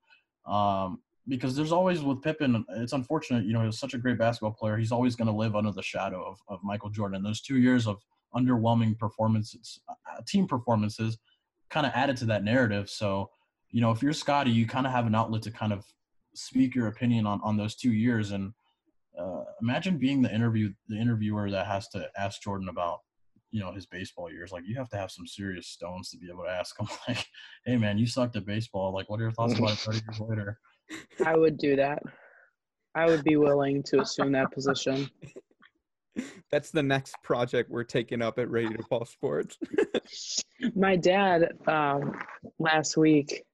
um, 0.47 1.01
because 1.31 1.55
there's 1.55 1.71
always 1.71 2.03
with 2.03 2.23
Pippen, 2.23 2.65
it's 2.77 2.93
unfortunate, 2.93 3.45
you 3.45 3.53
know, 3.53 3.61
he 3.61 3.67
was 3.67 3.79
such 3.79 3.95
a 3.95 3.99
great 3.99 4.19
basketball 4.19 4.51
player. 4.51 4.77
He's 4.77 4.91
always 4.91 5.15
going 5.15 5.29
to 5.29 5.33
live 5.33 5.55
under 5.55 5.71
the 5.71 5.83
shadow 5.83 6.25
of, 6.27 6.41
of 6.49 6.59
Michael 6.65 6.91
Jordan. 6.91 7.15
And 7.15 7.25
those 7.25 7.41
two 7.41 7.59
years 7.59 7.87
of 7.87 8.03
underwhelming 8.35 8.99
performances, 8.99 9.79
uh, 9.89 9.95
team 10.27 10.49
performances, 10.49 11.19
kind 11.71 11.87
of 11.87 11.93
added 11.95 12.17
to 12.19 12.25
that 12.27 12.43
narrative. 12.43 12.91
So, 12.91 13.31
you 13.71 13.81
know, 13.81 13.93
if 13.93 14.03
you're 14.03 14.13
Scottie, 14.13 14.51
you 14.51 14.67
kind 14.67 14.87
of 14.87 14.93
have 14.93 15.07
an 15.07 15.15
outlet 15.15 15.43
to 15.43 15.53
kind 15.53 15.73
of 15.73 15.87
speak 16.35 16.75
your 16.75 16.89
opinion 16.89 17.27
on 17.27 17.41
on 17.45 17.57
those 17.57 17.77
two 17.77 17.93
years. 17.93 18.33
And 18.33 18.53
uh, 19.17 19.45
imagine 19.63 19.99
being 19.99 20.23
the 20.23 20.35
interview 20.35 20.73
the 20.89 20.99
interviewer 20.99 21.49
that 21.53 21.67
has 21.67 21.89
to 21.91 22.11
ask 22.19 22.43
Jordan 22.43 22.69
about 22.69 22.99
you 23.53 23.61
know 23.61 23.73
his 23.73 23.87
baseball 23.87 24.33
years. 24.33 24.51
Like 24.51 24.65
you 24.67 24.75
have 24.77 24.89
to 24.91 24.97
have 24.97 25.13
some 25.13 25.29
serious 25.29 25.69
stones 25.69 26.11
to 26.11 26.19
be 26.19 26.29
able 26.29 26.43
to 26.43 26.51
ask 26.51 26.79
him. 26.79 26.89
Like, 27.09 27.25
hey 27.65 27.77
man, 27.77 27.99
you 27.99 28.07
sucked 28.07 28.35
at 28.35 28.47
baseball. 28.47 28.93
Like, 28.93 29.09
what 29.09 29.21
are 29.21 29.25
your 29.25 29.33
thoughts 29.33 29.57
about 29.57 29.73
it 29.73 29.79
30 29.79 30.01
years 30.09 30.21
later? 30.21 30.59
I 31.25 31.37
would 31.37 31.59
do 31.59 31.77
that. 31.77 32.03
I 32.95 33.07
would 33.07 33.25
be 33.25 33.37
willing 33.37 33.83
to 33.85 34.01
assume 34.01 34.33
that 34.33 34.53
position. 34.53 35.09
That's 36.51 36.71
the 36.71 36.83
next 36.83 37.15
project 37.23 37.71
we're 37.71 37.85
taking 37.85 38.21
up 38.21 38.39
at 38.39 38.51
Radio 38.51 38.79
Ball 38.91 39.05
Sports. 39.05 39.59
My 40.75 40.97
dad, 40.97 41.53
um, 41.69 42.19
last 42.59 42.97
week 42.97 43.45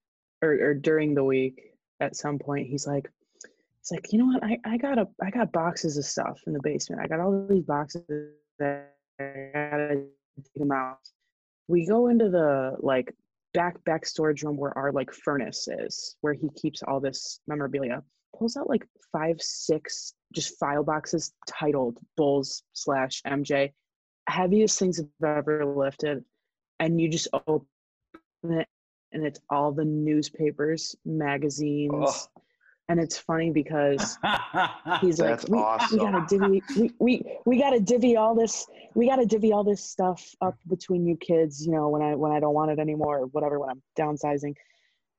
or, 0.42 0.53
or 0.53 0.75
during 0.75 1.14
the 1.14 1.25
week, 1.25 1.75
at 2.01 2.16
some 2.16 2.38
point, 2.38 2.66
he's 2.66 2.87
like, 2.87 3.11
he's 3.42 3.90
like, 3.92 4.12
you 4.12 4.18
know 4.18 4.27
what? 4.27 4.44
I, 4.44 4.59
I 4.64 4.77
got 4.79 4.99
a 4.99 5.07
I 5.22 5.31
got 5.31 5.53
boxes 5.53 5.96
of 5.99 6.05
stuff 6.05 6.40
in 6.46 6.53
the 6.53 6.61
basement. 6.62 7.03
I 7.03 7.07
got 7.07 7.20
all 7.20 7.46
these 7.49 7.64
boxes 7.64 8.03
that 8.59 8.94
I 9.20 9.51
gotta 9.53 10.05
take 10.37 10.55
them 10.55 10.72
out. 10.72 10.99
We 11.68 11.87
go 11.87 12.09
into 12.09 12.29
the 12.29 12.77
like 12.81 13.14
back 13.57 13.83
back 13.85 14.05
storage 14.05 14.42
room 14.42 14.57
where 14.57 14.77
our 14.77 14.92
like 14.92 15.12
furnace 15.12 15.66
is, 15.66 16.16
where 16.21 16.35
he 16.35 16.49
keeps 16.51 16.83
all 16.83 17.01
this 17.01 17.40
memorabilia. 17.49 18.03
Pulls 18.38 18.57
out 18.57 18.69
like 18.69 18.87
five, 19.11 19.40
six 19.40 20.12
just 20.35 20.59
file 20.59 20.85
boxes 20.85 21.33
titled 21.49 21.99
Bulls 22.16 22.62
slash 22.75 23.23
MJ. 23.27 23.73
Heaviest 24.29 24.79
things 24.79 25.01
I've 25.01 25.38
ever 25.38 25.64
lifted. 25.64 26.23
And 26.79 27.01
you 27.01 27.09
just 27.09 27.29
open 27.33 27.66
it 28.45 28.68
and 29.12 29.24
it's 29.24 29.41
all 29.49 29.72
the 29.72 29.85
newspapers, 29.85 30.95
magazines. 31.07 31.93
Oh, 31.95 32.43
And 32.89 33.01
it's 33.01 33.18
funny 33.18 33.51
because 33.51 34.16
he's 35.01 35.18
like, 35.18 35.49
we, 35.49 35.59
awesome. 35.59 35.99
we 35.99 36.05
gotta 36.05 36.26
divvy, 36.28 36.62
we, 36.76 36.93
we, 37.01 37.39
we 37.45 37.59
gotta 37.59 37.80
divvy 37.80 38.16
all 38.16 38.34
this, 38.34 38.66
we 38.95 39.09
gotta 39.09 39.26
divvy 39.26 39.53
all 39.53 39.64
this 39.64 39.82
stuff 39.82 40.34
up 40.41 40.57
between 40.68 41.05
you 41.05 41.16
kids, 41.16 41.66
you 41.66 41.72
know, 41.72 41.89
when 41.89 42.01
I, 42.01 42.14
when 42.14 42.30
I 42.30 42.39
don't 42.39 42.55
want 42.55 42.70
it 42.70 42.78
anymore 42.78 43.18
or 43.18 43.26
whatever, 43.26 43.59
when 43.59 43.70
I'm 43.70 43.82
downsizing. 43.99 44.55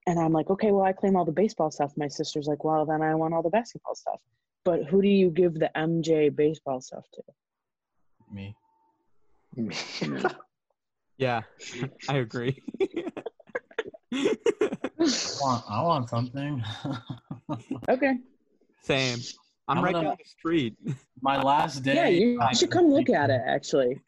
And 0.08 0.18
I'm 0.18 0.32
like, 0.32 0.50
okay, 0.50 0.72
well, 0.72 0.86
I 0.86 0.94
claim 0.94 1.18
all 1.18 1.26
the 1.26 1.34
baseball 1.34 1.70
stuff. 1.70 1.92
My 1.98 2.08
sister's 2.08 2.48
like, 2.48 2.64
well, 2.64 2.86
then 2.86 3.02
I 3.02 3.14
want 3.16 3.34
all 3.34 3.44
the 3.44 3.50
basketball 3.50 3.96
stuff. 3.96 4.22
But 4.64 4.86
who 4.86 5.02
do 5.02 5.10
you 5.10 5.30
give 5.30 5.54
the 5.56 5.70
MJ 5.76 6.34
baseball 6.34 6.80
stuff 6.80 7.06
to? 7.14 7.22
Me. 8.32 8.56
yeah, 11.18 11.42
I 12.08 12.18
agree. 12.18 12.64
I 14.14 14.36
want, 15.42 15.64
I 15.70 15.84
want 15.84 16.10
something. 16.10 16.64
Okay. 17.90 18.18
Same. 18.84 19.20
I'm 19.68 19.78
I'm 19.80 19.84
right 19.84 19.94
gonna- 19.94 20.10
down 20.10 20.18
the 20.20 20.30
street. 20.30 20.76
My 21.22 21.42
last 21.42 21.84
day. 21.84 21.96
Yeah, 21.96 22.08
you 22.08 22.42
I- 22.42 22.54
should 22.54 22.72
come 22.72 22.88
look 22.88 23.10
at 23.10 23.30
it, 23.30 23.42
actually. 23.46 24.02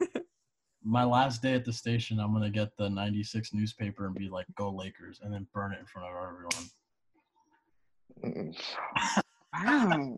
my 0.84 1.04
last 1.04 1.42
day 1.42 1.54
at 1.54 1.66
the 1.66 1.74
station, 1.74 2.20
I'm 2.20 2.32
gonna 2.34 2.50
get 2.50 2.70
the 2.78 2.90
'96 2.90 3.54
newspaper 3.54 4.06
and 4.08 4.16
be 4.16 4.30
like, 4.30 4.46
"Go 4.56 4.70
Lakers," 4.72 5.20
and 5.24 5.34
then 5.34 5.48
burn 5.54 5.74
it 5.74 5.80
in 5.80 5.86
front 5.86 6.08
of 6.08 6.16
everyone. 6.24 6.70
Wow. 9.54 10.18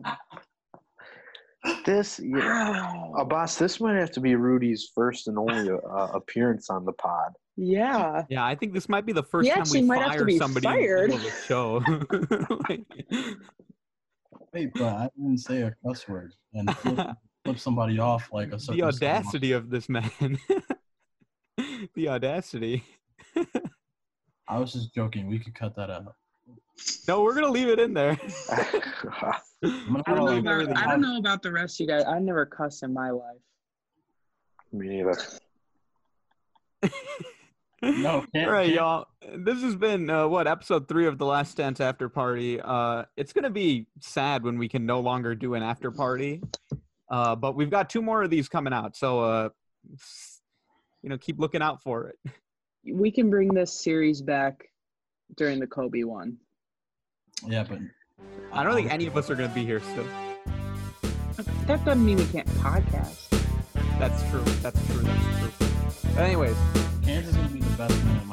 This, 1.86 2.18
yeah, 2.22 2.70
Wow. 2.70 3.14
uh, 3.18 3.24
boss. 3.24 3.56
This 3.56 3.80
might 3.80 3.94
have 3.96 4.10
to 4.12 4.20
be 4.20 4.34
Rudy's 4.34 4.90
first 4.94 5.28
and 5.28 5.38
only 5.38 5.70
uh, 5.70 6.06
appearance 6.12 6.70
on 6.70 6.84
the 6.84 6.92
pod. 6.92 7.32
Yeah. 7.56 8.24
Yeah, 8.28 8.44
I 8.44 8.54
think 8.54 8.72
this 8.72 8.88
might 8.88 9.04
be 9.04 9.12
the 9.12 9.22
first 9.22 9.48
time 9.48 9.60
actually 9.60 9.82
we 9.82 9.86
might 9.86 10.02
have 10.02 10.12
to 10.12 10.18
fire 10.18 10.24
be 10.24 10.38
somebody 10.38 10.64
fired. 10.64 11.10
in 11.10 11.20
the 11.20 11.26
of 11.26 11.32
the 11.32 11.46
show. 11.46 11.82
Like- 12.68 13.06
Wait, 14.52 14.70
but 14.74 14.82
I 14.82 15.08
didn't 15.16 15.38
say 15.38 15.62
a 15.62 15.74
cuss 15.84 16.06
word 16.06 16.34
and 16.52 16.74
flip, 16.76 17.08
flip 17.44 17.58
somebody 17.58 17.98
off 17.98 18.28
like 18.32 18.52
a 18.52 18.56
the 18.56 18.82
audacity 18.82 19.52
of 19.52 19.70
this 19.70 19.88
man. 19.88 20.10
the 21.94 22.08
audacity. 22.08 22.84
I 24.46 24.58
was 24.58 24.74
just 24.74 24.94
joking. 24.94 25.26
We 25.26 25.38
could 25.38 25.54
cut 25.54 25.74
that 25.76 25.88
out. 25.88 26.16
No, 27.08 27.22
we're 27.22 27.34
gonna 27.34 27.50
leave 27.50 27.68
it 27.68 27.78
in 27.78 27.94
there. 27.94 28.18
I'm 28.50 29.92
gonna 29.92 30.02
I 30.06 30.14
don't, 30.14 30.24
know 30.26 30.38
about, 30.38 30.76
I 30.76 30.90
don't 30.90 31.00
know 31.00 31.16
about 31.18 31.42
the 31.42 31.52
rest 31.52 31.80
of 31.80 31.84
you 31.84 31.86
guys. 31.86 32.04
I 32.06 32.18
never 32.18 32.44
cussed 32.44 32.82
in 32.82 32.92
my 32.92 33.10
life. 33.10 33.38
Me 34.72 34.88
neither. 34.88 35.16
No, 37.82 38.24
can't, 38.34 38.46
All 38.46 38.52
right, 38.52 38.64
can't- 38.66 38.74
y'all. 38.76 39.06
This 39.36 39.60
has 39.62 39.74
been 39.74 40.08
uh, 40.08 40.28
what 40.28 40.46
episode 40.46 40.88
three 40.88 41.06
of 41.06 41.18
the 41.18 41.26
Last 41.26 41.56
Dance 41.56 41.80
after 41.80 42.08
party. 42.08 42.60
Uh, 42.60 43.04
it's 43.16 43.32
gonna 43.32 43.50
be 43.50 43.86
sad 44.00 44.44
when 44.44 44.58
we 44.58 44.68
can 44.68 44.86
no 44.86 45.00
longer 45.00 45.34
do 45.34 45.54
an 45.54 45.62
after 45.62 45.90
party, 45.90 46.42
uh, 47.10 47.34
but 47.36 47.54
we've 47.56 47.70
got 47.70 47.90
two 47.90 48.02
more 48.02 48.22
of 48.22 48.30
these 48.30 48.48
coming 48.48 48.72
out. 48.72 48.96
So, 48.96 49.20
uh, 49.20 49.48
you 51.02 51.08
know, 51.08 51.18
keep 51.18 51.38
looking 51.38 51.62
out 51.62 51.82
for 51.82 52.08
it. 52.08 52.16
We 52.84 53.12
can 53.12 53.30
bring 53.30 53.54
this 53.54 53.72
series 53.72 54.20
back 54.20 54.64
during 55.36 55.60
the 55.60 55.68
Kobe 55.68 56.02
one. 56.02 56.36
Yeah, 57.46 57.62
but 57.62 57.78
I 58.52 58.64
don't 58.64 58.74
think 58.74 58.90
any 58.92 59.06
of 59.06 59.16
us 59.16 59.30
are 59.30 59.36
gonna 59.36 59.54
be 59.54 59.64
here 59.64 59.78
still. 59.78 60.04
That 61.68 61.84
doesn't 61.84 62.04
mean 62.04 62.16
we 62.18 62.26
can't 62.26 62.48
podcast. 62.48 63.28
That's 64.00 64.20
true. 64.30 64.42
That's 64.62 64.84
true. 64.88 65.02
That's 65.02 65.38
true. 65.38 65.51
But 66.14 66.24
anyways, 66.24 66.56
Kansas 67.04 67.30
is 67.30 67.36
gonna 67.36 67.48
be 67.48 67.60
the 67.60 67.76
best 67.76 68.31